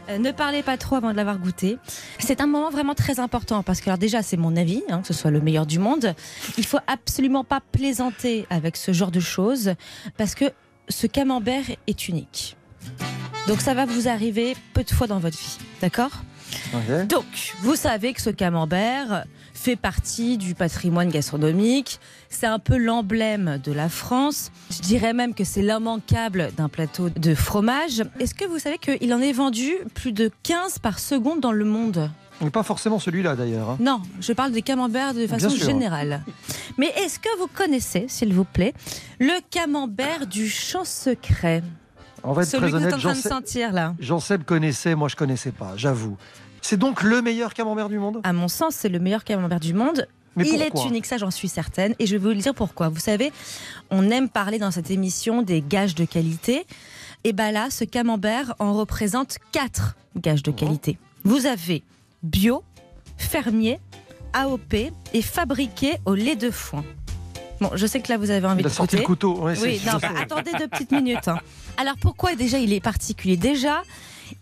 Euh, 0.09 0.18
ne 0.18 0.31
parlez 0.33 0.62
pas 0.62 0.77
trop 0.77 0.96
avant 0.96 1.11
de 1.12 1.16
l'avoir 1.16 1.38
goûté. 1.38 1.77
C'est 2.18 2.40
un 2.40 2.46
moment 2.46 2.70
vraiment 2.70 2.94
très 2.94 3.20
important 3.20 3.62
parce 3.62 3.81
que 3.81 3.90
alors 3.90 3.99
déjà 3.99 4.23
c'est 4.23 4.37
mon 4.37 4.57
avis, 4.57 4.83
hein, 4.88 5.01
que 5.01 5.07
ce 5.09 5.12
soit 5.12 5.31
le 5.31 5.40
meilleur 5.40 5.66
du 5.66 5.79
monde. 5.79 6.14
Il 6.57 6.64
faut 6.64 6.79
absolument 6.87 7.44
pas 7.44 7.61
plaisanter 7.73 8.46
avec 8.51 8.77
ce 8.77 8.92
genre 8.92 9.11
de 9.11 9.20
choses 9.20 9.75
parce 10.16 10.35
que 10.35 10.46
ce 10.88 11.07
camembert 11.07 11.64
est 11.87 12.09
unique. 12.09 12.57
Donc 13.46 13.61
ça 13.61 13.75
va 13.75 13.85
vous 13.85 14.09
arriver 14.09 14.57
peu 14.75 14.85
de 14.85 14.90
fois 14.90 15.07
dans 15.07 15.18
votre 15.18 15.38
vie, 15.38 15.59
d'accord? 15.81 16.23
Donc, 17.09 17.25
vous 17.61 17.77
savez 17.77 18.12
que 18.12 18.20
ce 18.20 18.31
camembert 18.31 19.25
fait 19.54 19.76
partie 19.76 20.38
du 20.38 20.54
patrimoine 20.54 21.08
gastronomique. 21.10 22.00
C'est 22.28 22.46
un 22.46 22.58
peu 22.58 22.76
l'emblème 22.76 23.60
de 23.62 23.72
la 23.72 23.88
France. 23.88 24.50
Je 24.70 24.80
dirais 24.80 25.12
même 25.12 25.34
que 25.34 25.44
c'est 25.44 25.62
l'immanquable 25.62 26.50
d'un 26.56 26.68
plateau 26.68 27.10
de 27.10 27.34
fromage. 27.34 28.02
Est-ce 28.18 28.34
que 28.34 28.44
vous 28.46 28.58
savez 28.58 28.78
qu'il 28.78 29.12
en 29.14 29.20
est 29.20 29.32
vendu 29.32 29.72
plus 29.94 30.12
de 30.12 30.30
15 30.42 30.78
par 30.78 30.98
seconde 30.98 31.40
dans 31.40 31.52
le 31.52 31.64
monde? 31.64 32.10
Mais 32.42 32.48
Pas 32.48 32.62
forcément 32.62 32.98
celui-là 32.98 33.36
d'ailleurs. 33.36 33.70
hein. 33.70 33.76
Non, 33.80 34.00
je 34.20 34.32
parle 34.32 34.52
des 34.52 34.62
camemberts 34.62 35.12
de 35.12 35.26
façon 35.26 35.50
générale. 35.50 36.22
Mais 36.78 36.86
est-ce 36.96 37.18
que 37.18 37.28
vous 37.38 37.48
connaissez, 37.48 38.06
s'il 38.08 38.32
vous 38.32 38.44
plaît, 38.44 38.72
le 39.18 39.38
camembert 39.50 40.27
du 40.27 40.48
champ 40.48 40.87
secret 40.87 41.62
On 42.25 42.33
va 42.33 42.42
être 42.42 42.48
Celui 42.48 42.70
très 42.70 42.72
que 42.72 42.77
vous 42.79 42.88
êtes 42.88 42.94
en 42.94 42.98
train 42.98 43.12
de 43.12 43.18
sentir 43.18 43.72
là. 43.72 43.94
Jean-Seb 44.00 44.44
connaissait, 44.44 44.94
moi 44.94 45.08
je 45.08 45.16
connaissais 45.16 45.52
pas, 45.52 45.75
j'avoue. 45.77 46.16
C'est 46.63 46.77
donc 46.77 47.02
le 47.02 47.23
meilleur 47.23 47.54
camembert 47.54 47.88
du 47.88 47.98
monde 47.98 48.21
À 48.25 48.33
mon 48.33 48.48
sens, 48.48 48.75
c'est 48.75 48.88
le 48.88 48.98
meilleur 48.98 49.25
camembert 49.25 49.61
du 49.61 49.75
monde. 49.75 50.06
Mais 50.37 50.46
Il 50.48 50.63
est 50.63 50.73
unique, 50.87 51.06
ça 51.06 51.19
j'en 51.19 51.31
suis 51.31 51.48
certaine. 51.48 51.94
Et 51.98 52.06
je 52.06 52.13
vais 52.13 52.19
vous 52.19 52.29
le 52.29 52.37
dire 52.37 52.54
pourquoi. 52.54 52.88
Vous 52.88 53.00
savez, 53.00 53.33
on 53.90 54.08
aime 54.11 54.29
parler 54.29 54.58
dans 54.58 54.71
cette 54.71 54.90
émission 54.90 55.42
des 55.42 55.61
gages 55.61 55.94
de 55.94 56.04
qualité. 56.04 56.65
Et 57.25 57.33
bien 57.33 57.50
là, 57.50 57.69
ce 57.71 57.85
camembert 57.85 58.54
en 58.58 58.73
représente 58.75 59.38
quatre 59.52 59.96
gages 60.17 60.42
de 60.42 60.50
qualité. 60.52 60.98
Vous 61.25 61.46
avez 61.46 61.83
bio, 62.23 62.63
fermier, 63.19 63.81
AOP 64.33 64.75
et 65.13 65.23
fabriqué 65.23 65.94
au 66.06 66.15
lait 66.15 66.37
de 66.37 66.50
foin. 66.50 66.85
Bon, 67.61 67.71
je 67.75 67.87
sais 67.87 68.00
que 68.00 68.11
là 68.11 68.17
vous 68.17 68.31
avez 68.31 68.46
envie 68.46 68.61
Il 68.63 68.67
a 68.67 68.71
de 68.71 68.75
sorti 68.75 68.96
le 68.96 69.02
couteau. 69.02 69.37
ouais, 69.42 69.58
Oui, 69.61 69.81
non, 69.85 69.98
bah, 70.00 70.08
attendez 70.19 70.52
deux 70.58 70.69
petites 70.69 70.92
minutes. 70.92 71.29
hein. 71.29 71.38
Alors 71.77 71.96
pourquoi 72.00 72.35
déjà 72.37 72.58
il 72.58 72.73
est 72.73 72.81
particulier? 72.81 73.37
Déjà, 73.37 73.83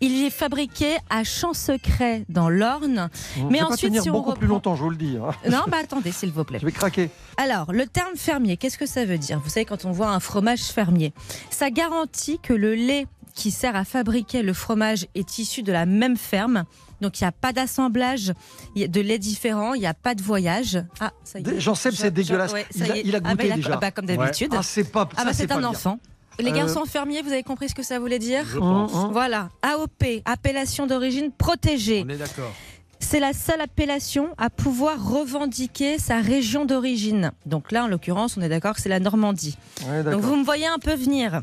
il 0.01 0.25
est 0.25 0.31
fabriqué 0.31 0.97
à 1.11 1.25
Champ 1.25 1.53
Secret 1.55 2.25
dans 2.29 2.49
l'Orne. 2.49 3.09
Mais 3.37 3.43
vais 3.45 3.59
pas 3.59 3.65
ensuite, 3.67 3.89
tenir 3.91 4.03
si 4.03 4.11
on 4.11 4.13
beaucoup 4.15 4.35
plus 4.35 4.47
longtemps, 4.47 4.75
je 4.77 4.83
vous 4.83 4.91
le 4.91 4.97
dis. 4.97 5.17
hein. 5.17 5.31
Non, 5.51 5.63
bah 5.69 5.79
attendez, 5.83 6.13
s'il 6.13 6.31
vous 6.33 6.45
plaît. 6.45 6.59
Je 6.61 6.67
vais 6.67 6.73
craquer. 6.73 7.11
Alors, 7.37 7.73
le 7.73 7.87
terme 7.87 8.17
fermier, 8.17 8.57
qu'est-ce 8.57 8.79
que 8.79 8.87
ça 8.87 9.05
veut 9.05 9.19
dire? 9.19 9.41
Vous 9.43 9.51
savez, 9.51 9.65
quand 9.65 9.85
on 9.85 9.93
voit 9.93 10.09
un 10.11 10.21
fromage 10.21 10.61
fermier, 10.63 11.13
ça 11.51 11.71
garantit 11.71 12.39
que 12.43 12.53
le 12.53 12.75
lait 12.75 13.07
qui 13.35 13.51
sert 13.51 13.77
à 13.77 13.85
fabriquer 13.85 14.43
le 14.43 14.53
fromage 14.53 15.07
est 15.15 15.39
issu 15.39 15.63
de 15.63 15.71
la 15.71 15.87
même 15.87 16.17
ferme. 16.17 16.65
Donc, 17.01 17.21
il 17.21 17.23
n'y 17.25 17.29
a 17.29 17.33
pas 17.33 17.53
d'assemblage 17.53 18.33
il 18.75 18.83
y 18.83 18.85
a 18.85 18.89
de 18.89 19.01
lait 19.01 19.21
différent, 19.21 19.75
il 19.75 19.81
n'y 19.81 19.87
a 19.87 19.95
pas 19.95 20.17
de 20.17 20.23
voyage. 20.23 20.83
Ah, 20.99 21.13
ça 21.23 21.39
y 21.39 21.49
est. 21.49 21.61
Jean-Seb, 21.61 21.93
Je- 21.93 21.99
c'est 21.99 22.11
dégueulasse. 22.11 22.53
ouais, 22.53 22.67
il, 22.75 22.83
a, 22.91 22.97
il 22.97 23.15
a 23.15 23.19
Ah, 23.19 23.21
bah, 23.21 23.31
goûté 23.35 23.47
il 23.47 23.53
a- 23.53 23.57
déjà. 23.57 23.71
ah, 23.75 23.77
bah, 23.77 23.91
comme 23.93 24.07
d'habitude. 24.07 24.53
Ah, 24.57 24.63
c'est 24.65 24.91
pas. 24.91 25.09
Ah 25.17 25.25
bah 25.25 25.33
c'est 25.33 25.53
un 25.53 25.59
bien. 25.59 25.69
enfant. 25.69 26.01
Les 26.41 26.51
Euh, 26.51 26.55
garçons 26.55 26.85
fermiers, 26.85 27.23
vous 27.23 27.33
avez 27.33 27.43
compris 27.43 27.69
ce 27.69 27.75
que 27.75 27.83
ça 27.83 27.99
voulait 27.99 28.19
dire 28.19 28.45
Je 28.47 28.59
pense. 28.59 28.95
Hum, 28.95 29.07
hum. 29.07 29.13
Voilà, 29.13 29.51
AOP, 29.63 30.23
appellation 30.25 30.87
d'origine 30.87 31.31
protégée. 31.33 32.05
On 32.07 32.11
est 32.11 32.17
d'accord. 32.17 32.53
C'est 33.01 33.21
la 33.21 33.33
seule 33.33 33.61
appellation 33.61 34.29
à 34.39 34.51
pouvoir 34.51 35.03
revendiquer 35.11 35.99
sa 35.99 36.19
région 36.21 36.65
d'origine. 36.65 37.33
Donc 37.47 37.73
là, 37.73 37.85
en 37.85 37.87
l'occurrence, 37.89 38.37
on 38.37 38.43
est 38.43 38.49
d'accord 38.49 38.75
que 38.75 38.81
c'est 38.81 38.89
la 38.89 39.01
Normandie. 39.01 39.57
Ouais, 39.89 40.03
Donc 40.03 40.21
vous 40.21 40.37
me 40.37 40.45
voyez 40.45 40.67
un 40.67 40.79
peu 40.79 40.95
venir. 40.95 41.43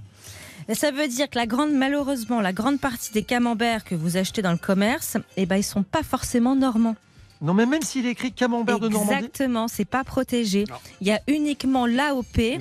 Et 0.67 0.75
Ça 0.75 0.91
veut 0.91 1.07
dire 1.07 1.29
que 1.29 1.37
la 1.37 1.45
grande, 1.45 1.71
malheureusement, 1.71 2.41
la 2.41 2.53
grande 2.53 2.79
partie 2.79 3.11
des 3.13 3.23
camemberts 3.23 3.83
que 3.83 3.95
vous 3.95 4.17
achetez 4.17 4.41
dans 4.41 4.51
le 4.51 4.57
commerce, 4.57 5.17
eh 5.37 5.45
ben, 5.45 5.57
ils 5.57 5.63
sont 5.63 5.83
pas 5.83 6.03
forcément 6.03 6.55
normands. 6.55 6.95
Non, 7.41 7.53
mais 7.53 7.65
même 7.65 7.81
s'il 7.81 8.05
est 8.05 8.11
écrit 8.11 8.31
camembert 8.31 8.79
de 8.79 8.87
Normandie. 8.89 9.13
Exactement, 9.17 9.67
c'est 9.67 9.85
pas 9.85 10.03
protégé. 10.03 10.65
Il 11.01 11.07
y 11.07 11.11
a 11.11 11.19
uniquement 11.27 11.85
l'AOP 11.85 12.59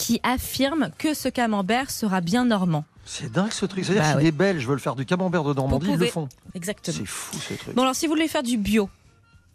qui 0.00 0.18
affirme 0.22 0.90
que 0.96 1.12
ce 1.12 1.28
camembert 1.28 1.90
sera 1.90 2.22
bien 2.22 2.46
normand. 2.46 2.84
C'est 3.04 3.30
dingue 3.30 3.52
ce 3.52 3.66
truc. 3.66 3.84
C'est-à-dire 3.84 4.02
Bah 4.02 4.18
si 4.18 4.24
les 4.24 4.32
Belges 4.32 4.66
veulent 4.66 4.80
faire 4.80 4.96
du 4.96 5.04
camembert 5.04 5.44
de 5.44 5.52
Normandie, 5.52 5.90
ils 5.90 5.98
le 5.98 6.06
font. 6.06 6.26
Exactement. 6.54 6.96
C'est 6.96 7.04
fou 7.04 7.36
ce 7.36 7.52
truc. 7.52 7.74
Bon, 7.74 7.82
alors 7.82 7.94
si 7.94 8.06
vous 8.06 8.14
voulez 8.14 8.26
faire 8.26 8.42
du 8.42 8.56
bio, 8.56 8.88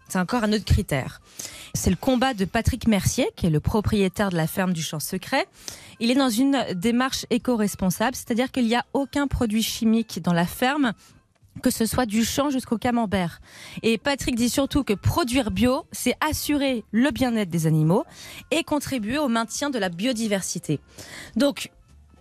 c'est 0.07 0.19
encore 0.19 0.43
un 0.43 0.53
autre 0.53 0.63
critère. 0.63 1.19
C'est 1.73 1.89
le 1.89 1.95
combat 1.95 2.35
de 2.35 2.45
Patrick 2.45 2.87
Mercier, 2.87 3.27
qui 3.35 3.47
est 3.47 3.49
le 3.49 3.59
propriétaire 3.59 4.29
de 4.29 4.35
la 4.37 4.45
ferme 4.45 4.71
du 4.71 4.83
Champ 4.83 4.99
Secret. 4.99 5.47
Il 5.99 6.11
est 6.11 6.15
dans 6.15 6.29
une 6.29 6.63
démarche 6.75 7.25
éco-responsable, 7.31 8.15
c'est-à-dire 8.15 8.51
qu'il 8.51 8.67
n'y 8.67 8.75
a 8.75 8.85
aucun 8.93 9.25
produit 9.25 9.63
chimique 9.63 10.21
dans 10.21 10.33
la 10.33 10.45
ferme 10.45 10.93
que 11.61 11.69
ce 11.69 11.85
soit 11.85 12.05
du 12.05 12.23
champ 12.23 12.49
jusqu'au 12.49 12.77
camembert. 12.77 13.39
Et 13.83 13.97
Patrick 13.97 14.35
dit 14.35 14.49
surtout 14.49 14.83
que 14.83 14.93
produire 14.93 15.51
bio, 15.51 15.85
c'est 15.91 16.15
assurer 16.27 16.83
le 16.91 17.11
bien-être 17.11 17.49
des 17.49 17.67
animaux 17.67 18.03
et 18.51 18.63
contribuer 18.63 19.17
au 19.17 19.27
maintien 19.27 19.69
de 19.69 19.79
la 19.79 19.89
biodiversité. 19.89 20.79
Donc, 21.35 21.71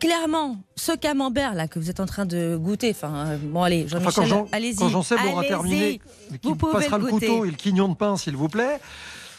clairement, 0.01 0.59
ce 0.77 0.93
camembert 0.93 1.55
là 1.55 1.69
que 1.69 1.79
vous 1.79 1.91
êtes 1.91 2.01
en 2.01 2.07
train 2.07 2.27
de 2.27 2.57
goûter, 2.57 2.91
enfin, 2.91 3.27
euh, 3.29 3.39
bon 3.43 3.63
allez, 3.63 3.87
Enfin, 3.87 3.99
Jean-Michel, 3.99 4.27
Jean, 4.27 4.49
allez-y. 4.53 4.77
quand 4.77 4.89
Jean 4.89 5.03
Seb 5.03 5.19
aura 5.33 5.45
terminé, 5.45 6.01
Vous 6.43 6.57
pouvez 6.57 6.73
passera 6.73 6.99
le 6.99 7.07
couteau 7.07 7.45
et 7.45 7.51
le 7.51 7.57
quignon 7.57 7.89
de 7.89 7.95
pain, 7.95 8.17
s'il 8.17 8.37
vous 8.37 8.49
plaît. 8.49 8.81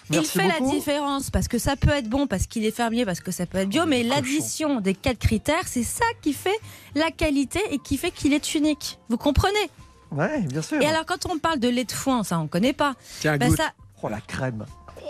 Merci 0.10 0.32
il 0.36 0.42
fait 0.42 0.48
beaucoup. 0.50 0.66
la 0.66 0.72
différence 0.78 1.30
parce 1.32 1.48
que 1.48 1.58
ça 1.58 1.76
peut 1.76 1.90
être 1.90 2.08
bon 2.08 2.28
parce 2.28 2.46
qu'il 2.46 2.64
est 2.64 2.70
fermier 2.70 3.06
parce 3.06 3.22
que 3.22 3.32
ça 3.32 3.48
peut 3.48 3.58
être 3.58 3.70
bio 3.70 3.88
mais 3.88 4.04
l'addition 4.04 4.80
des 4.80 4.94
quatre 4.94 5.18
critères 5.18 5.68
c'est 5.68 5.82
ça 5.82 6.06
qui 6.22 6.34
fait 6.34 6.56
la 6.94 7.10
qualité 7.10 7.60
et 7.72 7.80
qui 7.80 7.98
fait 7.98 8.12
qu'il 8.12 8.32
est 8.32 8.54
unique 8.54 9.00
vous 9.10 9.18
comprenez? 9.18 9.58
Ouais, 10.16 10.40
bien 10.42 10.62
sûr. 10.62 10.82
et 10.82 10.86
alors 10.86 11.06
quand 11.06 11.26
on 11.30 11.38
parle 11.38 11.60
de 11.60 11.68
lait 11.68 11.84
de 11.86 11.92
foin 11.92 12.24
ça 12.24 12.40
on 12.40 12.48
connaît 12.48 12.74
pas 12.74 12.94
Tiens, 13.20 13.38
Ben, 13.38 13.56
ça- 13.56 13.72
Oh 14.04 14.10
la 14.10 14.22
crème. 14.22 14.66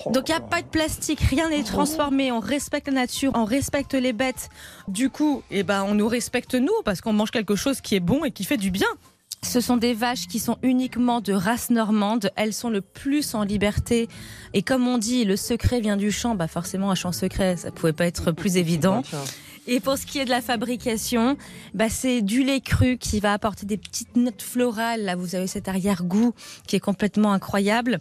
donc 0.08 0.30
il 0.30 0.32
n'y 0.32 0.38
a 0.38 0.42
pas 0.42 0.62
de 0.62 0.68
plastique, 0.68 1.20
rien 1.22 1.50
n'est 1.50 1.64
transformé, 1.64 2.32
on 2.32 2.40
respecte 2.40 2.88
la 2.88 2.94
nature, 2.94 3.32
on 3.36 3.44
respecte 3.46 3.94
les 3.94 4.14
bêtes. 4.14 4.50
Du 4.88 5.10
coup, 5.10 5.44
eh 5.52 5.64
ben, 5.64 5.84
on 5.84 5.96
nous 5.96 6.08
respecte 6.08 6.56
nous 6.56 6.74
parce 6.86 7.02
qu'on 7.02 7.12
mange 7.14 7.32
quelque 7.32 7.56
chose 7.56 7.82
qui 7.82 7.96
est 7.96 8.00
bon 8.00 8.24
et 8.24 8.32
qui 8.32 8.44
fait 8.46 8.58
du 8.58 8.72
bien. 8.72 8.88
Ce 9.44 9.60
sont 9.62 9.78
des 9.78 9.94
vaches 9.94 10.28
qui 10.28 10.40
sont 10.40 10.58
uniquement 10.64 11.20
de 11.22 11.34
race 11.34 11.70
normande, 11.70 12.32
elles 12.36 12.54
sont 12.54 12.70
le 12.70 12.82
plus 12.82 13.36
en 13.36 13.44
liberté. 13.44 14.08
Et 14.54 14.62
comme 14.64 14.88
on 14.88 14.98
dit, 14.98 15.24
le 15.26 15.36
secret 15.36 15.82
vient 15.82 15.98
du 15.98 16.12
champ, 16.12 16.36
bah 16.36 16.48
forcément 16.48 16.90
un 16.90 16.96
champ 16.96 17.12
secret, 17.12 17.58
ça 17.58 17.70
pouvait 17.72 17.94
pas 17.94 18.06
être 18.06 18.32
plus 18.32 18.58
évident. 18.58 19.04
Et 19.68 19.80
pour 19.80 19.98
ce 19.98 20.06
qui 20.06 20.20
est 20.20 20.26
de 20.26 20.30
la 20.30 20.42
fabrication, 20.42 21.38
bah 21.74 21.90
c'est 21.90 22.22
du 22.22 22.44
lait 22.44 22.62
cru 22.62 22.98
qui 22.98 23.20
va 23.20 23.34
apporter 23.34 23.66
des 23.66 23.78
petites 23.78 24.16
notes 24.16 24.42
florales. 24.42 25.04
Là, 25.04 25.16
vous 25.16 25.36
avez 25.36 25.48
cet 25.48 25.68
arrière-goût 25.68 26.34
qui 26.68 26.76
est 26.76 26.80
complètement 26.80 27.34
incroyable. 27.34 28.00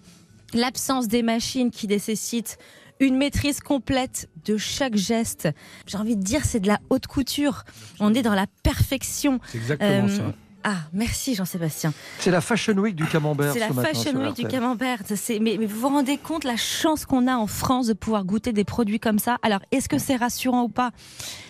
L'absence 0.53 1.09
des 1.09 1.23
machines 1.23 1.71
qui 1.71 1.89
nécessite 1.89 2.59
une 3.01 3.17
maîtrise 3.17 3.61
complète 3.61 4.29
de 4.45 4.57
chaque 4.57 4.97
geste. 4.97 5.49
J'ai 5.87 5.99
envie 5.99 6.17
de 6.17 6.23
dire, 6.23 6.45
c'est 6.45 6.61
de 6.61 6.69
la 6.69 6.79
haute 6.91 7.07
couture. 7.07 7.65
On 7.99 8.15
est 8.15 8.23
dans 8.23 8.35
la 8.35 8.47
perfection. 8.63 9.41
C'est 9.47 9.59
exactement 9.59 10.09
ça. 10.09 10.35
Ah, 10.67 10.79
merci 10.95 11.35
Jean-Sébastien. 11.35 11.93
C'est 12.19 12.31
la 12.31 12.41
Fashion 12.41 12.73
Week 12.79 12.97
du 12.97 13.05
camembert 13.05 13.53
C'est 13.53 13.61
ce 13.61 13.69
la 13.69 13.73
matin 13.75 13.93
Fashion 13.93 14.19
Week 14.19 14.35
du 14.35 14.49
camembert. 14.49 15.03
Mais, 15.29 15.57
mais 15.59 15.67
vous 15.67 15.79
vous 15.79 15.89
rendez 15.89 16.17
compte 16.17 16.45
la 16.45 16.57
chance 16.57 17.05
qu'on 17.05 17.27
a 17.27 17.37
en 17.37 17.47
France 17.47 17.87
de 17.87 17.93
pouvoir 17.93 18.25
goûter 18.25 18.55
des 18.55 18.65
produits 18.65 18.99
comme 18.99 19.19
ça? 19.19 19.37
Alors, 19.43 19.61
est-ce 19.73 19.91
que 19.91 19.99
c'est 19.99 20.17
rassurant 20.17 20.63
ou 20.63 20.71
pas? 20.71 20.93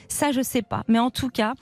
Ça, 0.09 0.33
je 0.33 0.43
sais 0.43 0.63
pas. 0.63 0.83
Mais 0.89 0.99
en 0.99 1.11
tout 1.11 1.29
cas, 1.29 1.55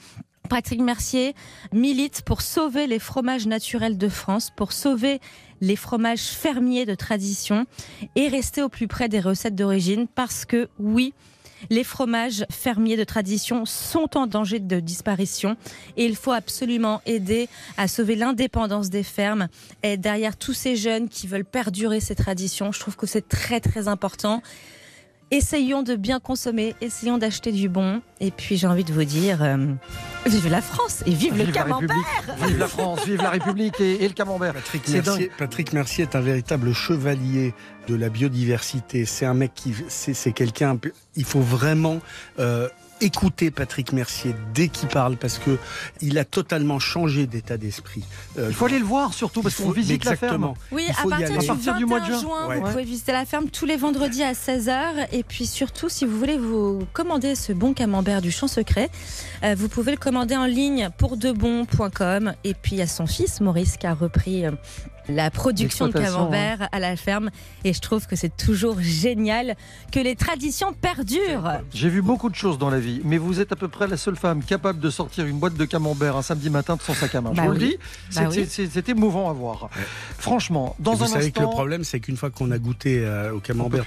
Patrick 0.49 0.81
Mercier 0.81 1.35
milite 1.75 2.23
pour 2.23 2.41
sauver 2.41 2.87
les 2.87 2.99
fromages 2.99 3.47
naturels 3.47 3.99
de 3.99 4.09
France, 4.09 4.51
pour 4.57 4.73
sauver 4.73 5.21
les 5.61 5.77
fromages 5.77 6.25
fermiers 6.25 6.87
de 6.87 6.95
tradition 6.95 7.67
et 8.17 8.29
rester 8.29 8.63
au 8.63 8.71
plus 8.71 8.89
près 8.89 9.09
des 9.11 9.21
recettes 9.21 9.55
d'origine 9.55 10.09
parce 10.09 10.47
que 10.47 10.69
oui, 10.79 11.13
les 11.71 11.85
fromages 11.85 12.45
fermiers 12.51 12.97
de 12.97 13.05
tradition 13.05 13.65
sont 13.65 14.17
en 14.17 14.27
danger 14.27 14.59
de 14.59 14.81
disparition 14.81 15.57
et 15.97 16.05
il 16.05 16.17
faut 16.17 16.33
absolument 16.33 17.01
aider 17.07 17.49
à 17.77 17.89
sauver 17.89 18.17
l'indépendance 18.17 18.91
des 18.91 19.03
fermes 19.03 19.49
et 19.83 19.97
derrière 19.97 20.37
tous 20.37 20.55
ces 20.55 20.77
jeunes 20.77 21.09
qui 21.09 21.27
veulent 21.27 21.45
perdurer 21.45 22.01
ces 22.01 22.15
traditions. 22.15 22.73
Je 22.73 22.81
trouve 22.81 22.97
que 22.97 23.07
c'est 23.07 23.29
très 23.29 23.61
très 23.61 23.89
important. 23.89 24.43
Essayons 25.33 25.83
de 25.83 25.97
bien 25.97 26.21
consommer, 26.21 26.75
essayons 26.83 27.17
d'acheter 27.17 27.53
du 27.53 27.71
bon. 27.71 28.03
Et 28.21 28.31
puis 28.31 28.59
j'ai 28.59 28.67
envie 28.67 28.85
de 28.85 28.93
vous 28.93 29.05
dire, 29.05 29.43
euh, 29.43 29.57
vive 30.27 30.51
la 30.51 30.61
France 30.61 31.03
et 31.07 31.11
vive, 31.11 31.39
le 31.39 31.45
Vive 31.45 31.55
la 31.55 31.63
camembert 31.63 31.89
République, 31.89 32.49
Vive 32.49 32.59
la 32.59 32.69
France, 32.69 33.05
vive 33.07 33.23
la 33.23 33.31
République 33.31 33.81
et, 33.81 34.05
et 34.05 34.09
le 34.09 34.13
camembert. 34.13 34.53
Patrick 34.53 34.87
Mercier. 34.91 35.31
Patrick 35.39 35.73
Mercier 35.73 36.03
est 36.05 36.15
un 36.17 36.21
véritable 36.21 36.75
chevalier 36.75 37.55
de 37.89 37.95
la 37.95 38.11
biodiversité. 38.11 39.07
C'est 39.07 39.25
un 39.25 39.33
mec 39.33 39.53
qui, 39.55 39.75
c'est 39.89 40.13
c'est 40.13 40.33
quelqu'un. 40.33 40.79
Il 41.17 41.25
faut 41.25 41.41
vraiment 41.41 42.01
euh, 42.39 42.69
écouter 43.03 43.51
Patrick 43.51 43.93
Mercier 43.93 44.35
dès 44.55 44.69
qu'il 44.69 44.89
parle 44.89 45.17
parce 45.17 45.39
que 45.39 45.59
il 46.01 46.19
a 46.19 46.25
totalement 46.25 46.79
changé 46.79 47.27
d'état 47.27 47.57
d'esprit. 47.57 48.05
Euh, 48.39 48.47
Il 48.49 48.55
faut 48.55 48.67
aller 48.67 48.79
le 48.79 48.85
voir 48.85 49.13
surtout 49.15 49.43
parce 49.43 49.57
qu'on 49.57 49.71
visite 49.71 50.05
la 50.05 50.17
ferme. 50.17 50.35
exactement. 50.35 50.55
Oui, 50.71 50.85
à 50.91 51.09
partir, 51.09 51.29
du, 51.29 51.45
À 51.45 51.47
partir 51.49 51.75
du 51.77 51.85
21 51.85 51.87
mois 51.87 52.01
de 52.01 52.07
juin. 52.07 52.21
juin, 52.21 52.49
Ouais. 52.49 52.61
vous 52.61 52.69
pouvez 52.71 52.85
visiter 52.85 53.13
la 53.13 53.25
ferme 53.25 53.49
tous 53.51 53.67
les 53.67 53.77
vendredis 53.77 54.23
à 54.23 54.33
16h. 54.33 55.09
Et 55.13 55.23
puis 55.23 55.47
surtout, 55.47 55.89
si 55.89 56.05
vous 56.07 56.19
voulez 56.19 56.39
vous 56.39 56.81
commander 56.93 57.35
ce 57.35 57.53
bon 57.53 57.75
camembert 57.75 58.23
du 58.23 58.31
champ 58.31 58.49
secret, 58.49 58.91
euh, 59.45 59.55
vous 59.57 59.69
pouvez 59.69 59.91
le 59.93 59.99
commander 59.99 60.37
en 60.37 60.47
ligne 60.47 60.89
pour 60.99 61.17
debon.com. 61.17 62.35
Et 62.45 62.55
puis 62.55 62.73
il 62.73 62.79
y 62.79 62.83
a 62.83 62.87
son 62.87 63.07
fils, 63.07 63.41
Maurice, 63.41 63.77
qui 63.77 63.87
a 63.87 63.95
repris 63.95 64.47
euh, 64.47 64.53
la 65.09 65.31
production 65.31 65.87
de 65.89 65.93
L'exploitation, 65.93 66.31
camembert 66.31 66.69
à 66.73 66.79
la 66.79 66.97
ferme. 66.97 67.31
Et 67.65 67.73
je 67.73 67.81
trouve 67.81 68.07
que 68.07 68.17
c'est 68.17 68.37
toujours 68.37 68.77
génial 68.81 69.57
que 69.91 70.01
les 70.01 70.17
traditions 70.17 70.73
perdurent. 70.73 71.61
J'ai 71.75 71.89
vu 71.89 72.03
beaucoup 72.03 72.31
de 72.31 72.35
choses 72.35 72.59
dans 72.59 72.71
la 72.71 72.81
vie, 72.81 73.01
mais 73.05 73.19
vous 73.19 73.41
êtes 73.41 73.53
à 73.53 73.57
peu 73.57 73.69
près 73.69 73.87
la 73.87 73.97
seule 73.97 74.17
femme 74.17 74.43
capable 74.43 74.79
de 74.81 74.91
sortir 74.91 75.27
une 75.27 75.39
boîte 75.39 75.55
de 75.55 75.65
camembert 75.65 76.17
un 76.17 76.23
samedi 76.23 76.51
matin 76.51 76.77
de 76.77 76.83
son 76.83 76.95
sac 76.95 77.15
à 77.15 77.21
main. 77.21 77.31
Bah 77.31 77.43
Je 77.45 77.49
vous 77.49 77.55
oui. 77.55 77.61
le 77.61 77.67
dis, 77.67 77.77
Bah 78.15 78.23
c'est- 78.31 78.41
oui. 78.41 78.47
émouvant 78.89 79.29
à 79.31 79.33
voir. 79.33 79.69
Franchement, 80.19 80.77
dans 80.79 80.93
Et 80.93 80.97
vous 80.97 81.05
un 81.05 81.09
savez 81.09 81.31
que 81.33 81.41
le 81.41 81.47
problème, 81.47 81.85
c'est 81.85 82.01
qu'une 82.01 82.17
fois 82.17 82.31
qu'on 82.31 82.51
a 82.51 82.59
goûté 82.59 83.03
euh, 83.05 83.33
au 83.33 83.41
camembert 83.41 83.85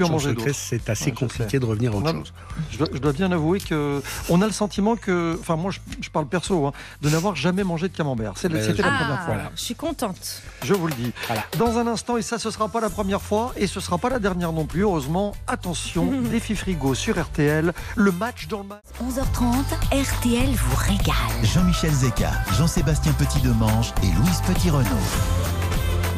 c'est 0.53 0.89
assez 0.89 1.05
Ouais, 1.05 1.11
compliqué 1.11 1.49
sais. 1.49 1.59
de 1.59 1.65
revenir 1.65 1.93
à 1.93 1.95
autre 1.97 2.11
chose. 2.11 2.33
je 2.71 2.77
dois, 2.77 2.87
je 2.91 2.97
dois 2.99 3.13
bien 3.13 3.31
avouer 3.31 3.59
que 3.59 4.01
on 4.29 4.41
a 4.41 4.45
le 4.45 4.51
sentiment 4.51 4.95
que, 4.95 5.37
enfin 5.39 5.55
moi 5.55 5.71
je, 5.71 5.79
je 6.01 6.09
parle 6.09 6.27
perso, 6.27 6.65
hein, 6.67 6.71
de 7.01 7.09
n'avoir 7.09 7.35
jamais 7.35 7.63
mangé 7.63 7.87
de 7.89 7.95
camembert. 7.95 8.33
C'est- 8.35 8.51
Euh, 8.53 8.65
C'était 8.65 8.81
la 8.83 8.93
Ah, 8.93 8.97
première 8.99 9.25
fois. 9.25 9.51
je 9.55 9.61
suis 9.61 9.75
contente. 9.75 10.41
Je 10.63 10.73
vous 10.73 10.87
le 10.87 10.93
dis. 10.93 11.11
Dans 11.57 11.77
un 11.77 11.87
instant, 11.87 12.17
et 12.17 12.21
ça 12.21 12.39
ce 12.39 12.51
sera 12.51 12.69
pas 12.69 12.79
la 12.79 12.89
première 12.89 13.21
fois, 13.21 13.53
et 13.55 13.67
ce 13.67 13.79
sera 13.79 13.97
pas 13.97 14.09
la 14.09 14.19
dernière 14.19 14.53
non 14.53 14.65
plus, 14.65 14.81
heureusement, 14.81 15.33
attention, 15.47 16.05
défi 16.31 16.55
frigo 16.55 16.93
sur 16.93 17.19
RTL, 17.21 17.73
le 17.95 18.11
match 18.11 18.47
dans 18.47 18.59
le 18.59 18.65
match. 18.65 18.83
11h30, 19.01 19.53
RTL 19.91 20.49
vous 20.49 20.75
régale. 20.75 21.15
Jean-Michel 21.43 21.91
Zeka, 21.91 22.31
Jean-Sébastien 22.57 23.13
Petit-Demange 23.13 23.93
et 24.03 24.07
Louise 24.07 24.41
Petit-Renaud. 24.47 24.89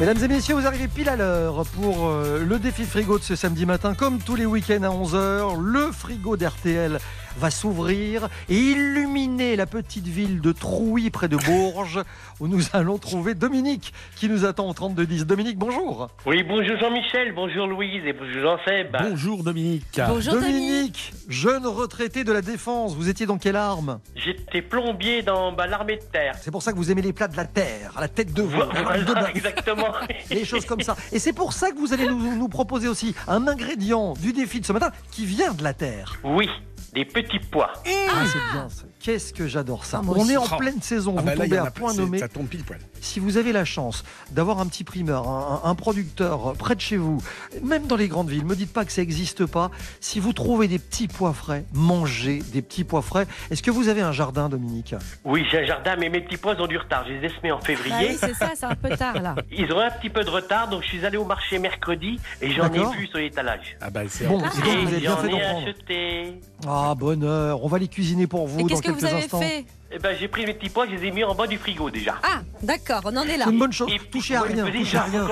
Mesdames 0.00 0.22
et 0.22 0.28
messieurs, 0.28 0.54
vous 0.54 0.64
arrivez 0.64 0.86
pile 0.86 1.08
à 1.08 1.16
l'heure 1.16 1.64
pour 1.74 2.06
euh, 2.06 2.44
le 2.44 2.60
défi 2.60 2.84
frigo 2.84 3.18
de 3.18 3.24
ce 3.24 3.34
samedi 3.34 3.66
matin. 3.66 3.94
Comme 3.94 4.20
tous 4.20 4.36
les 4.36 4.46
week-ends 4.46 4.84
à 4.84 4.90
11h, 4.90 5.60
le 5.60 5.90
frigo 5.90 6.36
d'RTL 6.36 7.00
va 7.38 7.50
s'ouvrir 7.50 8.28
et 8.48 8.56
illuminer 8.56 9.56
la 9.56 9.66
petite 9.66 10.06
ville 10.06 10.40
de 10.40 10.52
Trouy 10.52 11.10
près 11.10 11.28
de 11.28 11.36
Bourges 11.36 12.02
où 12.40 12.48
nous 12.48 12.62
allons 12.72 12.98
trouver 12.98 13.34
Dominique 13.34 13.92
qui 14.16 14.28
nous 14.28 14.44
attend 14.44 14.68
au 14.68 14.72
3210. 14.72 15.24
Dominique, 15.24 15.56
bonjour. 15.56 16.08
Oui, 16.26 16.42
bonjour 16.42 16.76
Jean-Michel, 16.78 17.32
bonjour 17.34 17.66
Louise 17.66 18.02
et 18.04 18.12
bonjour 18.12 18.42
Jean-Seb. 18.42 18.96
Bonjour 19.08 19.44
Dominique. 19.44 20.00
Dominique, 20.30 21.12
jeune 21.28 21.66
retraité 21.66 22.24
de 22.24 22.32
la 22.32 22.42
Défense, 22.42 22.94
vous 22.96 23.08
étiez 23.08 23.26
dans 23.26 23.38
quelle 23.38 23.56
arme? 23.56 24.00
J'étais 24.16 24.62
plombier 24.62 25.22
dans 25.22 25.52
bah, 25.52 25.66
l'armée 25.66 25.96
de 25.96 26.02
terre. 26.02 26.34
C'est 26.40 26.50
pour 26.50 26.62
ça 26.62 26.72
que 26.72 26.76
vous 26.76 26.90
aimez 26.90 27.02
les 27.02 27.12
plats 27.12 27.28
de 27.28 27.36
la 27.36 27.44
terre, 27.44 27.92
à 27.96 28.00
la 28.00 28.08
tête 28.08 28.32
de 28.32 28.42
veau, 28.42 28.62
Voilà, 28.82 28.98
de 28.98 29.36
exactement. 29.36 29.88
et 30.30 30.34
des 30.34 30.44
choses 30.44 30.66
comme 30.66 30.80
ça. 30.80 30.96
Et 31.12 31.18
c'est 31.18 31.32
pour 31.32 31.52
ça 31.52 31.70
que 31.70 31.78
vous 31.78 31.92
allez 31.92 32.06
nous, 32.06 32.36
nous 32.36 32.48
proposer 32.48 32.88
aussi 32.88 33.14
un 33.28 33.46
ingrédient 33.46 34.14
du 34.14 34.32
défi 34.32 34.60
de 34.60 34.66
ce 34.66 34.72
matin 34.72 34.90
qui 35.12 35.24
vient 35.24 35.52
de 35.52 35.62
la 35.62 35.74
terre. 35.74 36.18
Oui, 36.24 36.48
des 36.92 37.04
petits 37.04 37.38
pois. 37.38 37.72
Ah, 37.76 38.24
c'est 38.26 38.52
bien 38.52 38.68
ça. 38.68 38.82
Qu'est-ce 39.00 39.32
que 39.32 39.46
j'adore 39.46 39.84
ça. 39.84 40.00
Ah, 40.04 40.08
On 40.08 40.28
est 40.28 40.36
en 40.36 40.44
Oh. 40.50 40.56
pleine 40.56 40.80
saison, 40.82 41.14
Ah 41.16 41.20
vous 41.20 41.26
bah 41.26 41.34
là, 41.34 41.44
il 41.44 41.48
y 41.48 41.50
tombez 41.50 41.58
à 41.58 41.64
a 41.64 41.70
point 41.70 41.94
nommé. 41.94 42.18
Ça 42.18 42.28
tombe 42.28 42.46
pile 42.46 42.64
poil. 42.64 42.78
Si 43.00 43.20
vous 43.20 43.36
avez 43.36 43.52
la 43.52 43.64
chance 43.64 44.02
d'avoir 44.32 44.58
un 44.60 44.66
petit 44.66 44.82
primeur, 44.84 45.28
un, 45.28 45.60
un 45.64 45.74
producteur 45.74 46.54
près 46.54 46.74
de 46.74 46.80
chez 46.80 46.96
vous, 46.96 47.22
même 47.62 47.86
dans 47.86 47.96
les 47.96 48.08
grandes 48.08 48.28
villes, 48.30 48.44
me 48.44 48.56
dites 48.56 48.72
pas 48.72 48.84
que 48.84 48.92
ça 48.92 49.02
n'existe 49.02 49.46
pas. 49.46 49.70
Si 50.00 50.18
vous 50.20 50.32
trouvez 50.32 50.66
des 50.68 50.78
petits 50.78 51.06
pois 51.08 51.32
frais, 51.32 51.64
mangez 51.72 52.40
des 52.52 52.62
petits 52.62 52.84
pois 52.84 53.02
frais. 53.02 53.26
Est-ce 53.50 53.62
que 53.62 53.70
vous 53.70 53.88
avez 53.88 54.00
un 54.02 54.12
jardin, 54.12 54.48
Dominique? 54.48 54.94
Oui, 55.24 55.44
j'ai 55.50 55.60
un 55.60 55.66
jardin, 55.66 55.94
mais 55.96 56.08
mes 56.08 56.20
petits 56.20 56.36
pois 56.38 56.60
ont 56.60 56.66
du 56.66 56.76
retard. 56.78 57.04
Je 57.06 57.12
les 57.12 57.26
ai 57.26 57.28
semés 57.36 57.52
en 57.52 57.58
Ah 57.62 57.64
février. 57.66 58.08
oui, 58.10 58.16
c'est 58.18 58.34
ça, 58.34 58.50
c'est 58.54 58.66
un 58.66 58.74
peu 58.74 58.88
tard 58.96 59.20
là. 59.20 59.36
Ils 59.52 59.70
ont 59.72 59.80
un 59.80 59.90
petit 59.90 60.10
peu 60.10 60.24
de 60.24 60.30
retard, 60.30 60.68
donc 60.68 60.82
je 60.82 60.88
suis 60.88 61.06
allé 61.06 61.16
au 61.18 61.24
marché 61.24 61.58
mercredi 61.58 62.18
et 62.40 62.50
j'en 62.50 62.72
ai 62.72 62.84
vu 62.96 63.06
sur 63.06 63.18
l'étalage. 63.18 63.76
Ah 63.80 63.90
bah 63.90 64.00
c'est 64.08 64.26
Bon, 64.26 64.40
c'est 64.52 64.62
donc 64.62 64.76
vous 64.78 64.86
avez 64.88 64.96
Et 64.96 65.00
bien 65.00 65.10
j'en 65.10 65.16
fait 65.18 65.28
d'en 65.28 65.36
ai 65.38 65.40
prendre. 65.42 65.68
acheté. 65.68 66.40
Ah, 66.86 66.94
bonheur. 66.94 67.64
On 67.64 67.68
va 67.68 67.78
les 67.78 67.88
cuisiner 67.88 68.26
pour 68.26 68.46
vous 68.46 68.60
Et 68.60 68.62
dans 68.62 68.68
qu'est-ce 68.68 68.82
que 68.82 68.86
quelques 68.88 69.00
vous 69.00 69.06
avez 69.06 69.24
instants. 69.24 69.40
fait 69.40 69.64
Eh 69.90 69.98
ben, 69.98 70.16
j'ai 70.18 70.28
pris 70.28 70.46
mes 70.46 70.54
petits 70.54 70.68
pois, 70.68 70.86
je 70.86 70.94
les 70.94 71.08
ai 71.08 71.10
mis 71.10 71.24
en 71.24 71.34
bas 71.34 71.46
du 71.46 71.58
frigo 71.58 71.90
déjà. 71.90 72.16
Ah, 72.22 72.40
d'accord, 72.62 73.00
on 73.04 73.16
en 73.16 73.22
est 73.22 73.36
là. 73.36 73.44
C'est 73.46 73.52
une 73.52 73.58
bonne 73.58 73.72
chose. 73.72 73.90
Et- 73.92 73.98
Touchez 74.10 74.36
à 74.36 74.42
rien. 74.42 74.64
Touchez 74.70 74.96
à 74.96 75.02
rien. 75.02 75.26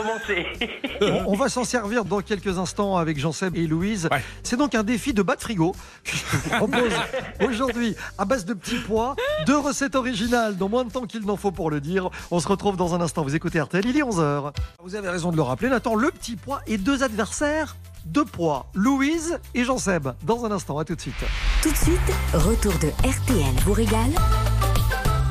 On, 1.01 1.07
on 1.32 1.36
va 1.36 1.49
s'en 1.49 1.64
servir 1.64 2.05
dans 2.05 2.20
quelques 2.20 2.59
instants 2.59 2.97
avec 2.97 3.18
Jean-Seb 3.18 3.57
et 3.57 3.66
Louise. 3.66 4.09
C'est 4.42 4.57
donc 4.57 4.74
un 4.74 4.82
défi 4.82 5.12
de 5.14 5.22
bas 5.22 5.36
de 5.36 5.40
frigo 5.40 5.74
que 6.05 6.11
je 6.16 6.24
vous 6.36 6.49
propose 6.51 6.92
aujourd'hui 7.47 7.94
à 8.18 8.24
base 8.24 8.44
de 8.44 8.55
petits 8.55 8.78
pois, 8.86 9.14
deux 9.47 9.59
recettes 9.59 9.94
originales 9.94 10.57
dans 10.57 10.68
moins 10.68 10.84
de 10.84 10.90
temps 10.90 11.07
qu'il 11.07 11.24
n'en 11.24 11.36
faut 11.36 11.53
pour 11.53 11.70
le 11.70 11.80
dire. 11.80 12.11
On 12.30 12.40
se 12.40 12.49
retrouve 12.49 12.76
dans 12.76 12.94
un 12.94 13.01
instant. 13.01 13.22
Vous 13.22 13.34
écoutez 13.36 13.61
RTL, 13.61 13.84
il 13.86 13.97
est 13.97 14.03
11h. 14.03 14.53
Vous 14.82 14.94
avez 14.94 15.09
raison 15.09 15.30
de 15.30 15.36
le 15.36 15.42
rappeler, 15.42 15.68
Nathan, 15.68 15.94
le 15.94 16.11
petit 16.11 16.36
pois 16.36 16.61
et 16.66 16.78
deux 16.78 17.03
adversaires 17.03 17.76
de 18.07 18.22
poids, 18.22 18.70
Louise 18.74 19.38
et 19.54 19.64
Jean-Seb. 19.64 20.09
Dans 20.22 20.44
un 20.44 20.50
instant, 20.50 20.78
à 20.78 20.84
tout 20.84 20.94
de 20.94 21.00
suite. 21.00 21.14
Tout 21.62 21.70
de 21.70 21.76
suite, 21.76 21.98
retour 22.32 22.72
de 22.78 22.88
RTL 23.07 23.54
vous 23.64 23.72
régale 23.72 24.12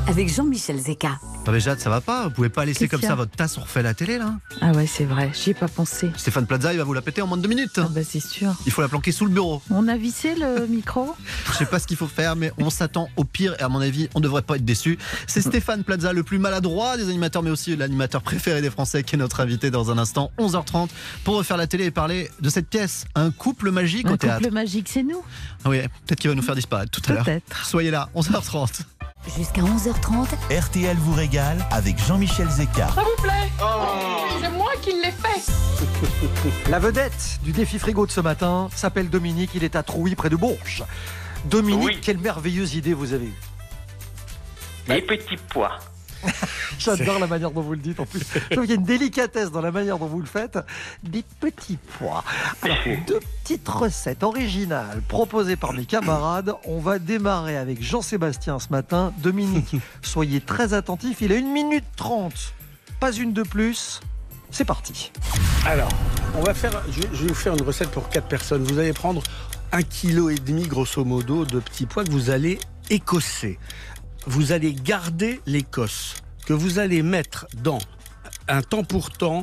avec 0.07 0.33
Jean-Michel 0.33 0.79
Zeka. 0.79 1.19
Non 1.45 1.51
mais 1.51 1.59
Jade, 1.59 1.79
ça 1.79 1.89
va 1.89 2.01
pas 2.01 2.23
Vous 2.25 2.31
pouvez 2.31 2.49
pas 2.49 2.65
laisser 2.65 2.87
comme 2.87 3.01
ça 3.01 3.15
votre 3.15 3.31
tasse, 3.31 3.57
on 3.57 3.61
refait 3.61 3.81
la 3.83 3.93
télé 3.93 4.17
là 4.17 4.35
Ah 4.61 4.71
ouais, 4.71 4.87
c'est 4.87 5.05
vrai, 5.05 5.31
j'y 5.33 5.51
ai 5.51 5.53
pas 5.53 5.67
pensé. 5.67 6.11
Stéphane 6.17 6.45
Plaza, 6.47 6.73
il 6.73 6.77
va 6.77 6.83
vous 6.83 6.93
la 6.93 7.01
péter 7.01 7.21
en 7.21 7.27
moins 7.27 7.37
de 7.37 7.43
deux 7.43 7.49
minutes. 7.49 7.77
Ah 7.77 7.87
bah 7.89 8.01
c'est 8.03 8.19
sûr. 8.19 8.53
Il 8.65 8.71
faut 8.71 8.81
la 8.81 8.87
planquer 8.87 9.11
sous 9.11 9.25
le 9.25 9.31
bureau. 9.31 9.61
On 9.69 9.87
a 9.87 9.97
vissé 9.97 10.35
le 10.35 10.65
micro 10.69 11.15
Je 11.51 11.53
sais 11.53 11.65
pas 11.65 11.79
ce 11.79 11.87
qu'il 11.87 11.97
faut 11.97 12.07
faire, 12.07 12.35
mais 12.35 12.51
on 12.57 12.69
s'attend 12.69 13.09
au 13.15 13.23
pire 13.25 13.55
et 13.59 13.63
à 13.63 13.69
mon 13.69 13.79
avis, 13.81 14.09
on 14.15 14.19
devrait 14.19 14.41
pas 14.41 14.55
être 14.55 14.65
déçu. 14.65 14.97
C'est 15.27 15.41
Stéphane 15.41 15.83
Plaza, 15.83 16.13
le 16.13 16.23
plus 16.23 16.39
maladroit 16.39 16.97
des 16.97 17.07
animateurs, 17.09 17.43
mais 17.43 17.51
aussi 17.51 17.75
l'animateur 17.75 18.21
préféré 18.21 18.61
des 18.61 18.69
Français, 18.71 19.03
qui 19.03 19.15
est 19.15 19.19
notre 19.19 19.39
invité 19.39 19.69
dans 19.71 19.91
un 19.91 19.97
instant, 19.97 20.31
11h30, 20.39 20.89
pour 21.23 21.35
refaire 21.37 21.57
la 21.57 21.67
télé 21.67 21.85
et 21.85 21.91
parler 21.91 22.29
de 22.41 22.49
cette 22.49 22.69
pièce, 22.69 23.05
un 23.15 23.31
couple 23.31 23.71
magique 23.71 24.07
Un 24.07 24.13
au 24.13 24.17
théâtre. 24.17 24.41
couple 24.41 24.53
magique, 24.53 24.87
c'est 24.89 25.03
nous. 25.03 25.23
Oui, 25.65 25.81
peut-être 26.05 26.19
qu'il 26.19 26.29
va 26.29 26.35
nous 26.35 26.41
faire 26.43 26.55
disparaître 26.55 26.91
tout 26.91 27.01
à 27.11 27.13
l'heure. 27.15 27.25
Peut-être. 27.25 27.65
Soyez 27.65 27.91
là, 27.91 28.09
11h30. 28.15 28.81
Jusqu'à 29.27 29.61
11h30, 29.61 30.27
RTL 30.51 30.95
vous 30.97 31.13
régale 31.13 31.65
avec 31.71 31.97
Jean-Michel 32.05 32.47
Zeka. 32.49 32.87
Ça 32.89 33.01
vous 33.01 33.21
plaît? 33.21 33.49
C'est 34.41 34.49
moi 34.51 34.71
qui 34.81 34.91
l'ai 34.93 35.11
fait 35.11 35.51
La 36.69 36.79
vedette 36.79 37.39
du 37.43 37.51
défi 37.51 37.79
frigo 37.79 38.05
de 38.05 38.11
ce 38.11 38.21
matin 38.21 38.69
s'appelle 38.75 39.09
Dominique. 39.09 39.51
Il 39.55 39.63
est 39.63 39.75
à 39.75 39.83
Trouy, 39.83 40.15
près 40.15 40.29
de 40.29 40.35
Bourges. 40.35 40.83
Dominique, 41.45 41.85
Oui. 41.85 41.99
quelle 42.01 42.19
merveilleuse 42.19 42.75
idée 42.75 42.93
vous 42.93 43.13
avez 43.13 43.25
eue. 43.25 43.39
Les 44.87 45.01
petits 45.01 45.37
pois. 45.49 45.79
J'adore 46.79 47.19
la 47.19 47.27
manière 47.27 47.51
dont 47.51 47.61
vous 47.61 47.73
le 47.73 47.79
dites 47.79 47.99
en 47.99 48.05
plus. 48.05 48.19
Je 48.33 48.55
trouve 48.55 48.65
qu'il 48.65 48.69
y 48.69 48.77
a 48.77 48.79
une 48.79 48.83
délicatesse 48.83 49.51
dans 49.51 49.61
la 49.61 49.71
manière 49.71 49.97
dont 49.97 50.07
vous 50.07 50.19
le 50.19 50.25
faites. 50.25 50.59
Des 51.03 51.23
petits 51.39 51.77
pois. 51.97 52.23
Alors, 52.61 52.77
deux 53.07 53.19
petites 53.43 53.67
recettes 53.67 54.23
originales 54.23 55.01
proposées 55.07 55.55
par 55.55 55.73
mes 55.73 55.85
camarades. 55.85 56.53
On 56.65 56.79
va 56.79 56.99
démarrer 56.99 57.57
avec 57.57 57.81
Jean-Sébastien 57.81 58.59
ce 58.59 58.69
matin. 58.69 59.13
Dominique, 59.19 59.75
soyez 60.01 60.41
très 60.41 60.73
attentifs. 60.73 61.21
Il 61.21 61.31
a 61.31 61.35
une 61.35 61.51
minute 61.51 61.85
trente. 61.95 62.53
Pas 62.99 63.11
une 63.11 63.33
de 63.33 63.43
plus. 63.43 64.01
C'est 64.51 64.65
parti. 64.65 65.11
Alors, 65.65 65.89
on 66.37 66.41
va 66.41 66.53
faire, 66.53 66.81
je, 66.89 67.01
vais 67.01 67.27
vous 67.27 67.33
faire 67.33 67.53
une 67.53 67.63
recette 67.63 67.89
pour 67.89 68.09
4 68.09 68.27
personnes. 68.27 68.63
Vous 68.63 68.79
allez 68.79 68.93
prendre 68.93 69.21
un 69.71 69.81
kilo 69.81 70.29
et 70.29 70.35
demi, 70.35 70.67
grosso 70.67 71.03
modo, 71.03 71.43
de 71.43 71.59
petits 71.59 71.85
pois 71.85 72.05
que 72.05 72.11
vous 72.11 72.29
allez 72.29 72.59
écosser. 72.89 73.59
Vous 74.27 74.51
allez 74.51 74.73
garder 74.73 75.39
l'écosse 75.45 76.15
que 76.47 76.53
vous 76.53 76.79
allez 76.79 77.03
mettre 77.03 77.45
dans 77.61 77.79
un 78.47 78.61
temps 78.61 78.83
pour 78.83 79.11
temps, 79.11 79.41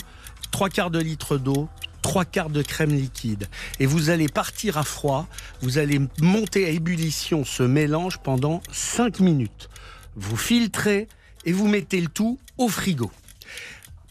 trois 0.50 0.68
quarts 0.68 0.90
de 0.90 0.98
litre 0.98 1.38
d'eau, 1.38 1.68
trois 2.02 2.24
quarts 2.24 2.50
de 2.50 2.62
crème 2.62 2.90
liquide. 2.90 3.48
Et 3.78 3.86
vous 3.86 4.10
allez 4.10 4.28
partir 4.28 4.78
à 4.78 4.82
froid. 4.82 5.28
Vous 5.60 5.78
allez 5.78 6.00
monter 6.20 6.66
à 6.66 6.70
ébullition 6.70 7.44
ce 7.44 7.62
mélange 7.62 8.18
pendant 8.18 8.60
5 8.72 9.20
minutes. 9.20 9.68
Vous 10.16 10.36
filtrez 10.36 11.08
et 11.44 11.52
vous 11.52 11.68
mettez 11.68 12.00
le 12.00 12.08
tout 12.08 12.38
au 12.58 12.68
frigo. 12.68 13.10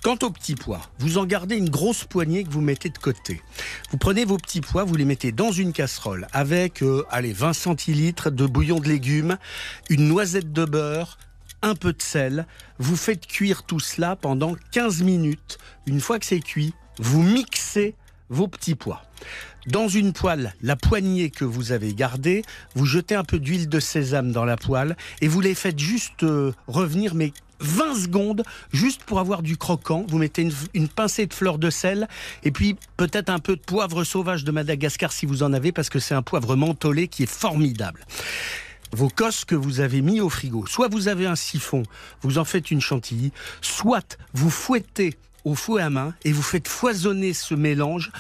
Quant 0.04 0.18
aux 0.24 0.32
petits 0.32 0.56
pois, 0.56 0.82
vous 0.97 1.20
en 1.20 1.26
gardez 1.26 1.56
une 1.56 1.70
grosse 1.70 2.06
poignée 2.06 2.43
que 2.43 2.49
vous 2.49 2.62
mettez 2.62 2.89
de 2.89 2.97
côté. 2.97 3.39
Vous 3.91 3.97
prenez 3.97 4.26
vos 4.26 4.38
petits 4.38 4.62
pois, 4.62 4.84
vous 4.84 4.95
les 4.95 5.06
mettez 5.06 5.32
dans 5.32 5.52
une 5.52 5.74
casserole 5.74 6.26
avec, 6.34 6.82
euh, 6.82 7.06
allez, 7.12 7.34
20 7.34 7.54
centilitres 7.54 8.32
de 8.32 8.47
bouillon 8.47 8.80
de 8.80 8.88
légumes, 8.88 9.38
une 9.91 10.08
noisette 10.08 10.52
de 10.52 10.66
beurre, 10.66 11.20
un 11.62 11.76
peu 11.76 11.93
de 11.93 12.02
sel. 12.02 12.47
Vous 12.80 12.95
faites 12.95 13.28
cuire 13.28 13.62
tout 13.62 13.80
cela 13.80 14.16
pendant 14.16 14.56
15 14.72 15.04
minutes. 15.04 15.60
Une 15.86 16.02
fois 16.02 16.18
que 16.18 16.26
c'est 16.26 16.39
cuit, 16.39 16.74
vous 16.97 17.22
mixez 17.22 17.93
vos 18.30 18.47
petits 18.47 18.74
pois. 18.74 19.04
Dans 19.68 19.88
une 19.88 20.14
poêle, 20.14 20.56
la 20.64 20.76
poignée 20.76 21.30
que 21.30 21.45
vous 21.45 21.74
avez 21.74 21.93
gardée, 21.93 22.41
vous 22.74 22.88
jetez 22.88 23.14
un 23.14 23.24
peu 23.24 23.38
d'huile 23.38 23.70
de 23.70 23.80
sésame 23.80 24.32
dans 24.32 24.45
la 24.45 24.58
poêle 24.58 24.97
et 25.22 25.28
vous 25.28 25.41
les 25.41 25.54
faites 25.54 25.78
juste 25.78 26.24
euh, 26.24 26.54
revenir, 26.66 27.14
mais 27.14 27.34
20 27.62 27.95
secondes, 27.95 28.43
juste 28.74 29.03
pour 29.03 29.20
avoir 29.20 29.41
du 29.41 29.57
croquant. 29.57 30.05
Vous 30.07 30.18
mettez 30.18 30.47
une, 30.74 30.88
pincée 30.88 31.26
de 31.26 31.34
fleur 31.34 31.57
de 31.57 31.70
sel 31.70 32.07
et 32.43 32.51
puis 32.51 32.76
peut-être 32.97 33.30
un 33.30 33.39
peu 33.39 33.55
de 33.55 33.62
poivre 33.62 34.03
sauvage 34.03 34.43
de 34.43 34.51
Madagascar 34.51 35.12
si 35.12 35.26
vous 35.26 35.43
en 35.43 35.53
avez, 35.53 35.72
parce 35.72 35.89
que 35.89 35.99
c'est 35.99 36.16
un 36.16 36.22
poivre 36.22 36.55
mentholé 36.55 37.07
qui 37.07 37.24
est 37.24 37.32
formidable 37.32 38.05
vos 38.93 39.07
cosses 39.07 39.45
que 39.45 39.55
vous 39.55 39.80
avez 39.80 40.01
mis 40.01 40.20
au 40.20 40.28
frigo. 40.28 40.66
Soit 40.68 40.89
vous 40.89 41.07
avez 41.07 41.26
un 41.26 41.38
siphon, 41.38 41.84
vous 42.24 42.38
en 42.38 42.43
faites 42.43 42.72
une 42.72 42.82
chantilly, 42.82 43.32
soit 43.62 44.18
vous 44.34 44.49
fouettez 44.49 45.18
au 45.45 45.55
fouet 45.55 45.82
à 45.82 45.89
main 45.89 46.14
et 46.24 46.34
vous 46.34 46.41
faites 46.41 46.68
foisonner 46.68 47.34
ce 47.34 47.55
mélange. 47.55 48.12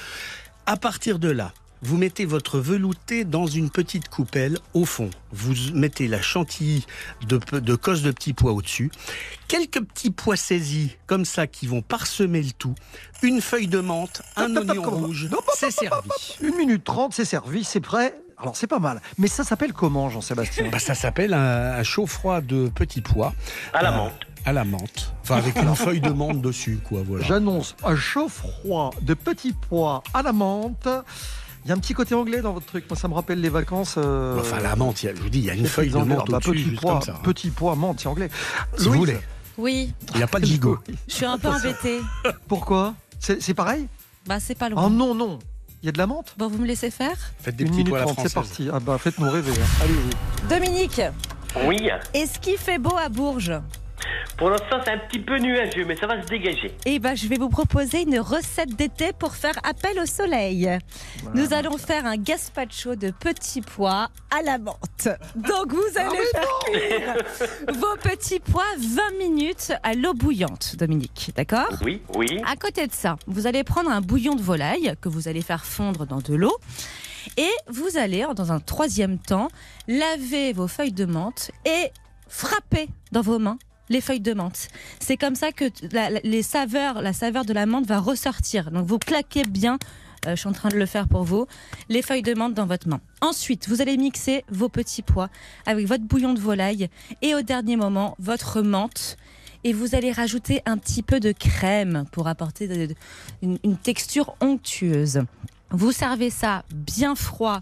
À 0.65 0.77
partir 0.77 1.19
de 1.19 1.29
là, 1.29 1.53
vous 1.83 1.97
mettez 1.97 2.25
votre 2.25 2.59
velouté 2.59 3.23
dans 3.25 3.47
une 3.47 3.69
petite 3.69 4.07
coupelle 4.09 4.57
au 4.73 4.85
fond. 4.85 5.09
Vous 5.31 5.53
mettez 5.73 6.07
la 6.07 6.21
chantilly 6.21 6.85
de, 7.27 7.39
de 7.59 7.75
cosse 7.75 8.01
de 8.03 8.11
petits 8.11 8.33
pois 8.33 8.51
au-dessus. 8.51 8.91
Quelques 9.47 9.81
petits 9.81 10.11
pois 10.11 10.35
saisis 10.37 10.95
comme 11.07 11.25
ça 11.25 11.47
qui 11.47 11.67
vont 11.67 11.81
parsemer 11.81 12.41
le 12.43 12.51
tout. 12.51 12.75
Une 13.23 13.41
feuille 13.41 13.67
de 13.67 13.79
menthe, 13.79 14.21
un 14.35 14.55
oignon 14.55 14.83
rouge. 14.83 15.29
C'est 15.55 15.71
servi. 15.71 16.09
Une 16.41 16.55
minute 16.55 16.83
trente, 16.83 17.13
c'est 17.13 17.25
servi, 17.25 17.63
c'est 17.63 17.79
prêt. 17.81 18.15
Alors 18.37 18.55
c'est 18.55 18.67
pas 18.67 18.79
mal. 18.79 19.01
Mais 19.17 19.27
ça 19.27 19.43
s'appelle 19.43 19.71
comment, 19.73 20.09
Jean-Sébastien? 20.09 20.69
Bah, 20.71 20.79
ça 20.79 20.95
s'appelle 20.95 21.33
un, 21.33 21.73
un 21.73 21.83
chaud-froid 21.83 22.41
de 22.41 22.69
petits 22.69 23.01
pois. 23.01 23.33
À 23.73 23.81
la 23.83 23.91
Euh, 23.91 23.97
menthe. 23.97 24.13
À 24.45 24.53
la 24.53 24.63
menthe. 24.63 25.13
Enfin, 25.21 25.35
avec 25.37 25.55
une 25.57 25.75
feuille 25.75 26.01
de 26.01 26.09
menthe 26.09 26.41
dessus, 26.41 26.79
quoi, 26.87 27.03
voilà. 27.05 27.23
J'annonce 27.25 27.75
un 27.83 27.95
chaud 27.95 28.27
froid 28.29 28.89
de 29.01 29.13
petits 29.13 29.53
pois 29.69 30.03
à 30.15 30.23
la 30.23 30.31
menthe. 30.33 30.87
Il 31.63 31.67
y 31.67 31.71
a 31.71 31.75
un 31.75 31.77
petit 31.79 31.93
côté 31.93 32.15
anglais 32.15 32.41
dans 32.41 32.53
votre 32.53 32.65
truc. 32.65 32.85
Moi, 32.89 32.97
ça 32.97 33.07
me 33.07 33.13
rappelle 33.13 33.39
les 33.39 33.49
vacances. 33.49 33.95
euh, 33.97 34.39
Enfin, 34.39 34.59
la 34.59 34.75
menthe, 34.75 34.97
je 35.01 35.21
vous 35.21 35.29
dis, 35.29 35.39
il 35.39 35.45
y 35.45 35.49
a 35.49 35.53
une 35.53 35.63
les 35.63 35.69
feuille 35.69 35.89
de 35.91 35.97
menthe 35.97 36.19
Ah 36.27 36.31
bah, 36.31 36.39
petit 36.39 36.57
juste 36.57 36.81
pois, 36.81 36.93
comme 36.93 37.01
ça. 37.03 37.11
hein. 37.13 37.19
Petit 37.23 37.49
pois, 37.51 37.75
menthe, 37.75 37.99
c'est 37.99 38.07
anglais. 38.07 38.29
Si 38.77 38.85
vous 38.87 38.93
voulez. 38.93 39.19
Oui, 39.57 39.93
Il 40.13 40.17
n'y 40.17 40.23
a 40.23 40.27
pas 40.27 40.39
de 40.39 40.45
gigot. 40.51 40.79
je 41.07 41.13
suis 41.13 41.25
un 41.25 41.37
peu 41.37 41.49
embêtée. 41.49 41.99
Pourquoi? 42.47 42.95
C'est 43.19 43.53
pareil? 43.53 43.87
Bah, 44.25 44.39
c'est 44.39 44.55
pas 44.55 44.69
loin. 44.69 44.85
Oh 44.85 44.89
non, 44.89 45.13
non. 45.13 45.37
Il 45.83 45.87
y 45.87 45.89
a 45.89 45.91
de 45.91 45.97
la 45.99 46.07
menthe? 46.07 46.33
Bon, 46.37 46.47
vous 46.47 46.57
me 46.57 46.65
laissez 46.65 46.89
faire? 46.91 47.17
Faites 47.39 47.55
des 47.55 47.65
petits 47.65 47.83
pois 47.83 48.01
à 48.01 48.05
la 48.05 48.13
c'est 48.23 48.33
parti. 48.33 48.69
Ah 48.73 48.79
bah, 48.79 48.97
faites-nous 48.97 49.29
rêver. 49.29 49.51
hein. 49.51 49.83
Allez-y. 49.83 50.47
Dominique, 50.49 51.01
Oui. 51.67 51.89
est-ce 52.13 52.39
qu'il 52.39 52.57
fait 52.57 52.77
beau 52.79 52.95
à 52.97 53.09
Bourges? 53.09 53.53
Pour 54.37 54.49
l'instant, 54.49 54.79
c'est 54.83 54.91
un 54.91 54.97
petit 54.97 55.19
peu 55.19 55.37
nuageux, 55.37 55.85
mais 55.85 55.95
ça 55.95 56.07
va 56.07 56.21
se 56.21 56.27
dégager. 56.27 56.75
Eh 56.85 56.99
ben, 56.99 57.15
je 57.15 57.27
vais 57.27 57.37
vous 57.37 57.49
proposer 57.49 58.01
une 58.01 58.19
recette 58.19 58.75
d'été 58.75 59.11
pour 59.13 59.35
faire 59.35 59.53
appel 59.63 59.99
au 59.99 60.05
soleil. 60.05 60.69
Nous 61.35 61.53
allons 61.53 61.77
faire 61.77 62.05
un 62.05 62.17
gazpacho 62.17 62.95
de 62.95 63.11
petits 63.11 63.61
pois 63.61 64.09
à 64.35 64.41
la 64.43 64.57
menthe. 64.57 65.09
Donc, 65.35 65.73
vous 65.73 65.97
allez 65.97 66.17
faire 66.31 66.59
cuire 66.65 67.15
vos 67.75 67.95
petits 68.01 68.39
pois 68.39 68.63
20 68.79 69.17
minutes 69.19 69.73
à 69.83 69.93
l'eau 69.93 70.13
bouillante, 70.13 70.75
Dominique. 70.75 71.31
D'accord? 71.35 71.77
Oui, 71.83 72.01
oui. 72.15 72.41
À 72.47 72.55
côté 72.55 72.87
de 72.87 72.93
ça, 72.93 73.17
vous 73.27 73.45
allez 73.45 73.63
prendre 73.63 73.91
un 73.91 74.01
bouillon 74.01 74.35
de 74.35 74.41
volaille 74.41 74.95
que 75.01 75.09
vous 75.09 75.27
allez 75.27 75.41
faire 75.41 75.65
fondre 75.65 76.07
dans 76.07 76.19
de 76.19 76.33
l'eau. 76.33 76.57
Et 77.37 77.51
vous 77.67 77.97
allez, 77.97 78.25
dans 78.35 78.51
un 78.51 78.59
troisième 78.59 79.19
temps, 79.19 79.49
laver 79.87 80.53
vos 80.53 80.67
feuilles 80.67 80.93
de 80.93 81.05
menthe 81.05 81.51
et 81.65 81.91
frapper 82.27 82.89
dans 83.11 83.21
vos 83.21 83.37
mains 83.37 83.59
les 83.91 84.01
feuilles 84.01 84.21
de 84.21 84.33
menthe. 84.33 84.69
C'est 84.99 85.17
comme 85.17 85.35
ça 85.35 85.51
que 85.51 85.65
la, 85.91 86.09
les 86.23 86.43
saveurs, 86.43 87.01
la 87.01 87.13
saveur 87.13 87.45
de 87.45 87.53
la 87.53 87.65
menthe 87.65 87.85
va 87.85 87.99
ressortir. 87.99 88.71
Donc 88.71 88.87
vous 88.87 88.97
claquez 88.97 89.43
bien 89.43 89.77
Euh, 90.27 90.35
je 90.35 90.41
suis 90.41 90.49
en 90.49 90.53
train 90.53 90.69
de 90.69 90.77
le 90.77 90.85
faire 90.85 91.07
pour 91.07 91.23
vous. 91.23 91.47
Les 91.89 92.03
feuilles 92.03 92.21
de 92.21 92.35
menthe 92.35 92.53
dans 92.53 92.67
votre 92.67 92.87
main. 92.87 93.01
Ensuite, 93.21 93.67
vous 93.67 93.81
allez 93.81 93.97
mixer 93.97 94.45
vos 94.49 94.69
petits 94.69 95.01
pois 95.01 95.29
avec 95.65 95.87
votre 95.87 96.03
bouillon 96.03 96.35
de 96.35 96.39
volaille 96.39 96.89
et 97.23 97.33
au 97.33 97.41
dernier 97.41 97.75
moment, 97.75 98.15
votre 98.19 98.61
menthe. 98.61 99.17
Et 99.63 99.73
vous 99.73 99.95
allez 99.95 100.11
rajouter 100.11 100.61
un 100.67 100.77
petit 100.77 101.01
peu 101.01 101.19
de 101.19 101.31
crème 101.31 102.05
pour 102.11 102.27
apporter 102.27 102.65
une 103.41 103.77
texture 103.77 104.35
onctueuse. 104.41 105.21
Vous 105.71 105.91
servez 105.91 106.29
ça 106.29 106.65
bien 106.73 107.15
froid 107.15 107.61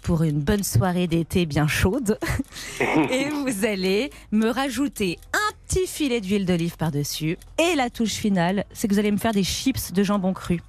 pour 0.00 0.22
une 0.22 0.40
bonne 0.40 0.62
soirée 0.62 1.06
d'été 1.06 1.46
bien 1.46 1.66
chaude. 1.66 2.18
Et 2.80 3.28
vous 3.28 3.64
allez 3.64 4.10
me 4.32 4.48
rajouter 4.48 5.18
un 5.32 5.54
petit 5.66 5.86
filet 5.86 6.20
d'huile 6.20 6.46
d'olive 6.46 6.76
par-dessus. 6.76 7.36
Et 7.58 7.74
la 7.76 7.90
touche 7.90 8.14
finale, 8.14 8.64
c'est 8.72 8.88
que 8.88 8.94
vous 8.94 8.98
allez 8.98 9.10
me 9.10 9.18
faire 9.18 9.32
des 9.32 9.44
chips 9.44 9.92
de 9.92 10.02
jambon 10.02 10.32
cru. 10.32 10.60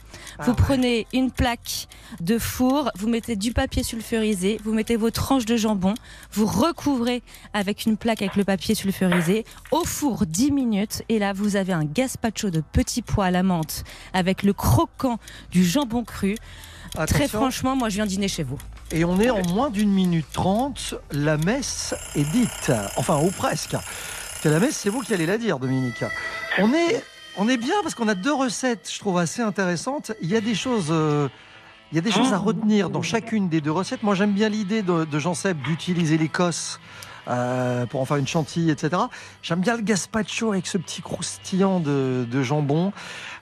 vous 0.42 0.54
prenez 0.54 1.08
une 1.14 1.32
plaque 1.32 1.88
de 2.20 2.38
four, 2.38 2.92
vous 2.98 3.08
mettez 3.08 3.36
du 3.36 3.54
papier 3.54 3.84
sulfurisé, 3.84 4.60
vous 4.64 4.74
mettez 4.74 4.98
vos 4.98 5.12
tranches 5.12 5.46
de 5.46 5.56
jambon, 5.56 5.94
vous 6.32 6.46
recouvrez 6.46 7.22
avec 7.54 7.86
une 7.86 7.96
plaque 7.96 8.22
avec 8.22 8.36
le 8.36 8.44
papier 8.44 8.76
sulfurisé, 8.76 9.46
au 9.72 9.86
four 9.86 10.26
10 10.26 10.52
minutes, 10.52 11.04
et 11.08 11.20
là 11.20 11.34
vous 11.34 11.56
avez 11.56 11.74
un 11.74 11.86
gazpacho 11.86 12.50
de 12.50 12.62
petits 12.62 13.02
pois 13.02 13.26
à 13.26 13.32
la 13.32 13.44
menthe 13.44 13.84
avec 14.14 14.44
le 14.44 14.54
croquant 14.54 15.18
du 15.52 15.64
jambon 15.64 16.04
cru. 16.04 16.36
Très 17.08 17.28
franchement, 17.28 17.76
moi 17.76 17.90
je 17.90 17.96
viens 17.96 18.06
dîner 18.06 18.28
chez 18.28 18.44
vous. 18.44 18.58
Et 18.92 19.06
on 19.06 19.20
est 19.20 19.30
en 19.30 19.42
moins 19.50 19.70
d'une 19.70 19.92
minute 19.92 20.26
trente. 20.34 20.96
La 21.12 21.38
messe 21.38 21.94
est 22.16 22.24
dite. 22.32 22.72
Enfin, 22.98 23.20
ou 23.24 23.30
presque. 23.32 23.72
Parce 23.72 24.42
que 24.42 24.50
la 24.50 24.60
messe, 24.60 24.78
c'est 24.78 24.90
vous 24.90 25.02
qui 25.02 25.14
allez 25.14 25.26
la 25.26 25.38
dire, 25.38 25.60
Dominique. 25.60 26.04
On 26.58 26.74
est, 26.74 27.04
on 27.38 27.48
est 27.48 27.58
bien 27.58 27.76
parce 27.84 27.94
qu'on 27.96 28.08
a 28.08 28.16
deux 28.16 28.34
recettes, 28.34 28.90
je 28.92 29.00
trouve, 29.00 29.18
assez 29.18 29.42
intéressantes. 29.42 30.12
Il 30.22 30.30
y 30.30 30.36
a 30.36 30.42
des 30.42 30.56
choses. 30.56 30.88
euh, 30.90 31.28
il 31.92 31.96
y 31.96 31.98
a 31.98 32.02
des 32.02 32.12
choses 32.12 32.34
à 32.34 32.38
retenir 32.38 32.92
dans 32.92 33.02
chacune 33.02 33.50
des 33.50 33.62
deux 33.62 33.72
recettes. 33.72 34.04
Moi, 34.04 34.14
j'aime 34.14 34.34
bien 34.34 34.48
l'idée 34.48 34.84
de, 34.84 35.06
de 35.06 35.20
Jean 35.20 35.34
Seb 35.34 35.60
d'utiliser 35.64 36.20
l'Écosse 36.20 36.80
euh, 37.30 37.86
pour 37.86 38.02
en 38.02 38.06
faire 38.06 38.18
une 38.18 38.28
chantilly, 38.28 38.72
etc. 38.72 38.90
J'aime 39.42 39.62
bien 39.62 39.76
le 39.78 39.84
gazpacho 39.84 40.52
avec 40.52 40.66
ce 40.68 40.78
petit 40.78 41.02
croustillant 41.02 41.80
de, 41.80 42.26
de 42.30 42.42
jambon. 42.44 42.92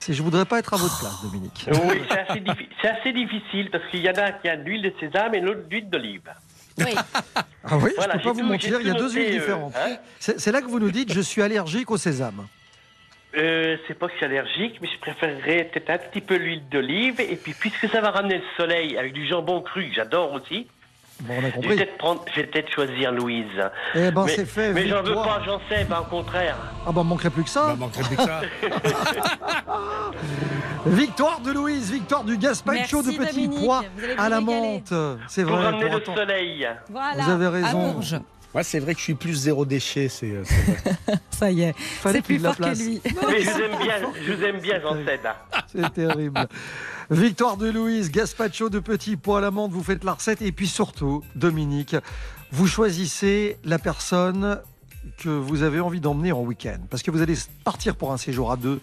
C'est- 0.00 0.12
Je 0.12 0.22
voudrais 0.22 0.44
pas 0.44 0.58
être 0.58 0.74
à 0.74 0.76
votre 0.76 0.98
place, 1.00 1.22
Dominique. 1.22 1.66
Oui, 1.72 2.02
c'est 2.10 2.18
assez, 2.18 2.40
diffi- 2.40 2.68
c'est 2.82 2.88
assez 2.88 3.12
difficile 3.12 3.70
parce 3.70 3.84
qu'il 3.90 4.00
y 4.00 4.08
en 4.10 4.14
a 4.14 4.32
qui 4.32 4.48
a 4.48 4.56
de 4.56 4.62
l'huile 4.62 4.82
de 4.82 4.92
sésame 5.00 5.34
et 5.34 5.40
l'autre 5.40 5.66
d'huile 5.68 5.88
d'olive. 5.88 6.22
Ah 7.64 7.76
oui, 7.82 7.90
Voilà, 7.96 8.14
je 8.14 8.18
peux 8.18 8.24
pas 8.24 8.32
vous 8.32 8.40
tout- 8.40 8.46
mentir, 8.46 8.80
il 8.80 8.86
y 8.86 8.90
a 8.90 8.94
deux 8.94 9.10
huiles 9.12 9.26
euh, 9.28 9.38
différentes. 9.40 9.74
hein. 9.76 9.96
C'est 10.20 10.52
là 10.52 10.60
que 10.60 10.66
vous 10.68 10.78
nous 10.78 10.90
dites 10.92 11.12
je 11.12 11.20
suis 11.20 11.42
allergique 11.42 11.90
au 11.90 11.96
sésame. 11.96 12.46
Euh, 13.36 13.76
c'est 13.86 13.94
pas 13.94 14.06
que 14.06 14.12
je 14.12 14.16
suis 14.18 14.26
allergique, 14.26 14.78
mais 14.80 14.88
je 14.92 14.98
préférerais 15.00 15.64
peut-être 15.72 15.90
un 15.90 15.98
petit 15.98 16.20
peu 16.22 16.36
l'huile 16.36 16.62
d'olive. 16.70 17.20
Et 17.20 17.36
puis, 17.36 17.52
puisque 17.52 17.88
ça 17.90 18.00
va 18.00 18.10
ramener 18.10 18.36
le 18.38 18.44
soleil 18.56 18.96
avec 18.96 19.12
du 19.12 19.26
jambon 19.28 19.60
cru, 19.60 19.88
que 19.88 19.94
j'adore 19.94 20.32
aussi, 20.32 20.66
Bon, 21.22 21.34
on 21.42 21.44
a 21.44 21.50
peut-être 21.50 21.98
prendre, 21.98 22.24
je 22.32 22.40
vais 22.40 22.46
peut-être 22.46 22.70
choisir 22.70 23.10
Louise. 23.10 23.46
Eh 23.94 24.10
ben, 24.12 24.24
mais, 24.24 24.36
c'est 24.36 24.46
fait, 24.46 24.72
Mais 24.72 24.86
j'en 24.86 25.02
veux 25.02 25.14
pas, 25.14 25.40
j'en 25.44 25.58
sais, 25.68 25.84
ben, 25.84 25.98
au 26.00 26.04
contraire. 26.04 26.56
Ah 26.86 26.92
bah 26.92 27.02
manquerait 27.02 27.30
plus 27.30 27.42
que 27.42 27.50
ça. 27.50 27.74
manquerait 27.76 28.04
plus 28.04 28.16
que 28.16 28.22
ça. 28.22 28.40
victoire 30.86 31.40
de 31.40 31.52
Louise, 31.52 31.90
victoire 31.90 32.24
du 32.24 32.36
gazpacho 32.38 33.02
de 33.02 33.10
petits 33.12 33.46
Dominique, 33.48 33.64
pois 33.66 33.82
à 34.16 34.28
la 34.28 34.38
régaler. 34.38 34.44
menthe. 34.44 34.94
C'est 35.28 35.42
Pour 35.44 35.56
vrai. 35.56 35.64
ramener 35.64 35.82
pour 35.86 35.90
le 35.90 35.96
autant- 35.96 36.14
soleil. 36.16 36.68
Voilà. 36.90 37.22
Vous 37.24 37.30
avez 37.30 37.46
à 37.46 37.50
raison. 37.50 37.92
Bourges. 37.92 38.20
Moi, 38.54 38.62
c'est 38.62 38.78
vrai 38.78 38.94
que 38.94 38.98
je 38.98 39.04
suis 39.04 39.14
plus 39.14 39.34
zéro 39.34 39.66
déchet. 39.66 40.08
C'est 40.08 40.30
euh. 40.30 40.42
Ça 41.30 41.50
y 41.50 41.62
est, 41.62 41.74
Fallait 41.76 42.18
c'est 42.18 42.22
plus 42.22 42.38
fort 42.38 42.52
que 42.56 42.62
place. 42.62 42.80
lui. 42.80 43.00
Mais 43.04 43.42
je 43.42 43.50
vous 43.50 43.60
aime 43.60 43.78
bien, 43.78 43.94
je 44.26 44.32
vous 44.32 44.42
aime 44.42 44.60
bien, 44.60 44.80
j'en 44.80 44.94
sais. 44.94 45.20
C'est 45.72 45.92
terrible. 45.92 46.48
Victoire 47.10 47.56
de 47.56 47.70
Louise, 47.70 48.10
gazpacho 48.10 48.70
de 48.70 48.80
petits 48.80 49.16
pois 49.16 49.38
à 49.38 49.40
la 49.42 49.50
menthe, 49.50 49.72
vous 49.72 49.82
faites 49.82 50.02
la 50.04 50.14
recette. 50.14 50.42
Et 50.42 50.52
puis 50.52 50.66
surtout, 50.66 51.22
Dominique, 51.36 51.94
vous 52.50 52.66
choisissez 52.66 53.58
la 53.64 53.78
personne 53.78 54.60
que 55.16 55.28
vous 55.28 55.62
avez 55.62 55.80
envie 55.80 56.00
d'emmener 56.00 56.32
en 56.32 56.42
week-end. 56.42 56.78
Parce 56.90 57.02
que 57.02 57.10
vous 57.10 57.22
allez 57.22 57.34
partir 57.64 57.96
pour 57.96 58.12
un 58.12 58.16
séjour 58.16 58.52
à 58.52 58.56
deux 58.56 58.80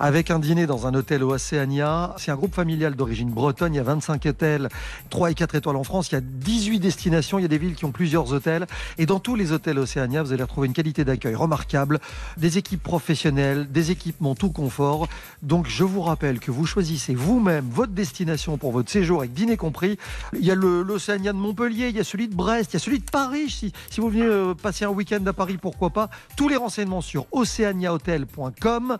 avec 0.00 0.30
un 0.30 0.38
dîner 0.38 0.66
dans 0.66 0.86
un 0.86 0.94
hôtel 0.94 1.22
au 1.22 1.32
Océania. 1.32 2.14
C'est 2.18 2.30
un 2.30 2.36
groupe 2.36 2.54
familial 2.54 2.94
d'origine 2.94 3.30
bretonne. 3.30 3.74
Il 3.74 3.78
y 3.78 3.80
a 3.80 3.84
25 3.84 4.26
hôtels, 4.26 4.68
3 5.10 5.30
et 5.30 5.34
4 5.34 5.54
étoiles 5.54 5.76
en 5.76 5.84
France. 5.84 6.10
Il 6.10 6.14
y 6.14 6.18
a 6.18 6.22
18 6.22 6.80
destinations. 6.80 7.38
Il 7.38 7.42
y 7.42 7.44
a 7.44 7.48
des 7.48 7.58
villes 7.58 7.74
qui 7.74 7.84
ont 7.84 7.92
plusieurs 7.92 8.32
hôtels. 8.32 8.66
Et 8.98 9.06
dans 9.06 9.20
tous 9.20 9.34
les 9.34 9.52
hôtels 9.52 9.78
Océania, 9.78 10.22
vous 10.22 10.32
allez 10.32 10.42
retrouver 10.42 10.66
une 10.66 10.72
qualité 10.72 11.04
d'accueil 11.04 11.34
remarquable, 11.34 12.00
des 12.36 12.58
équipes 12.58 12.82
professionnelles, 12.82 13.70
des 13.70 13.90
équipements 13.90 14.34
tout 14.34 14.50
confort. 14.50 15.08
Donc 15.42 15.68
je 15.68 15.84
vous 15.84 16.02
rappelle 16.02 16.40
que 16.40 16.50
vous 16.50 16.66
choisissez 16.66 17.14
vous-même 17.14 17.68
votre 17.70 17.92
destination 17.92 18.58
pour 18.58 18.72
votre 18.72 18.90
séjour 18.90 19.20
avec 19.20 19.32
dîner 19.32 19.56
compris. 19.56 19.98
Il 20.34 20.44
y 20.44 20.50
a 20.50 20.54
l'Océania 20.54 21.32
de 21.32 21.38
Montpellier, 21.38 21.88
il 21.88 21.96
y 21.96 22.00
a 22.00 22.04
celui 22.04 22.28
de 22.28 22.34
Brest, 22.34 22.72
il 22.72 22.74
y 22.74 22.76
a 22.76 22.80
celui 22.80 22.98
de 22.98 23.10
Paris. 23.10 23.50
Si, 23.50 23.72
si 23.90 24.00
vous 24.00 24.08
venez 24.08 24.24
euh, 24.24 24.54
passer 24.54 24.84
un 24.84 24.90
week-end 24.90 25.24
à 25.26 25.32
Paris, 25.32 25.58
pourquoi 25.70 25.90
pas. 25.90 26.08
Tous 26.36 26.48
les 26.48 26.56
renseignements 26.56 27.02
sur 27.02 27.26
oceaniahotel.com. 27.32 28.96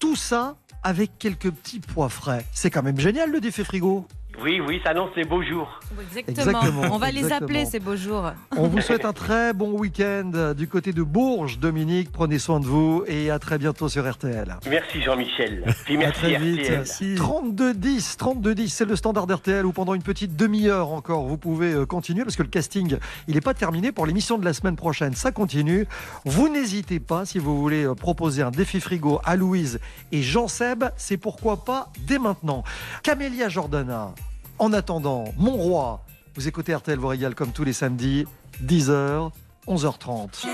Tout 0.00 0.16
ça 0.16 0.56
avec 0.82 1.18
quelques 1.18 1.50
petits 1.50 1.78
pois 1.78 2.08
frais. 2.08 2.44
C'est 2.52 2.70
quand 2.70 2.82
même 2.82 2.98
génial 2.98 3.30
le 3.30 3.40
défi 3.40 3.62
frigo. 3.64 4.06
Oui, 4.42 4.60
oui, 4.66 4.80
ça 4.82 4.90
annonce 4.90 5.10
les 5.16 5.24
beaux 5.24 5.42
jours. 5.42 5.80
Exactement. 6.00 6.60
Exactement, 6.60 6.94
On 6.94 6.98
va 6.98 7.10
les 7.10 7.18
exactement. 7.18 7.46
appeler 7.46 7.66
ces 7.66 7.78
beaux 7.78 7.96
jours. 7.96 8.32
On 8.56 8.68
vous 8.68 8.80
souhaite 8.80 9.04
un 9.04 9.12
très 9.12 9.52
bon 9.52 9.72
week-end 9.72 10.30
euh, 10.34 10.54
du 10.54 10.66
côté 10.66 10.92
de 10.92 11.02
Bourges, 11.02 11.58
Dominique. 11.58 12.10
Prenez 12.10 12.38
soin 12.38 12.58
de 12.58 12.64
vous 12.64 13.04
et 13.06 13.30
à 13.30 13.38
très 13.38 13.58
bientôt 13.58 13.88
sur 13.90 14.10
RTL. 14.10 14.56
Merci 14.68 15.02
Jean-Michel. 15.02 15.64
Puis 15.84 15.96
À 15.96 15.98
merci 15.98 16.20
très 16.20 16.38
vite. 16.38 16.70
RTL. 16.70 17.16
32 17.16 17.74
10, 17.74 18.16
32 18.16 18.54
10, 18.54 18.68
c'est 18.72 18.84
le 18.86 18.96
standard 18.96 19.26
RTL 19.30 19.66
où 19.66 19.72
pendant 19.72 19.92
une 19.94 20.02
petite 20.02 20.36
demi-heure 20.36 20.90
encore, 20.90 21.26
vous 21.26 21.36
pouvez 21.36 21.72
euh, 21.74 21.84
continuer 21.84 22.24
parce 22.24 22.36
que 22.36 22.42
le 22.42 22.48
casting, 22.48 22.96
il 23.28 23.34
n'est 23.34 23.40
pas 23.42 23.54
terminé 23.54 23.92
pour 23.92 24.06
l'émission 24.06 24.38
de 24.38 24.44
la 24.44 24.54
semaine 24.54 24.76
prochaine. 24.76 25.14
Ça 25.14 25.32
continue. 25.32 25.86
Vous 26.24 26.48
n'hésitez 26.48 26.98
pas 27.00 27.26
si 27.26 27.38
vous 27.38 27.60
voulez 27.60 27.84
euh, 27.84 27.94
proposer 27.94 28.42
un 28.42 28.50
défi 28.50 28.80
frigo 28.80 29.20
à 29.24 29.36
Louise 29.36 29.80
et 30.12 30.22
Jean 30.22 30.48
Seb, 30.48 30.84
c'est 30.96 31.18
pourquoi 31.18 31.64
pas 31.64 31.88
dès 32.06 32.18
maintenant. 32.18 32.64
Camélia 33.02 33.48
Jordana, 33.50 34.14
en 34.60 34.72
attendant, 34.74 35.24
mon 35.38 35.52
roi, 35.52 36.04
vous 36.34 36.46
écoutez 36.46 36.74
RTL 36.74 36.98
vous 36.98 37.08
régale 37.08 37.34
comme 37.34 37.50
tous 37.50 37.64
les 37.64 37.72
samedis, 37.72 38.26
10h, 38.62 39.30
11h30. 39.66 40.42
Dès 40.44 40.50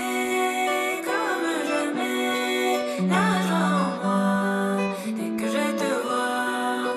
que 5.37 5.47
je 5.51 5.77
te 5.77 6.07
vois, 6.07 6.87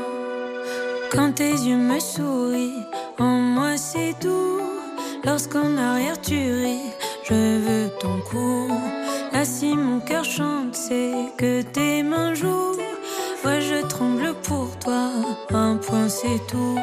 quand 1.11 1.33
tes 1.33 1.51
yeux 1.51 1.77
me 1.77 1.99
sourient, 1.99 2.87
en 3.19 3.25
moi 3.25 3.77
c'est 3.77 4.15
tout. 4.21 4.61
Lorsqu'en 5.25 5.77
arrière 5.77 6.21
tu 6.21 6.37
ris, 6.37 6.93
je 7.25 7.35
veux 7.35 7.91
ton 7.99 8.21
cou. 8.31 8.69
Là 9.33 9.45
si 9.45 9.77
mon 9.77 9.99
cœur 9.99 10.25
chante, 10.25 10.77
c'est 10.77 11.13
que 11.37 11.63
tes 11.63 12.05
mains 12.05 12.35
jouent. 12.35 12.77
Ouais, 13.45 13.61
je 13.61 13.85
tremble 13.89 14.20
un 15.55 15.77
point 15.77 16.09
c'est 16.09 16.47
tout. 16.47 16.79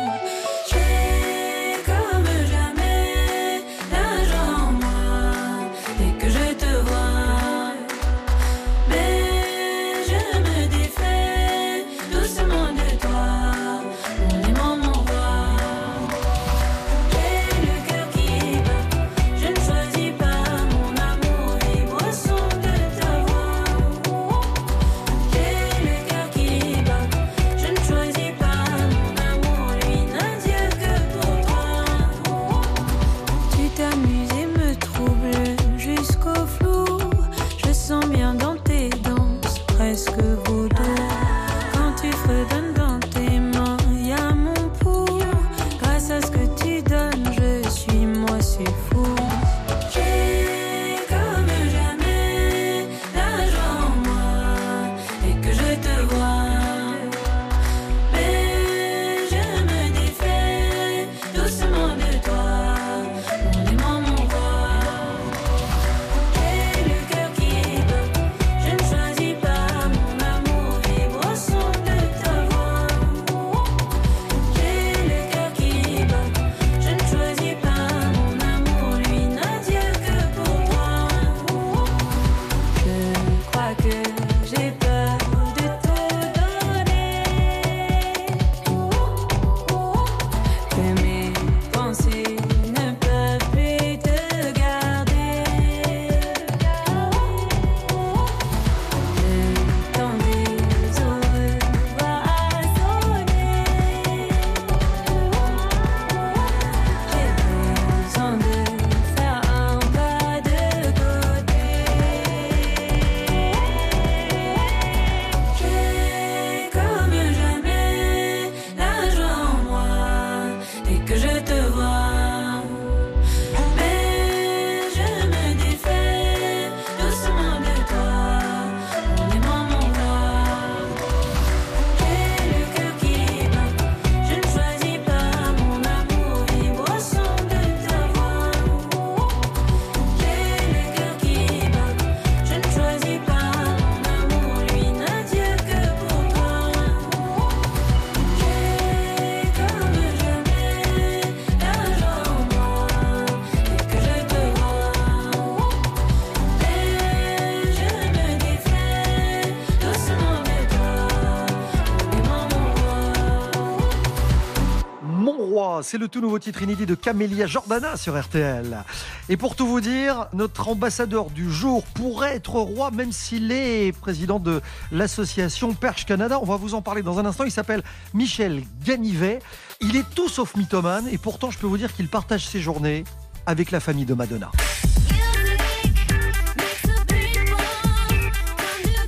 C'est 165.87 165.97
le 165.97 166.09
tout 166.09 166.19
nouveau 166.19 166.37
titre 166.37 166.61
inédit 166.61 166.85
de 166.85 166.95
Camélia 166.95 167.47
Jordana 167.47 167.95
sur 167.95 168.19
RTL. 168.19 168.83
Et 169.29 169.37
pour 169.37 169.55
tout 169.55 169.65
vous 169.65 169.79
dire, 169.79 170.27
notre 170.33 170.67
ambassadeur 170.67 171.29
du 171.29 171.49
jour 171.49 171.85
pourrait 171.85 172.35
être 172.35 172.55
roi, 172.55 172.91
même 172.91 173.13
s'il 173.13 173.53
est 173.53 173.97
président 173.97 174.37
de 174.37 174.61
l'association 174.91 175.73
Perche 175.73 176.05
Canada. 176.05 176.39
On 176.41 176.45
va 176.45 176.57
vous 176.57 176.73
en 176.73 176.81
parler 176.81 177.03
dans 177.03 177.19
un 177.19 177.25
instant. 177.25 177.45
Il 177.45 177.51
s'appelle 177.51 177.83
Michel 178.13 178.63
Ganivet. 178.83 179.39
Il 179.79 179.95
est 179.95 180.03
tout 180.13 180.27
sauf 180.27 180.55
mythomane, 180.55 181.07
et 181.07 181.17
pourtant, 181.17 181.51
je 181.51 181.57
peux 181.57 181.67
vous 181.67 181.77
dire 181.77 181.95
qu'il 181.95 182.09
partage 182.09 182.45
ses 182.45 182.59
journées 182.59 183.05
avec 183.45 183.71
la 183.71 183.79
famille 183.79 184.05
de 184.05 184.13
Madonna. 184.13 184.51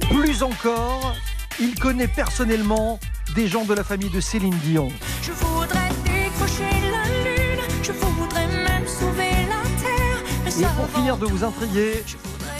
Plus 0.10 0.44
encore, 0.44 1.14
il 1.60 1.78
connaît 1.78 2.08
personnellement 2.08 3.02
des 3.36 3.50
gens 3.50 3.66
de 3.66 3.74
la 3.74 3.84
famille 3.84 4.10
de 4.10 4.22
Céline 4.22 4.58
Dion. 4.64 4.88
Et 10.60 10.66
pour 10.76 10.90
finir 10.90 11.16
de 11.18 11.26
vous 11.26 11.46
intriguer, 11.46 12.04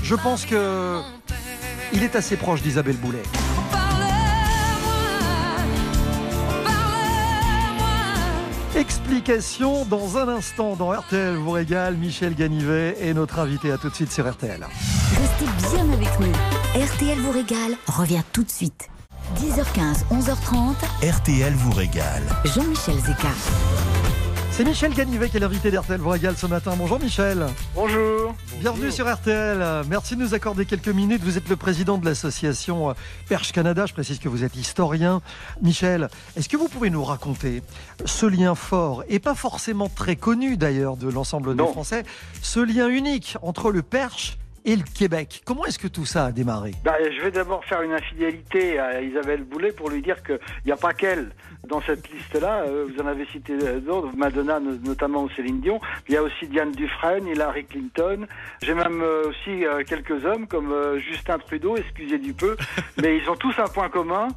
je 0.02 0.16
pense 0.16 0.46
que 0.46 1.02
il 1.92 2.02
est 2.04 2.16
assez 2.16 2.38
proche 2.38 2.62
d'Isabelle 2.62 2.96
Boulet. 2.96 3.24
Explication 8.76 9.84
dans 9.86 10.18
un 10.18 10.30
instant 10.30 10.78
dans 10.78 10.92
RTL 10.92 11.36
vous 11.36 11.52
régale. 11.52 11.98
Michel 11.98 12.36
Ganivet 12.36 12.96
est 13.02 13.14
notre 13.14 13.40
invité. 13.40 13.72
À 13.72 13.78
tout 13.78 13.90
de 13.90 13.96
suite 13.96 14.14
sur 14.14 14.30
RTL. 14.32 14.66
Restez 15.20 15.76
bien 15.76 15.92
avec 15.92 16.20
nous. 16.22 16.32
RTL 16.82 17.18
vous 17.18 17.32
régale 17.32 17.76
revient 17.88 18.24
tout 18.32 18.44
de 18.44 18.50
suite. 18.50 18.90
10h15, 19.36 20.06
11h30. 20.12 20.76
RTL 21.12 21.54
vous 21.54 21.72
régale. 21.72 22.24
Jean-Michel 22.46 22.96
Zeka. 23.00 23.30
C'est 24.60 24.66
Michel 24.66 24.94
Ganivet 24.94 25.30
qui 25.30 25.38
est 25.38 25.40
l'invité 25.40 25.72
d'RTL 25.72 26.06
régale 26.06 26.36
ce 26.36 26.46
matin. 26.46 26.74
Bonjour 26.78 27.00
Michel. 27.00 27.46
Bonjour. 27.74 28.36
Bienvenue 28.60 28.92
sur 28.92 29.10
RTL. 29.10 29.86
Merci 29.88 30.18
de 30.18 30.22
nous 30.22 30.34
accorder 30.34 30.66
quelques 30.66 30.90
minutes. 30.90 31.22
Vous 31.24 31.38
êtes 31.38 31.48
le 31.48 31.56
président 31.56 31.98
de 31.98 32.04
l'association 32.04 32.90
euh, 32.90 32.94
Perche 33.30 33.54
Canada. 33.54 33.86
Je 33.86 33.94
précise 33.94 34.20
que 34.20 34.28
vous 34.28 34.44
êtes 34.44 34.58
historien. 34.58 35.22
Michel, 35.62 36.10
est-ce 36.36 36.50
que 36.50 36.58
vous 36.58 36.68
pouvez 36.68 36.90
nous 36.90 37.06
raconter 37.06 37.64
ce 38.04 38.26
lien 38.26 38.54
fort, 38.54 39.06
et 39.08 39.20
pas 39.20 39.34
forcément 39.34 39.88
très 39.88 40.18
connu 40.18 40.58
d'ailleurs 40.58 40.98
de 40.98 41.08
l'ensemble 41.08 41.56
des. 41.56 41.64
Français, 41.66 42.04
ce 42.42 42.60
lien 42.60 42.90
unique 42.90 43.38
entre 43.42 43.72
le 43.72 43.82
Perche 43.82 44.38
et 44.66 44.76
le 44.76 44.84
Québec 44.84 45.42
Comment 45.46 45.66
est-ce 45.66 45.80
que 45.80 45.88
tout 45.88 46.06
ça 46.06 46.26
a 46.26 46.32
démarré? 46.32 46.72
Bah, 46.84 46.96
je 47.12 47.22
vais 47.22 47.32
d'abord 47.32 47.64
faire 47.66 47.82
une 47.82 47.92
infidélité 47.94 48.80
à 48.80 49.02
Isabelle 49.02 49.44
Boulet 49.44 49.72
pour 49.72 49.90
lui 49.90 50.02
dire 50.02 50.22
qu'il 50.24 50.40
n'y 50.66 50.72
a 50.72 50.78
pas 50.78 50.94
qu'elle 50.94 51.30
dans 51.68 51.82
cette 51.82 52.10
liste-là. 52.12 52.64
Euh, 52.68 52.86
Vous 52.88 53.02
en 53.02 53.08
avez 53.08 53.26
cité 53.28 53.58
d'autres, 53.80 54.16
Madonna 54.16 54.60
no- 54.60 54.76
notamment 54.84 55.24
ou 55.24 55.30
Céline 55.32 55.62
Dion. 55.62 55.80
Il 56.08 56.14
y 56.14 56.18
a 56.18 56.24
aussi 56.24 56.48
Diane 56.48 56.72
Dufresne, 56.72 57.28
Hillary 57.28 57.66
Clinton. 57.66 58.26
J'ai 58.62 58.74
même 58.74 59.02
euh, 59.02 59.30
aussi 59.30 59.66
euh, 59.66 59.84
quelques 59.86 60.26
hommes 60.26 60.48
comme 60.48 60.74
Justin 60.98 61.38
Trudeau, 61.40 61.78
excusez 61.78 62.18
du 62.18 62.34
peu, 62.34 62.56
mais 63.02 63.18
ils 63.18 63.30
ont 63.30 63.36
tous 63.36 63.54
un 63.60 63.68
point 63.68 63.90
commun. 63.90 64.28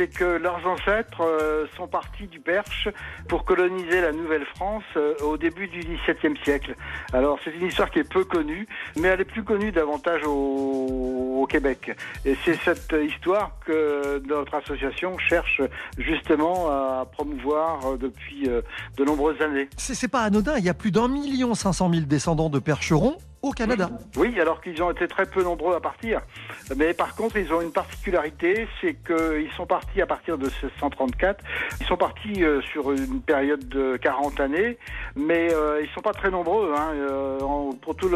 C'est 0.00 0.08
que 0.08 0.24
leurs 0.24 0.66
ancêtres 0.66 1.20
euh, 1.20 1.66
sont 1.76 1.86
partis 1.86 2.26
du 2.26 2.40
Perche 2.40 2.88
pour 3.28 3.44
coloniser 3.44 4.00
la 4.00 4.12
Nouvelle-France 4.12 4.82
euh, 4.96 5.12
au 5.22 5.36
début 5.36 5.68
du 5.68 5.80
XVIIe 5.80 6.38
siècle. 6.42 6.74
Alors 7.12 7.38
c'est 7.44 7.50
une 7.50 7.66
histoire 7.66 7.90
qui 7.90 7.98
est 7.98 8.10
peu 8.10 8.24
connue, 8.24 8.66
mais 8.96 9.08
elle 9.08 9.20
est 9.20 9.26
plus 9.26 9.44
connue 9.44 9.72
davantage 9.72 10.22
au, 10.24 11.46
Québec. 11.50 11.94
Et 12.24 12.34
c'est 12.44 12.54
cette 12.54 12.94
histoire 13.02 13.58
que 13.66 14.22
notre 14.26 14.54
association 14.54 15.18
cherche 15.18 15.60
justement 15.98 16.70
à 16.70 17.04
promouvoir 17.12 17.84
euh, 17.84 17.96
depuis 17.98 18.48
de 18.48 19.04
nombreuses 19.04 19.42
années. 19.42 19.68
C'est 19.76 20.08
pas 20.08 20.22
anodin, 20.22 20.56
il 20.56 20.64
y 20.64 20.70
a 20.70 20.74
plus 20.74 20.92
d'un 20.92 21.08
million 21.08 21.54
cinq 21.54 21.74
cent 21.74 21.90
mille 21.90 22.06
descendants 22.06 22.48
de 22.48 22.58
percherons 22.58 23.18
au 23.42 23.52
Canada. 23.52 23.90
Oui, 24.16 24.38
alors 24.40 24.60
qu'ils 24.60 24.82
ont 24.82 24.90
été 24.90 25.08
très 25.08 25.26
peu 25.26 25.42
nombreux 25.42 25.74
à 25.74 25.80
partir. 25.80 26.20
Mais 26.76 26.94
par 26.94 27.14
contre, 27.14 27.36
ils 27.36 27.52
ont 27.52 27.60
une 27.60 27.72
particularité, 27.72 28.68
c'est 28.80 28.94
qu'ils 28.94 29.50
sont 29.56 29.66
partis 29.66 30.00
à 30.02 30.06
partir 30.06 30.36
de 30.36 30.44
1634. 30.44 31.42
Ils 31.80 31.86
sont 31.86 31.96
partis 31.96 32.44
euh, 32.44 32.60
sur 32.62 32.92
une 32.92 33.20
période 33.22 33.68
de 33.68 33.96
40 33.96 34.40
années, 34.40 34.78
mais 35.16 35.52
euh, 35.52 35.82
ils 35.82 35.88
sont 35.90 36.00
pas 36.00 36.12
très 36.12 36.30
nombreux. 36.30 36.74
Hein, 36.76 36.92
euh, 36.94 37.38
pour 37.80 37.96
toute 37.96 38.12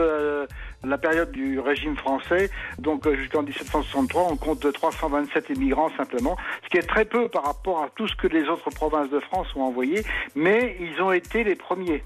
la 0.85 0.99
période 0.99 1.31
du 1.33 1.59
régime 1.61 1.97
français, 1.97 2.51
donc 2.79 3.07
euh, 3.07 3.17
jusqu'en 3.17 3.43
1763, 3.43 4.29
on 4.31 4.37
compte 4.37 4.73
327 4.73 5.51
immigrants 5.51 5.91
simplement, 5.97 6.37
ce 6.65 6.69
qui 6.69 6.79
est 6.79 6.87
très 6.87 7.05
peu 7.05 7.29
par 7.29 7.45
rapport 7.45 7.83
à 7.83 7.89
tout 7.95 8.09
ce 8.09 8.17
que 8.17 8.27
les 8.27 8.49
autres 8.49 8.71
provinces 8.71 9.11
de 9.11 9.21
France 9.21 9.49
ont 9.57 9.63
envoyé, 9.63 10.05
mais 10.35 10.77
ils 10.81 11.01
ont 11.03 11.13
été 11.13 11.45
les 11.45 11.55
premiers. 11.57 12.03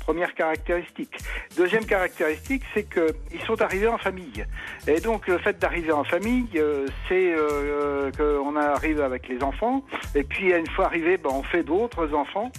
Première 0.00 0.34
caractéristique. 0.34 1.16
Deuxième 1.56 1.84
caractéristique, 1.84 2.62
c'est 2.74 2.84
qu'ils 2.84 3.42
sont 3.46 3.60
arrivés 3.60 3.88
en 3.88 3.98
famille. 3.98 4.44
Et 4.86 5.00
donc 5.00 5.26
le 5.26 5.38
fait 5.38 5.58
d'arriver 5.58 5.92
en 5.92 6.04
famille, 6.04 6.46
euh, 6.56 6.86
c'est 7.08 7.34
euh, 7.34 8.10
qu'on 8.12 8.54
arrive 8.56 9.00
avec 9.00 9.28
les 9.28 9.42
enfants, 9.42 9.84
et 10.14 10.22
puis 10.22 10.52
une 10.52 10.66
fois 10.68 10.86
arrivé, 10.86 11.16
ben, 11.16 11.30
on 11.32 11.42
fait 11.42 11.62
d'autres 11.62 12.14
enfants. 12.14 12.50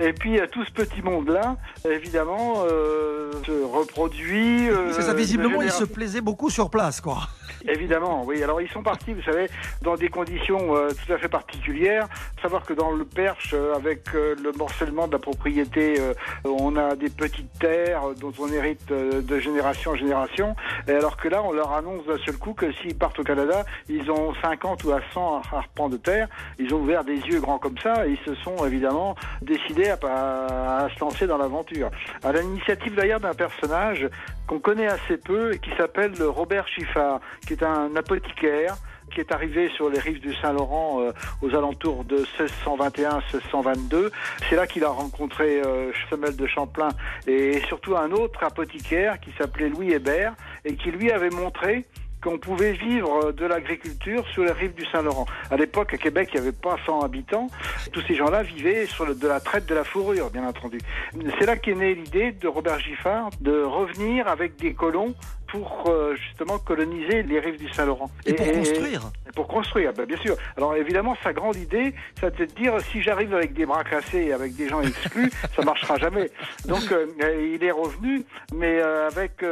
Et 0.00 0.12
puis 0.12 0.38
euh, 0.40 0.46
tout 0.46 0.64
ce 0.64 0.72
petit 0.72 1.02
monde-là, 1.02 1.56
évidemment, 1.88 2.64
euh, 2.64 3.30
se 3.44 3.64
reproduit. 3.64 4.68
euh, 4.68 4.92
C'est 4.92 5.02
ça, 5.02 5.14
visiblement, 5.14 5.60
ils 5.62 5.70
se 5.70 5.84
plaisaient 5.84 6.20
beaucoup 6.22 6.50
sur 6.50 6.70
place, 6.70 7.00
quoi. 7.00 7.18
Évidemment, 7.66 8.24
oui. 8.26 8.42
Alors 8.42 8.60
ils 8.60 8.68
sont 8.68 8.82
partis, 8.82 9.14
vous 9.14 9.22
savez, 9.22 9.48
dans 9.80 9.96
des 9.96 10.08
conditions 10.10 10.76
euh, 10.76 10.88
tout 10.90 11.12
à 11.12 11.16
fait 11.18 11.28
particulières. 11.28 12.08
Savoir 12.42 12.62
que 12.62 12.74
dans 12.74 12.90
le 12.90 13.06
Perche, 13.06 13.52
euh, 13.54 13.74
avec 13.74 14.02
euh, 14.14 14.34
le 14.42 14.52
morcellement 14.52 15.06
de 15.06 15.12
la 15.12 15.18
propriété, 15.18 15.94
euh, 15.98 16.12
on 16.64 16.76
a 16.76 16.96
des 16.96 17.10
petites 17.10 17.58
terres 17.58 18.02
dont 18.18 18.32
on 18.38 18.48
hérite 18.48 18.90
euh, 18.90 19.20
de 19.20 19.38
génération 19.38 19.92
en 19.92 19.96
génération. 19.96 20.56
Et 20.88 20.92
alors 20.92 21.16
que 21.16 21.28
là, 21.28 21.42
on 21.44 21.52
leur 21.52 21.72
annonce 21.72 22.06
d'un 22.06 22.18
seul 22.24 22.36
coup 22.36 22.54
que 22.54 22.72
s'ils 22.72 22.96
partent 22.96 23.18
au 23.18 23.22
Canada, 23.22 23.64
ils 23.88 24.10
ont 24.10 24.34
50 24.42 24.84
ou 24.84 24.92
à 24.92 25.00
100 25.12 25.42
arpents 25.52 25.88
de 25.88 25.96
terre. 25.96 26.28
Ils 26.58 26.72
ont 26.74 26.80
ouvert 26.80 27.04
des 27.04 27.16
yeux 27.16 27.40
grands 27.40 27.58
comme 27.58 27.78
ça 27.78 28.06
et 28.06 28.12
ils 28.12 28.24
se 28.24 28.34
sont 28.42 28.64
évidemment 28.64 29.14
décidés 29.42 29.90
à 29.90 30.88
se 30.94 31.00
lancer 31.00 31.26
dans 31.26 31.38
l'aventure. 31.38 31.90
À 32.22 32.32
l'initiative 32.32 32.94
d'ailleurs 32.94 33.20
d'un 33.20 33.34
personnage 33.34 34.08
qu'on 34.46 34.58
connaît 34.58 34.86
assez 34.86 35.16
peu 35.16 35.54
et 35.54 35.58
qui 35.58 35.70
s'appelle 35.76 36.12
Robert 36.22 36.66
Chiffard, 36.68 37.20
qui 37.46 37.54
est 37.54 37.62
un 37.62 37.94
apothicaire 37.96 38.76
qui 39.14 39.20
est 39.20 39.32
arrivé 39.32 39.70
sur 39.76 39.88
les 39.88 39.98
rives 39.98 40.20
du 40.20 40.34
Saint-Laurent 40.34 41.00
euh, 41.00 41.12
aux 41.40 41.54
alentours 41.54 42.04
de 42.04 42.24
1621-1622. 42.66 44.10
C'est 44.48 44.56
là 44.56 44.66
qu'il 44.66 44.84
a 44.84 44.88
rencontré 44.88 45.62
euh, 45.62 45.92
Samuel 46.10 46.36
de 46.36 46.46
Champlain 46.46 46.88
et 47.26 47.60
surtout 47.68 47.96
un 47.96 48.10
autre 48.10 48.42
apothicaire 48.42 49.20
qui 49.20 49.30
s'appelait 49.38 49.68
Louis 49.68 49.92
Hébert 49.92 50.34
et 50.64 50.74
qui 50.74 50.90
lui 50.90 51.10
avait 51.10 51.30
montré 51.30 51.86
qu'on 52.24 52.38
pouvait 52.38 52.72
vivre 52.72 53.32
de 53.32 53.44
l'agriculture 53.44 54.26
sur 54.32 54.44
les 54.44 54.52
rives 54.52 54.74
du 54.74 54.86
Saint-Laurent. 54.86 55.26
À 55.50 55.56
l'époque, 55.56 55.92
à 55.92 55.98
Québec, 55.98 56.30
il 56.32 56.40
n'y 56.40 56.48
avait 56.48 56.56
pas 56.56 56.76
100 56.86 57.00
habitants. 57.02 57.48
Tous 57.92 58.00
ces 58.00 58.14
gens-là 58.14 58.42
vivaient 58.42 58.86
sur 58.86 59.14
de 59.14 59.28
la 59.28 59.40
traite 59.40 59.66
de 59.66 59.74
la 59.74 59.84
fourrure, 59.84 60.30
bien 60.30 60.48
entendu. 60.48 60.78
C'est 61.38 61.44
là 61.44 61.56
qu'est 61.56 61.74
née 61.74 61.94
l'idée 61.94 62.32
de 62.32 62.48
Robert 62.48 62.80
Giffard 62.80 63.28
de 63.40 63.62
revenir 63.62 64.26
avec 64.26 64.56
des 64.56 64.72
colons 64.72 65.14
pour 65.48 65.84
euh, 65.88 66.14
justement 66.16 66.58
coloniser 66.58 67.22
les 67.22 67.38
rives 67.40 67.58
du 67.58 67.68
Saint-Laurent. 67.72 68.10
Et 68.26 68.32
pour 68.34 68.46
construire. 68.52 69.02
et 69.28 69.32
Pour 69.32 69.46
construire, 69.48 69.92
ben, 69.92 70.04
bien 70.06 70.16
sûr. 70.18 70.36
Alors 70.56 70.74
évidemment, 70.74 71.16
sa 71.22 71.32
grande 71.32 71.56
idée, 71.56 71.94
c'est 72.20 72.36
de 72.38 72.44
dire 72.46 72.74
si 72.92 73.02
j'arrive 73.02 73.34
avec 73.34 73.52
des 73.54 73.66
bras 73.66 73.84
cassés 73.84 74.24
et 74.24 74.32
avec 74.32 74.54
des 74.56 74.68
gens 74.68 74.80
exclus, 74.82 75.30
ça 75.56 75.62
marchera 75.62 75.96
jamais. 75.98 76.30
Donc 76.66 76.90
euh, 76.92 77.06
il 77.54 77.62
est 77.62 77.70
revenu, 77.70 78.24
mais 78.54 78.80
euh, 78.80 79.08
avec 79.08 79.42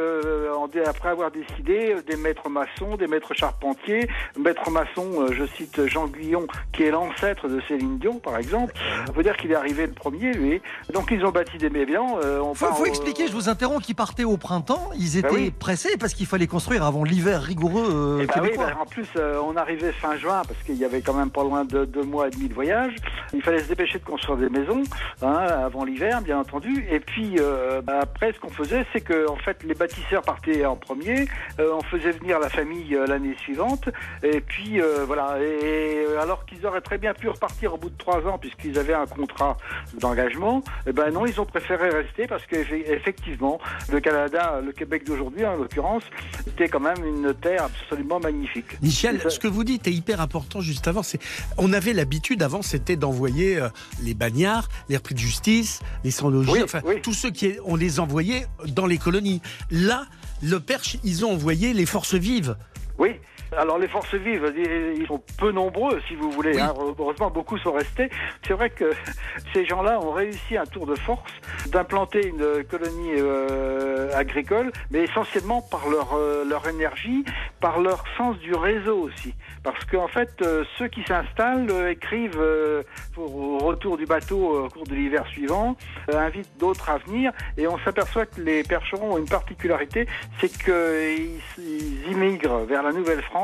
après 0.86 1.09
avoir 1.11 1.30
décidé 1.30 1.95
des 2.07 2.16
maîtres 2.16 2.49
maçons, 2.49 2.97
des 2.97 3.07
maîtres 3.07 3.34
charpentiers, 3.34 4.09
maître 4.38 4.70
maçon, 4.70 5.26
je 5.30 5.45
cite 5.57 5.86
Jean 5.86 6.07
Guillon, 6.07 6.47
qui 6.72 6.84
est 6.84 6.90
l'ancêtre 6.90 7.49
de 7.49 7.61
Céline 7.68 7.99
Dion, 7.99 8.18
par 8.18 8.36
exemple. 8.38 8.72
On 9.09 9.12
peut 9.12 9.22
dire 9.22 9.36
qu'il 9.36 9.51
est 9.53 9.55
arrivé 9.57 9.86
le 9.86 9.93
premier, 9.93 10.32
lui. 10.32 10.61
Donc 10.93 11.11
ils 11.11 11.24
ont 11.24 11.30
bâti 11.30 11.59
des 11.59 11.70
mébians. 11.70 12.18
on 12.43 12.55
Faut, 12.55 12.66
faut 12.66 12.82
au- 12.82 12.86
expliquer, 12.86 13.26
je 13.28 13.32
vous 13.32 13.49
interromps, 13.49 13.84
qu'ils 13.84 13.95
partaient 13.95 14.24
au 14.24 14.36
printemps, 14.36 14.90
ils 14.97 15.16
étaient 15.18 15.28
Bah 15.28 15.34
oui. 15.34 15.51
Parce 15.98 16.14
qu'il 16.14 16.26
fallait 16.26 16.46
construire 16.46 16.84
avant 16.84 17.04
l'hiver 17.04 17.42
rigoureux 17.42 17.88
euh, 17.90 18.20
Eh 18.22 18.26
ben 18.26 18.32
oui, 18.36 18.48
québécois. 18.48 18.66
ben, 18.66 18.76
en 18.80 18.86
plus, 18.86 19.06
euh, 19.16 19.40
on 19.44 19.56
arrivait 19.56 19.92
fin 19.92 20.16
juin 20.16 20.42
parce 20.46 20.60
qu'il 20.64 20.76
y 20.76 20.84
avait 20.84 21.00
quand 21.00 21.14
même 21.14 21.30
pas 21.30 21.42
loin 21.42 21.64
de 21.64 21.84
deux 21.84 22.02
mois 22.02 22.28
et 22.28 22.30
demi 22.30 22.48
de 22.48 22.54
voyage. 22.54 22.94
Il 23.32 23.42
fallait 23.42 23.60
se 23.60 23.68
dépêcher 23.68 23.98
de 23.98 24.04
construire 24.04 24.38
des 24.38 24.48
maisons 24.48 24.82
hein, 25.22 25.46
avant 25.64 25.84
l'hiver, 25.84 26.20
bien 26.22 26.38
entendu. 26.38 26.86
Et 26.90 27.00
puis 27.00 27.36
euh, 27.38 27.80
bah, 27.82 28.00
après, 28.02 28.32
ce 28.32 28.40
qu'on 28.40 28.50
faisait, 28.50 28.84
c'est 28.92 29.00
que 29.00 29.28
en 29.28 29.36
fait, 29.36 29.62
les 29.64 29.74
bâtisseurs 29.74 30.22
partaient 30.22 30.64
en 30.64 30.76
premier. 30.76 31.26
Euh, 31.58 31.70
on 31.74 31.82
faisait 31.82 32.12
venir 32.12 32.38
la 32.38 32.48
famille 32.48 32.94
euh, 32.94 33.06
l'année 33.06 33.36
suivante. 33.38 33.88
Et 34.22 34.40
puis 34.40 34.80
euh, 34.80 35.04
voilà. 35.06 35.38
Et, 35.40 36.04
alors 36.20 36.44
qu'ils 36.46 36.66
auraient 36.66 36.80
très 36.80 36.98
bien 36.98 37.14
pu 37.14 37.28
repartir 37.28 37.74
au 37.74 37.76
bout 37.76 37.90
de 37.90 37.98
trois 37.98 38.26
ans 38.26 38.38
puisqu'ils 38.38 38.78
avaient 38.78 38.94
un 38.94 39.06
contrat 39.06 39.56
d'engagement, 39.98 40.62
eh 40.86 40.92
ben 40.92 41.10
non, 41.10 41.26
ils 41.26 41.40
ont 41.40 41.46
préféré 41.46 41.88
rester 41.90 42.26
parce 42.26 42.46
qu'effectivement, 42.46 43.58
le 43.90 44.00
Canada, 44.00 44.60
le 44.64 44.72
Québec 44.72 45.04
d'aujourd'hui, 45.04 45.44
en 45.44 45.56
l'occurrence, 45.72 46.02
était 46.46 46.68
quand 46.68 46.80
même 46.80 47.04
une 47.04 47.34
terre 47.34 47.64
absolument 47.64 48.20
magnifique. 48.20 48.80
Michel, 48.82 49.20
ce 49.28 49.38
que 49.38 49.48
vous 49.48 49.64
dites 49.64 49.86
est 49.86 49.92
hyper 49.92 50.20
important 50.20 50.60
juste 50.60 50.88
avant. 50.88 51.02
C'est, 51.02 51.20
on 51.58 51.72
avait 51.72 51.92
l'habitude 51.92 52.42
avant, 52.42 52.62
c'était 52.62 52.96
d'envoyer 52.96 53.58
euh, 53.58 53.68
les 54.02 54.14
bagnards, 54.14 54.68
les 54.88 54.96
repris 54.96 55.14
de 55.14 55.20
justice, 55.20 55.80
les 56.04 56.10
sans-logis, 56.10 56.52
Oui, 56.52 56.62
enfin, 56.62 56.80
oui. 56.84 57.00
tous 57.02 57.14
ceux 57.14 57.30
qui, 57.30 57.54
on 57.64 57.76
les 57.76 58.00
envoyait 58.00 58.46
dans 58.68 58.86
les 58.86 58.98
colonies. 58.98 59.40
Là, 59.70 60.06
le 60.42 60.60
Perche, 60.60 60.96
ils 61.04 61.24
ont 61.24 61.32
envoyé 61.32 61.72
les 61.72 61.86
forces 61.86 62.14
vives. 62.14 62.56
Oui. 62.98 63.16
Alors 63.57 63.78
les 63.78 63.88
forces 63.88 64.14
vives, 64.14 64.53
ils 64.57 65.07
sont 65.07 65.20
peu 65.38 65.53
nombreux, 65.53 66.00
si 66.09 66.14
vous 66.14 66.30
voulez. 66.30 66.59
hein. 66.59 66.74
Heureusement, 66.98 67.30
beaucoup 67.30 67.59
sont 67.59 67.72
restés. 67.72 68.09
C'est 68.46 68.55
vrai 68.55 68.70
que 68.70 68.90
ces 69.53 69.64
gens-là 69.66 70.00
ont 70.00 70.12
réussi 70.12 70.57
un 70.57 70.64
tour 70.64 70.86
de 70.86 70.94
force 70.94 71.30
d'implanter 71.70 72.26
une 72.26 72.64
colonie 72.64 73.12
euh, 73.18 74.11
agricole, 74.16 74.72
mais 74.90 75.00
essentiellement 75.05 75.61
par 75.62 75.88
leur 75.88 76.14
euh, 76.14 76.44
leur 76.44 76.66
énergie, 76.68 77.24
par 77.61 77.80
leur 77.80 78.05
sens 78.16 78.38
du 78.38 78.55
réseau 78.55 78.98
aussi. 79.03 79.34
Parce 79.62 79.84
qu'en 79.84 80.09
fait, 80.09 80.30
euh, 80.42 80.64
ceux 80.78 80.88
qui 80.88 81.03
s'installent 81.05 81.70
euh, 81.70 81.90
écrivent 81.90 82.40
euh, 82.40 82.82
au 83.16 83.59
retour 83.59 83.96
du 83.96 84.07
bateau 84.07 84.64
au 84.64 84.68
cours 84.68 84.84
de 84.84 84.94
l'hiver 84.94 85.24
suivant, 85.28 85.76
invitent 86.12 86.50
d'autres 86.59 86.90
à 86.90 86.98
venir, 86.98 87.32
et 87.57 87.66
on 87.68 87.78
s'aperçoit 87.80 88.26
que 88.26 88.40
les 88.40 88.62
percherons 88.64 89.12
ont 89.14 89.18
une 89.18 89.28
particularité, 89.28 90.07
c'est 90.40 90.48
qu'ils 90.50 91.40
ils 91.59 92.11
immigrent 92.11 92.64
vers 92.64 92.82
la 92.82 92.92
Nouvelle-France 92.92 93.41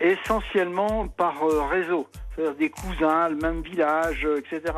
essentiellement 0.00 1.08
par 1.08 1.42
euh, 1.42 1.62
réseau. 1.62 2.08
C'est-à-dire 2.34 2.54
des 2.56 2.70
cousins, 2.70 3.28
le 3.28 3.36
même 3.36 3.62
village, 3.62 4.24
euh, 4.24 4.38
etc. 4.38 4.72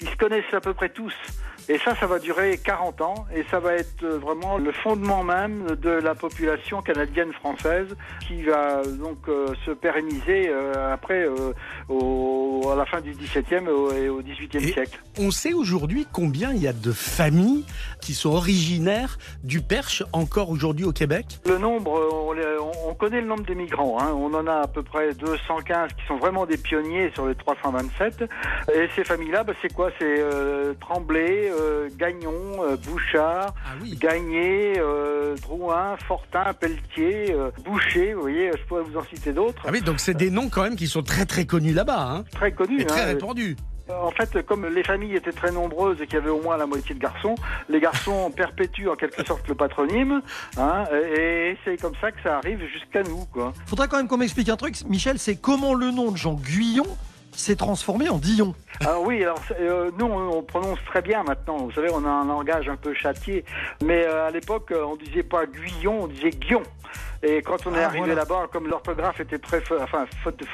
Ils 0.00 0.08
se 0.08 0.16
connaissent 0.16 0.52
à 0.52 0.60
peu 0.60 0.74
près 0.74 0.88
tous. 0.88 1.14
Et 1.68 1.78
ça, 1.78 1.94
ça 1.96 2.06
va 2.06 2.18
durer 2.18 2.58
40 2.62 3.00
ans 3.00 3.26
et 3.34 3.44
ça 3.50 3.58
va 3.58 3.74
être 3.74 4.02
euh, 4.02 4.18
vraiment 4.18 4.58
le 4.58 4.70
fondement 4.72 5.22
même 5.22 5.64
de 5.82 5.90
la 5.90 6.14
population 6.14 6.82
canadienne-française 6.82 7.96
qui 8.26 8.42
va 8.42 8.82
donc 8.84 9.16
euh, 9.28 9.48
se 9.64 9.70
pérenniser 9.70 10.48
euh, 10.48 10.92
après 10.92 11.24
euh, 11.26 11.52
au, 11.88 12.68
à 12.70 12.76
la 12.76 12.84
fin 12.84 13.00
du 13.00 13.12
XVIIe 13.12 13.64
et 13.66 13.68
au, 13.70 13.92
et 13.92 14.08
au 14.08 14.20
XVIIIe 14.22 14.72
siècle. 14.72 15.00
On 15.18 15.30
sait 15.30 15.52
aujourd'hui 15.54 16.06
combien 16.12 16.52
il 16.52 16.62
y 16.62 16.68
a 16.68 16.72
de 16.72 16.92
familles 16.92 17.64
qui 18.00 18.12
sont 18.14 18.30
originaires 18.30 19.18
du 19.42 19.60
Perche 19.62 20.02
encore 20.12 20.50
aujourd'hui 20.50 20.84
au 20.84 20.92
Québec? 20.92 21.38
Le 21.46 21.58
nombre, 21.58 21.92
on, 22.86 22.94
connaît 22.94 23.20
le 23.20 23.26
nombre 23.26 23.44
de 23.44 23.54
migrants. 23.54 23.98
hein. 24.00 24.12
On 24.14 24.32
en 24.34 24.46
a 24.46 24.62
à 24.62 24.66
peu 24.66 24.82
près 24.82 25.14
215 25.14 25.92
qui 25.92 26.06
sont 26.06 26.16
vraiment 26.16 26.46
des 26.46 26.56
pionniers 26.58 27.10
sur 27.14 27.26
les 27.26 27.34
327. 27.34 28.24
Et 28.74 28.88
ces 28.94 29.04
familles-là, 29.04 29.44
bah, 29.44 29.52
c'est 29.62 29.72
quoi? 29.72 29.90
C'est 29.98 30.22
Tremblay, 30.80 31.50
euh, 31.54 31.88
Gagnon, 31.96 32.32
euh, 32.62 32.76
Bouchard, 32.76 33.54
Gagné, 33.98 34.74
euh, 34.78 35.36
Drouin, 35.42 35.96
Fortin, 36.06 36.52
Pelletier, 36.54 37.32
euh, 37.32 37.50
Boucher. 37.64 38.14
Vous 38.14 38.22
voyez, 38.22 38.50
je 38.52 38.64
pourrais 38.66 38.82
vous 38.82 38.96
en 38.96 39.04
citer 39.04 39.32
d'autres. 39.32 39.62
Ah 39.66 39.70
oui, 39.72 39.80
donc 39.80 40.00
c'est 40.00 40.14
des 40.14 40.30
noms 40.30 40.48
quand 40.48 40.62
même 40.62 40.76
qui 40.76 40.86
sont 40.86 41.02
très 41.02 41.26
très 41.26 41.46
connus 41.46 41.72
là-bas. 41.72 42.00
Hein. 42.00 42.24
Très 42.32 42.52
connus. 42.52 42.80
Et 42.80 42.86
très 42.86 43.02
hein. 43.02 43.06
répandus. 43.06 43.56
En 43.90 44.10
fait, 44.12 44.42
comme 44.46 44.66
les 44.66 44.82
familles 44.82 45.14
étaient 45.14 45.32
très 45.32 45.52
nombreuses 45.52 46.00
et 46.00 46.06
qu'il 46.06 46.14
y 46.14 46.16
avait 46.16 46.30
au 46.30 46.40
moins 46.40 46.56
la 46.56 46.64
moitié 46.64 46.94
de 46.94 47.00
garçons, 47.00 47.34
les 47.68 47.80
garçons 47.80 48.30
perpétuent 48.36 48.88
en 48.88 48.96
quelque 48.96 49.24
sorte 49.26 49.46
le 49.46 49.54
patronyme, 49.54 50.22
hein, 50.56 50.84
et 51.14 51.58
c'est 51.64 51.78
comme 51.78 51.92
ça 52.00 52.10
que 52.10 52.22
ça 52.22 52.38
arrive 52.38 52.60
jusqu'à 52.72 53.02
nous, 53.02 53.26
quoi. 53.26 53.52
Faudrait 53.66 53.88
quand 53.88 53.98
même 53.98 54.08
qu'on 54.08 54.16
m'explique 54.16 54.48
un 54.48 54.56
truc, 54.56 54.74
Michel, 54.88 55.18
c'est 55.18 55.36
comment 55.36 55.74
le 55.74 55.90
nom 55.90 56.12
de 56.12 56.16
Jean 56.16 56.32
Guyon 56.32 56.86
s'est 57.36 57.56
transformé 57.56 58.08
en 58.08 58.18
Dillon. 58.18 58.54
Alors 58.80 59.02
oui, 59.02 59.22
alors 59.22 59.40
euh, 59.60 59.90
nous 59.98 60.06
on, 60.06 60.38
on 60.38 60.42
prononce 60.42 60.78
très 60.86 61.02
bien 61.02 61.22
maintenant. 61.22 61.58
Vous 61.58 61.72
savez, 61.72 61.88
on 61.92 62.04
a 62.04 62.08
un 62.08 62.26
langage 62.26 62.68
un 62.68 62.76
peu 62.76 62.94
châtié, 62.94 63.44
mais 63.82 64.04
euh, 64.04 64.28
à 64.28 64.30
l'époque 64.30 64.72
euh, 64.72 64.84
on 64.84 64.96
disait 64.96 65.22
pas 65.22 65.46
Guyon, 65.46 66.02
on 66.02 66.06
disait 66.06 66.30
Guion. 66.30 66.62
Et 67.22 67.40
quand 67.42 67.66
on 67.66 67.74
est 67.74 67.82
Ah, 67.82 67.86
arrivé 67.86 68.00
voilà. 68.06 68.14
là-bas, 68.16 68.48
comme 68.52 68.68
l'orthographe 68.68 69.20
était 69.20 69.38
très, 69.38 69.62
enfin, 69.80 70.04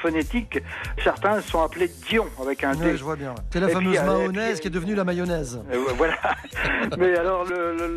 phonétique, 0.01 0.59
certains 1.03 1.41
sont 1.41 1.61
appelés 1.61 1.89
Dion 2.07 2.27
avec 2.41 2.63
un 2.63 2.73
Ouais, 2.75 2.91
D. 2.91 2.97
je 2.97 3.03
vois 3.03 3.15
bien. 3.15 3.35
C'est 3.51 3.59
la 3.59 3.69
Et 3.69 3.73
fameuse 3.73 3.97
euh, 3.97 4.05
mayonnaise 4.05 4.59
qui 4.59 4.67
est 4.67 4.71
devenue 4.71 4.95
la 4.95 5.03
mayonnaise. 5.03 5.61
euh, 5.71 5.77
voilà. 5.97 6.17
Mais 6.97 7.17
alors, 7.17 7.45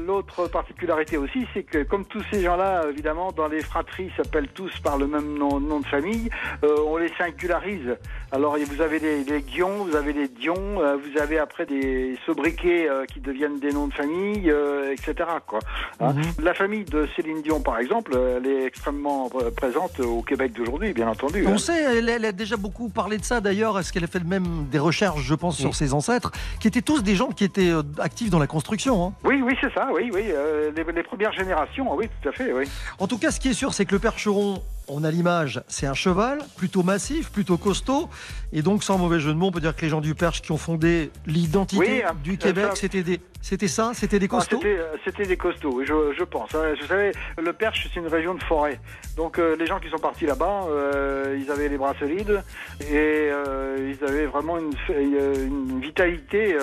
l'autre 0.06 0.46
particularité 0.48 1.16
aussi, 1.16 1.46
c'est 1.54 1.62
que 1.62 1.82
comme 1.84 2.04
tous 2.04 2.22
ces 2.32 2.42
gens-là, 2.42 2.82
évidemment, 2.90 3.30
dans 3.32 3.48
les 3.48 3.62
fratries 3.62 4.10
s'appellent 4.16 4.48
tous 4.48 4.72
par 4.80 4.98
le 4.98 5.06
même 5.06 5.38
nom, 5.38 5.60
nom 5.60 5.80
de 5.80 5.86
famille, 5.86 6.28
euh, 6.64 6.76
on 6.86 6.96
les 6.96 7.12
singularise. 7.18 7.96
Alors, 8.32 8.56
vous 8.58 8.80
avez 8.80 8.98
les, 8.98 9.24
les 9.24 9.42
Guions, 9.42 9.84
vous 9.84 9.94
avez 9.96 10.12
les 10.12 10.28
Dion, 10.28 10.54
euh, 10.80 10.96
vous 10.96 11.20
avez 11.20 11.38
après 11.38 11.66
des 11.66 12.18
sobriquets 12.26 12.88
qui 13.12 13.20
deviennent 13.20 13.60
des 13.60 13.70
noms 13.72 13.86
de 13.88 13.94
famille, 13.94 14.52
etc. 14.92 15.14
Quoi. 15.46 15.60
Hein. 16.00 16.14
La 16.42 16.54
famille 16.54 16.84
de 16.84 17.06
Céline 17.14 17.42
Dion, 17.42 17.60
par 17.60 17.78
exemple, 17.78 18.12
elle 18.36 18.46
est 18.46 18.64
extrêmement 18.64 19.30
euh, 19.40 19.50
présente 19.50 20.00
au 20.00 20.22
Québec 20.22 20.52
d'aujourd'hui, 20.52 20.92
bien 20.92 21.08
entendu. 21.08 21.44
On 21.46 21.52
hein. 21.52 21.58
sait, 21.58 21.98
elle, 21.98 22.08
elle 22.08 22.24
a 22.24 22.32
déjà 22.32 22.56
beaucoup 22.56 22.88
parlé 22.88 23.18
de 23.18 23.24
ça 23.24 23.40
d'ailleurs. 23.40 23.78
Est-ce 23.78 23.92
qu'elle 23.92 24.04
a 24.04 24.08
fait 24.08 24.24
même 24.24 24.66
des 24.70 24.78
recherches, 24.78 25.22
je 25.22 25.34
pense, 25.34 25.56
sur 25.56 25.74
ses 25.74 25.92
ancêtres, 25.94 26.32
qui 26.60 26.68
étaient 26.68 26.82
tous 26.82 27.02
des 27.02 27.14
gens 27.14 27.28
qui 27.28 27.44
étaient 27.44 27.70
euh, 27.70 27.82
actifs 27.98 28.30
dans 28.30 28.38
la 28.38 28.46
construction. 28.46 29.06
hein. 29.06 29.12
Oui, 29.24 29.42
oui, 29.42 29.54
c'est 29.60 29.72
ça, 29.72 29.88
oui, 29.94 30.10
oui. 30.12 30.24
euh, 30.28 30.70
les, 30.76 30.84
les 30.84 31.02
premières 31.02 31.32
générations, 31.32 31.94
oui, 31.94 32.06
tout 32.22 32.28
à 32.28 32.32
fait, 32.32 32.52
oui. 32.52 32.64
En 32.98 33.06
tout 33.06 33.18
cas, 33.18 33.30
ce 33.30 33.40
qui 33.40 33.48
est 33.48 33.54
sûr, 33.54 33.74
c'est 33.74 33.84
que 33.84 33.92
le 33.92 33.98
percheron, 33.98 34.62
on 34.88 35.04
a 35.04 35.10
l'image, 35.10 35.62
c'est 35.68 35.86
un 35.86 35.94
cheval, 35.94 36.38
plutôt 36.56 36.82
massif, 36.82 37.30
plutôt 37.30 37.56
costaud. 37.56 38.08
Et 38.52 38.62
donc, 38.62 38.84
sans 38.84 38.98
mauvais 38.98 39.18
jeu 39.20 39.30
de 39.32 39.38
mots, 39.38 39.46
on 39.46 39.52
peut 39.52 39.60
dire 39.60 39.74
que 39.74 39.82
les 39.82 39.88
gens 39.88 40.00
du 40.00 40.14
perche 40.14 40.42
qui 40.42 40.52
ont 40.52 40.58
fondé 40.58 41.10
l'identité 41.26 41.80
Oui, 41.80 42.02
un- 42.02 42.14
du 42.22 42.36
Québec, 42.38 42.70
c'était 42.74 43.02
des, 43.02 43.20
c'était 43.40 43.68
ça, 43.68 43.92
c'était 43.94 44.18
des 44.18 44.28
costauds. 44.28 44.58
C'était 44.62 44.78
euh, 44.78 44.96
c'était 45.04 45.26
des 45.26 45.36
costauds, 45.36 45.82
je, 45.84 46.14
je 46.16 46.24
pense. 46.24 46.54
hein. 46.54 46.74
Vous 46.80 46.86
savez, 46.86 47.12
le 47.42 47.52
Perche, 47.52 47.88
c'est 47.92 48.00
une 48.00 48.06
région 48.06 48.34
de 48.34 48.42
forêt. 48.42 48.78
Donc 49.16 49.38
euh, 49.38 49.56
les 49.56 49.66
gens 49.66 49.80
qui 49.80 49.88
sont 49.90 49.98
partis 49.98 50.26
là-bas, 50.26 50.64
euh, 50.68 51.38
ils 51.40 51.50
avaient 51.50 51.68
les 51.68 51.78
bras 51.78 51.94
solides 51.98 52.42
et 52.80 52.84
euh, 52.94 53.92
ils 53.98 54.04
avaient 54.04 54.26
vraiment 54.26 54.58
une, 54.58 54.72
une 54.88 55.80
vitalité 55.80 56.56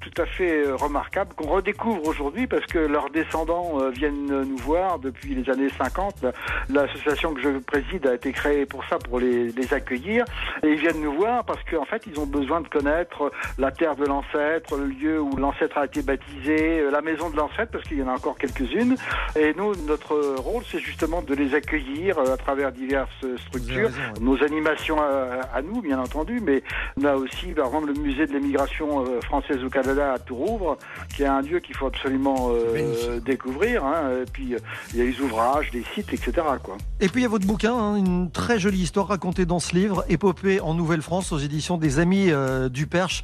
tout 0.00 0.22
à 0.22 0.26
fait 0.26 0.66
euh, 0.66 0.76
remarquable 0.76 1.34
qu'on 1.34 1.48
redécouvre 1.48 2.06
aujourd'hui 2.06 2.46
parce 2.46 2.66
que 2.66 2.78
leurs 2.78 3.10
descendants 3.10 3.80
euh, 3.80 3.90
viennent 3.90 4.26
nous 4.26 4.56
voir 4.56 4.98
depuis 4.98 5.34
les 5.34 5.50
années 5.50 5.68
50. 5.78 6.26
L'association 6.68 7.34
que 7.34 7.40
je 7.40 7.58
préside 7.58 8.06
a 8.06 8.14
été 8.14 8.32
créée 8.32 8.66
pour 8.66 8.84
ça, 8.86 8.98
pour 8.98 9.20
les, 9.20 9.52
les 9.52 9.74
accueillir. 9.74 10.24
Et 10.62 10.68
ils 10.72 10.78
viennent 10.78 11.00
nous 11.00 11.14
voir 11.14 11.44
parce 11.44 11.62
qu'en 11.64 11.84
fait, 11.84 12.02
ils 12.06 12.18
ont 12.18 12.26
besoin 12.26 12.60
de 12.60 12.68
connaître 12.68 13.30
la 13.58 13.70
terre 13.70 13.96
de 13.96 14.04
l'ancêtre, 14.04 14.76
le 14.76 14.86
lieu 14.86 15.20
où 15.20 15.36
l'ancêtre 15.36 15.78
a 15.78 15.86
été 15.86 16.02
baptisé, 16.02 16.80
euh, 16.80 16.90
la 16.90 17.00
maison 17.00 17.30
de 17.30 17.36
l'ancêtre, 17.36 17.70
parce 17.72 17.84
qu'il 17.84 17.98
y 17.98 18.02
en 18.02 18.08
a 18.08 18.14
encore 18.14 18.38
quelques-unes. 18.38 18.96
Et 19.36 19.54
nous, 19.54 19.74
notre 19.86 20.36
rôle, 20.36 20.62
c'est 20.70 20.80
justement 20.80 21.22
de 21.22 21.34
les 21.34 21.54
accueillir 21.54 22.18
à 22.18 22.36
travers 22.36 22.72
diverses 22.72 23.24
structures, 23.48 23.90
nos 24.20 24.42
animations 24.42 25.00
à, 25.00 25.40
à 25.54 25.62
nous, 25.62 25.80
bien 25.80 25.98
entendu, 25.98 26.40
mais 26.40 26.62
on 27.00 27.04
a 27.04 27.14
aussi, 27.14 27.48
par 27.48 27.66
exemple, 27.66 27.88
le 27.88 28.00
musée 28.00 28.26
de 28.26 28.32
l'émigration 28.32 29.04
française 29.22 29.62
au 29.64 29.68
Canada 29.68 29.85
à 29.88 30.18
Tourouvre, 30.18 30.76
qui 31.14 31.22
est 31.22 31.26
un 31.26 31.40
lieu 31.42 31.60
qu'il 31.60 31.76
faut 31.76 31.86
absolument 31.86 32.50
euh, 32.50 33.20
découvrir. 33.20 33.84
hein. 33.84 34.10
Et 34.22 34.30
puis, 34.30 34.54
euh, 34.54 34.58
il 34.92 34.98
y 34.98 35.02
a 35.02 35.04
les 35.04 35.20
ouvrages, 35.20 35.70
les 35.72 35.84
sites, 35.94 36.12
etc. 36.12 36.32
Quoi. 36.62 36.76
Et 37.00 37.08
puis 37.08 37.20
il 37.20 37.22
y 37.22 37.26
a 37.26 37.30
votre 37.30 37.46
bouquin, 37.46 37.74
hein, 37.74 37.96
une 37.96 38.30
très 38.30 38.58
jolie 38.58 38.78
histoire 38.80 39.08
racontée 39.08 39.46
dans 39.46 39.60
ce 39.60 39.74
livre, 39.74 40.04
Épopée 40.08 40.60
en 40.60 40.74
Nouvelle-France 40.74 41.32
aux 41.32 41.38
éditions 41.38 41.76
des 41.78 41.98
Amis 41.98 42.30
euh, 42.30 42.68
du 42.68 42.86
Perche. 42.86 43.22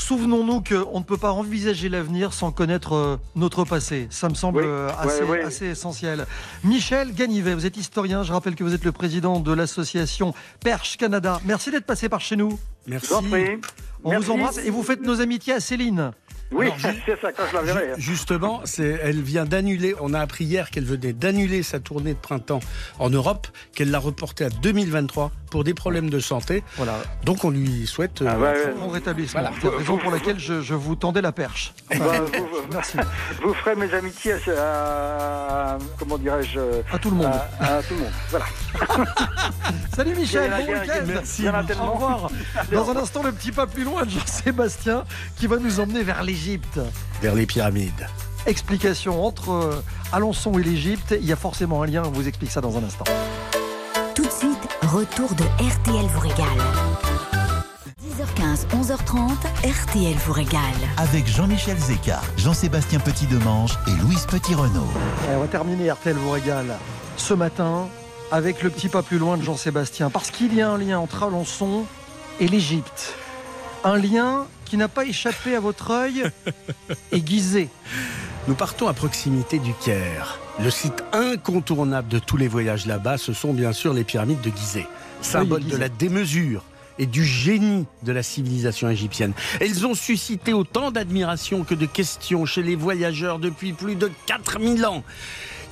Souvenons-nous 0.00 0.62
qu'on 0.62 0.98
ne 0.98 1.04
peut 1.04 1.18
pas 1.18 1.30
envisager 1.32 1.88
l'avenir 1.90 2.32
sans 2.32 2.52
connaître 2.52 2.94
euh, 2.94 3.16
notre 3.36 3.64
passé. 3.64 4.06
Ça 4.10 4.28
me 4.30 4.34
semble 4.34 4.60
Oui, 4.62 4.64
euh, 4.66 4.88
ouais, 4.88 4.94
assez, 4.98 5.22
ouais. 5.24 5.42
assez 5.42 5.66
essentiel. 5.66 6.26
Michel 6.64 7.12
Ganivet, 7.14 7.54
vous 7.54 7.66
êtes 7.66 7.76
historien. 7.76 8.22
Je 8.22 8.32
rappelle 8.32 8.54
que 8.54 8.64
vous 8.64 8.74
êtes 8.74 8.84
le 8.84 8.92
président 8.92 9.40
de 9.40 9.52
l'association 9.52 10.32
Perche 10.64 10.96
Canada. 10.96 11.38
Merci 11.44 11.70
d'être 11.70 11.84
passé 11.84 12.08
par 12.08 12.20
chez 12.22 12.36
nous. 12.36 12.58
Merci. 12.86 13.12
On 13.12 14.10
Merci. 14.10 14.26
vous 14.26 14.32
embrasse 14.32 14.58
et 14.58 14.70
vous 14.70 14.82
faites 14.82 15.02
nos 15.02 15.20
amitiés 15.20 15.52
à 15.52 15.60
Céline. 15.60 16.12
Oui, 16.52 16.66
c'est 17.06 17.20
ça, 17.20 17.30
quand 17.30 17.44
je 17.48 17.54
la 17.54 17.62
verrai. 17.62 17.92
Ju- 17.98 18.10
Justement, 18.12 18.62
elle 18.78 19.20
vient 19.20 19.44
d'annuler, 19.44 19.94
on 20.00 20.14
a 20.14 20.18
appris 20.20 20.44
hier 20.46 20.70
qu'elle 20.70 20.84
venait 20.86 21.12
d'annuler 21.12 21.62
sa 21.62 21.78
tournée 21.78 22.14
de 22.14 22.18
printemps 22.18 22.58
en 22.98 23.10
Europe, 23.10 23.46
qu'elle 23.74 23.90
l'a 23.92 24.00
reportée 24.00 24.46
à 24.46 24.50
2023 24.50 25.30
pour 25.50 25.64
des 25.64 25.74
problèmes 25.74 26.08
de 26.10 26.20
santé. 26.20 26.62
Voilà. 26.76 26.94
Donc 27.24 27.44
on 27.44 27.50
lui 27.50 27.86
souhaite... 27.86 28.22
Ah 28.26 28.34
euh, 28.34 28.38
ouais. 28.38 28.74
Bon 28.78 28.88
rétablissement. 28.88 29.40
Voilà. 29.40 29.54
C'est 29.60 29.70
la 29.70 29.76
raison 29.78 29.98
pour 29.98 30.10
laquelle 30.10 30.38
je, 30.38 30.62
je 30.62 30.74
vous 30.74 30.94
tendais 30.96 31.20
la 31.20 31.32
perche. 31.32 31.74
Bah, 31.90 31.96
vous, 31.98 32.46
Merci. 32.72 32.96
vous 33.42 33.52
ferez 33.54 33.74
mes 33.76 33.92
amitiés 33.92 34.34
à, 34.56 35.74
à- 35.74 35.78
comment 35.98 36.16
dirais-je 36.18 36.60
À 36.92 36.98
tout 36.98 37.10
le 37.10 37.16
monde. 37.16 37.26
à, 37.60 37.76
à 37.78 37.82
tout 37.82 37.94
le 37.94 38.00
monde. 38.00 38.12
Voilà. 38.30 38.46
Salut 39.94 40.14
Michel, 40.14 40.50
bon 40.50 40.72
week-end. 40.72 41.04
Merci. 41.06 41.44
Au 41.48 41.90
revoir. 41.92 42.30
Dans 42.72 42.90
un 42.90 42.96
instant, 42.96 43.22
le 43.22 43.32
petit 43.32 43.52
pas 43.52 43.66
plus 43.66 43.84
loin 43.84 44.04
de 44.04 44.10
Jean-Sébastien 44.10 45.04
qui 45.36 45.46
va 45.46 45.56
nous 45.56 45.80
emmener 45.80 46.02
vers 46.02 46.22
l'Égypte. 46.22 46.80
vers 47.20 47.34
les 47.34 47.46
pyramides. 47.46 48.06
Explication 48.46 49.24
entre 49.24 49.50
euh, 49.50 49.82
Alençon 50.12 50.58
et 50.58 50.62
l'Égypte. 50.62 51.14
Il 51.20 51.26
y 51.26 51.32
a 51.32 51.36
forcément 51.36 51.82
un 51.82 51.86
lien. 51.86 52.02
On 52.06 52.10
vous 52.10 52.26
explique 52.28 52.50
ça 52.50 52.60
dans 52.60 52.76
un 52.78 52.84
instant. 52.84 53.04
Retour 54.92 55.36
de 55.36 55.44
RTL 55.44 56.04
vous 56.06 56.18
régale. 56.18 56.58
10h15, 58.02 58.66
11h30, 58.74 59.30
RTL 59.62 60.16
vous 60.26 60.32
régale. 60.32 60.60
Avec 60.96 61.28
Jean-Michel 61.28 61.78
Zeka, 61.78 62.20
Jean-Sébastien 62.36 62.98
Petit-Demange 62.98 63.78
et 63.86 64.02
Louise 64.02 64.26
Petit-Renault. 64.26 64.88
Et 65.30 65.36
on 65.36 65.40
va 65.42 65.46
terminer 65.46 65.92
RTL 65.92 66.16
vous 66.16 66.32
régale 66.32 66.76
ce 67.16 67.34
matin 67.34 67.86
avec 68.32 68.64
le 68.64 68.70
petit 68.70 68.88
pas 68.88 69.02
plus 69.02 69.18
loin 69.18 69.36
de 69.36 69.44
Jean-Sébastien. 69.44 70.10
Parce 70.10 70.32
qu'il 70.32 70.52
y 70.54 70.60
a 70.60 70.68
un 70.68 70.78
lien 70.78 70.98
entre 70.98 71.22
Alençon 71.22 71.84
et 72.40 72.48
l'Égypte. 72.48 73.14
Un 73.82 73.96
lien 73.96 74.46
qui 74.66 74.76
n'a 74.76 74.88
pas 74.88 75.06
échappé 75.06 75.54
à 75.54 75.60
votre 75.60 75.90
œil 75.90 76.24
et 77.12 77.24
Gizeh. 77.24 77.68
Nous 78.46 78.54
partons 78.54 78.88
à 78.88 78.92
proximité 78.92 79.58
du 79.58 79.72
Caire. 79.82 80.38
Le 80.62 80.70
site 80.70 81.02
incontournable 81.12 82.08
de 82.08 82.18
tous 82.18 82.36
les 82.36 82.48
voyages 82.48 82.84
là-bas, 82.84 83.16
ce 83.16 83.32
sont 83.32 83.54
bien 83.54 83.72
sûr 83.72 83.94
les 83.94 84.04
pyramides 84.04 84.40
de 84.42 84.50
Gizeh, 84.50 84.86
symbole 85.22 85.64
de 85.64 85.76
la 85.76 85.88
démesure 85.88 86.62
et 86.98 87.06
du 87.06 87.24
génie 87.24 87.86
de 88.02 88.12
la 88.12 88.22
civilisation 88.22 88.90
égyptienne. 88.90 89.32
Elles 89.60 89.86
ont 89.86 89.94
suscité 89.94 90.52
autant 90.52 90.90
d'admiration 90.90 91.64
que 91.64 91.74
de 91.74 91.86
questions 91.86 92.44
chez 92.44 92.62
les 92.62 92.76
voyageurs 92.76 93.38
depuis 93.38 93.72
plus 93.72 93.94
de 93.94 94.10
4000 94.26 94.84
ans. 94.84 95.02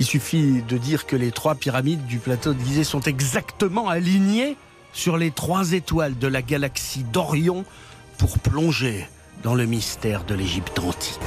Il 0.01 0.07
suffit 0.07 0.63
de 0.63 0.79
dire 0.79 1.07
que 1.07 1.17
les 1.17 1.31
trois 1.31 1.57
pyramides 1.57 2.07
du 2.07 2.19
plateau 2.19 2.55
de 2.55 2.65
Gizeh 2.65 2.85
sont 2.85 3.03
exactement 3.03 3.89
alignées 3.89 4.57
sur 4.95 5.19
les 5.19 5.31
trois 5.31 5.73
étoiles 5.73 6.17
de 6.17 6.27
la 6.27 6.41
galaxie 6.41 7.05
d'Orion 7.05 7.67
pour 8.19 8.39
plonger 8.39 9.09
dans 9.43 9.55
le 9.55 9.65
mystère 9.65 10.25
de 10.25 10.35
l'Égypte 10.35 10.79
antique. 10.81 11.21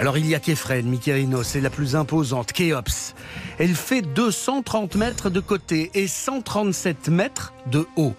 Alors 0.00 0.16
il 0.16 0.26
y 0.26 0.34
a 0.34 0.40
Képhren, 0.40 0.86
Mykérinos, 0.86 1.46
c'est 1.46 1.60
la 1.60 1.68
plus 1.68 1.94
imposante, 1.94 2.52
Khéops. 2.52 3.14
Elle 3.58 3.74
fait 3.74 4.00
230 4.00 4.94
mètres 4.94 5.28
de 5.28 5.40
côté 5.40 5.90
et 5.92 6.08
137 6.08 7.10
mètres 7.10 7.52
de 7.66 7.86
haut. 7.96 8.14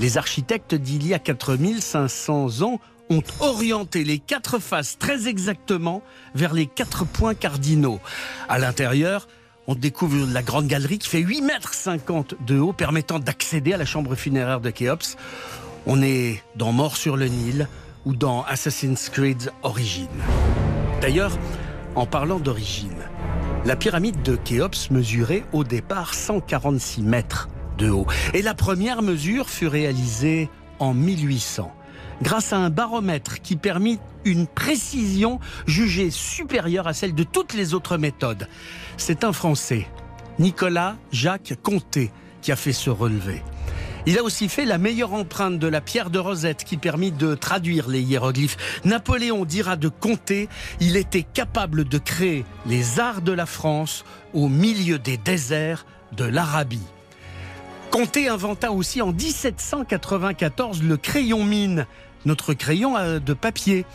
Les 0.00 0.18
architectes 0.18 0.74
d'il 0.74 1.06
y 1.06 1.14
a 1.14 1.18
4500 1.18 2.60
ans 2.60 2.78
ont 3.08 3.22
orienté 3.40 4.04
les 4.04 4.18
quatre 4.18 4.58
faces 4.58 4.98
très 4.98 5.26
exactement 5.26 6.02
vers 6.34 6.52
les 6.52 6.66
quatre 6.66 7.06
points 7.06 7.34
cardinaux. 7.34 8.00
À 8.48 8.58
l'intérieur, 8.58 9.26
on 9.66 9.74
découvre 9.74 10.26
la 10.30 10.42
grande 10.42 10.66
galerie 10.66 10.98
qui 10.98 11.08
fait 11.08 11.20
8 11.20 11.40
mètres 11.40 11.72
50 11.72 12.34
de 12.46 12.58
haut, 12.58 12.74
permettant 12.74 13.18
d'accéder 13.18 13.72
à 13.72 13.78
la 13.78 13.86
chambre 13.86 14.14
funéraire 14.14 14.60
de 14.60 14.68
Khéops. 14.68 15.16
On 15.86 16.00
est 16.00 16.42
dans 16.56 16.72
Mort 16.72 16.96
sur 16.96 17.16
le 17.16 17.26
Nil 17.26 17.68
ou 18.06 18.14
dans 18.14 18.42
Assassin's 18.44 19.10
Creed 19.10 19.52
Origins. 19.62 20.08
D'ailleurs, 21.02 21.36
en 21.94 22.06
parlant 22.06 22.38
d'origine, 22.38 22.96
la 23.66 23.76
pyramide 23.76 24.22
de 24.22 24.36
Khéops 24.36 24.90
mesurait 24.90 25.44
au 25.52 25.62
départ 25.62 26.14
146 26.14 27.02
mètres 27.02 27.50
de 27.76 27.90
haut. 27.90 28.06
Et 28.32 28.40
la 28.40 28.54
première 28.54 29.02
mesure 29.02 29.50
fut 29.50 29.66
réalisée 29.66 30.48
en 30.78 30.94
1800, 30.94 31.70
grâce 32.22 32.54
à 32.54 32.56
un 32.56 32.70
baromètre 32.70 33.42
qui 33.42 33.56
permit 33.56 33.98
une 34.24 34.46
précision 34.46 35.38
jugée 35.66 36.10
supérieure 36.10 36.86
à 36.86 36.94
celle 36.94 37.14
de 37.14 37.24
toutes 37.24 37.52
les 37.52 37.74
autres 37.74 37.98
méthodes. 37.98 38.48
C'est 38.96 39.22
un 39.22 39.34
Français, 39.34 39.86
Nicolas 40.38 40.96
Jacques 41.12 41.54
Comté, 41.62 42.10
qui 42.40 42.52
a 42.52 42.56
fait 42.56 42.72
ce 42.72 42.88
relevé. 42.88 43.42
Il 44.06 44.18
a 44.18 44.22
aussi 44.22 44.50
fait 44.50 44.66
la 44.66 44.76
meilleure 44.76 45.14
empreinte 45.14 45.58
de 45.58 45.66
la 45.66 45.80
pierre 45.80 46.10
de 46.10 46.18
Rosette 46.18 46.64
qui 46.64 46.76
permit 46.76 47.10
de 47.10 47.34
traduire 47.34 47.88
les 47.88 48.02
hiéroglyphes. 48.02 48.58
Napoléon 48.84 49.46
dira 49.46 49.76
de 49.76 49.88
Comté, 49.88 50.50
il 50.80 50.98
était 50.98 51.22
capable 51.22 51.84
de 51.84 51.96
créer 51.96 52.44
les 52.66 53.00
arts 53.00 53.22
de 53.22 53.32
la 53.32 53.46
France 53.46 54.04
au 54.34 54.48
milieu 54.48 54.98
des 54.98 55.16
déserts 55.16 55.86
de 56.12 56.24
l'Arabie. 56.24 56.86
Comté 57.90 58.28
inventa 58.28 58.72
aussi 58.72 59.00
en 59.00 59.12
1794 59.12 60.82
le 60.82 60.98
crayon 60.98 61.42
mine, 61.42 61.86
notre 62.26 62.52
crayon 62.52 62.98
euh, 62.98 63.20
de 63.20 63.32
papier, 63.32 63.86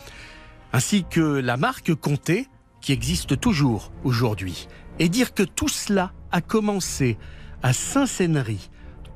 ainsi 0.74 1.05
que 1.07 1.20
la 1.20 1.55
marque 1.55 1.93
Comté, 1.93 2.47
qui 2.82 2.93
existe 2.93 3.39
toujours 3.39 3.91
aujourd'hui. 4.03 4.68
Et 4.97 5.07
dire 5.07 5.36
que 5.36 5.43
tout 5.43 5.68
cela 5.68 6.14
a 6.32 6.41
commencé 6.41 7.18
à 7.62 7.74
Saint-Sénery, 7.74 8.70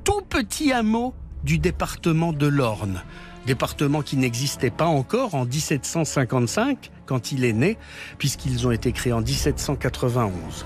tout 0.04 0.22
petit 0.28 0.72
hameau 0.72 1.14
du 1.44 1.58
département 1.58 2.34
de 2.34 2.48
l'Orne. 2.48 3.02
Département 3.46 4.02
qui 4.02 4.16
n'existait 4.16 4.70
pas 4.70 4.86
encore 4.86 5.36
en 5.36 5.46
1755 5.46 6.92
quand 7.06 7.32
il 7.32 7.44
est 7.44 7.54
né, 7.54 7.78
puisqu'ils 8.18 8.66
ont 8.66 8.72
été 8.72 8.92
créés 8.92 9.14
en 9.14 9.22
1791. 9.22 10.66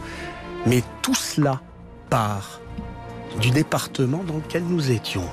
Mais 0.68 0.84
tout 1.02 1.16
cela 1.16 1.62
part 2.10 2.62
du 3.42 3.50
département 3.52 4.24
dans 4.24 4.36
lequel 4.36 4.64
nous 4.64 4.92
étions. 4.92 5.26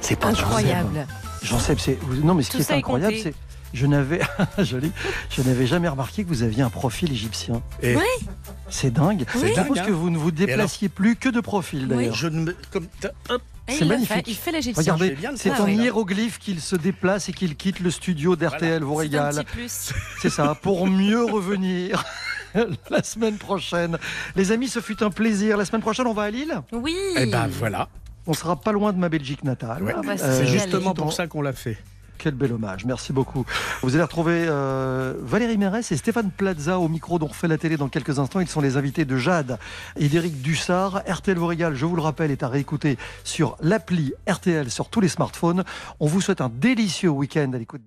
C'est 0.00 0.18
pas 0.18 0.28
Incroyable. 0.28 1.06
J'en 1.42 1.58
sais, 1.58 1.76
c'est 1.78 1.98
non 2.24 2.34
mais 2.34 2.42
ce 2.42 2.50
Tout 2.50 2.58
qui 2.58 2.72
est 2.72 2.74
incroyable, 2.74 3.16
c'est 3.22 3.34
je 3.74 3.86
n'avais 3.86 4.20
joli, 4.58 4.90
je 5.30 5.42
n'avais 5.42 5.66
jamais 5.66 5.88
remarqué 5.88 6.24
que 6.24 6.28
vous 6.28 6.42
aviez 6.42 6.62
un 6.62 6.70
profil 6.70 7.12
égyptien. 7.12 7.62
Et- 7.82 7.96
Oui. 7.96 8.02
C'est 8.70 8.90
dingue. 8.92 9.24
Je 9.34 9.40
dingue, 9.40 9.54
propose 9.54 9.78
hein. 9.78 9.84
que 9.86 9.90
vous 9.92 10.10
ne 10.10 10.18
vous 10.18 10.30
déplaciez 10.30 10.88
plus 10.88 11.16
que 11.16 11.28
de 11.28 11.40
profil 11.40 11.88
d'ailleurs. 11.88 12.14
Je 12.14 12.28
ne 12.28 12.40
me- 12.44 12.56
comme- 12.70 12.86
hop. 13.30 13.42
Et 13.70 13.72
C'est 13.72 13.84
magnifique. 13.84 14.14
fait, 14.14 14.24
il 14.28 14.34
fait 14.34 14.52
l'égyptien. 14.52 14.94
Regardez, 14.94 15.16
c'est 15.36 15.50
en 15.60 15.66
hiéroglyphe 15.66 16.38
qu'il 16.38 16.58
se 16.60 16.74
déplace 16.74 17.28
et 17.28 17.32
qu'il 17.34 17.54
quitte 17.54 17.80
le 17.80 17.90
studio 17.90 18.34
d'RTL 18.34 18.82
vous 18.82 18.94
régale. 18.94 19.34
petit 19.34 19.44
plus. 19.44 19.92
C'est 20.22 20.30
ça, 20.30 20.54
pour 20.54 20.86
mieux 20.86 21.22
revenir 21.22 22.02
la 22.90 23.02
semaine 23.02 23.36
prochaine. 23.36 23.98
Les 24.36 24.52
amis, 24.52 24.68
ce 24.68 24.80
fut 24.80 25.02
un 25.02 25.10
plaisir. 25.10 25.58
La 25.58 25.66
semaine 25.66 25.82
prochaine, 25.82 26.06
on 26.06 26.14
va 26.14 26.22
à 26.22 26.30
Lille 26.30 26.54
Oui. 26.72 26.96
Eh 27.18 27.26
ben 27.26 27.46
voilà. 27.58 27.88
On 28.26 28.32
sera 28.32 28.56
pas 28.56 28.72
loin 28.72 28.94
de 28.94 28.98
ma 28.98 29.10
Belgique 29.10 29.44
natale. 29.44 29.82
Ouais. 29.82 29.92
Ah 29.94 30.00
bah, 30.02 30.14
Euh, 30.18 30.38
C'est 30.38 30.46
justement 30.46 30.94
pour 30.94 31.12
ça 31.12 31.26
qu'on 31.26 31.42
l'a 31.42 31.52
fait. 31.52 31.76
Quel 32.18 32.34
bel 32.34 32.52
hommage, 32.52 32.84
merci 32.84 33.12
beaucoup. 33.12 33.46
Vous 33.82 33.94
allez 33.94 34.02
retrouver 34.02 34.46
euh, 34.48 35.14
Valérie 35.22 35.56
Mérès 35.56 35.90
et 35.92 35.96
Stéphane 35.96 36.32
Plaza 36.32 36.80
au 36.80 36.88
micro 36.88 37.20
dont 37.20 37.26
on 37.26 37.28
refait 37.28 37.46
la 37.46 37.58
télé 37.58 37.76
dans 37.76 37.88
quelques 37.88 38.18
instants. 38.18 38.40
Ils 38.40 38.48
sont 38.48 38.60
les 38.60 38.76
invités 38.76 39.04
de 39.04 39.16
Jade 39.16 39.58
et 39.96 40.08
d'Éric 40.08 40.42
Dussard. 40.42 41.02
RTL 41.08 41.38
vous 41.38 41.52
je 41.52 41.86
vous 41.86 41.94
le 41.94 42.02
rappelle, 42.02 42.32
est 42.32 42.42
à 42.42 42.48
réécouter 42.48 42.98
sur 43.22 43.56
l'appli 43.60 44.12
RTL 44.28 44.68
sur 44.68 44.88
tous 44.88 45.00
les 45.00 45.08
smartphones. 45.08 45.62
On 46.00 46.06
vous 46.06 46.20
souhaite 46.20 46.40
un 46.40 46.50
délicieux 46.52 47.10
week-end 47.10 47.52
à 47.52 47.58
l'écoute. 47.58 47.82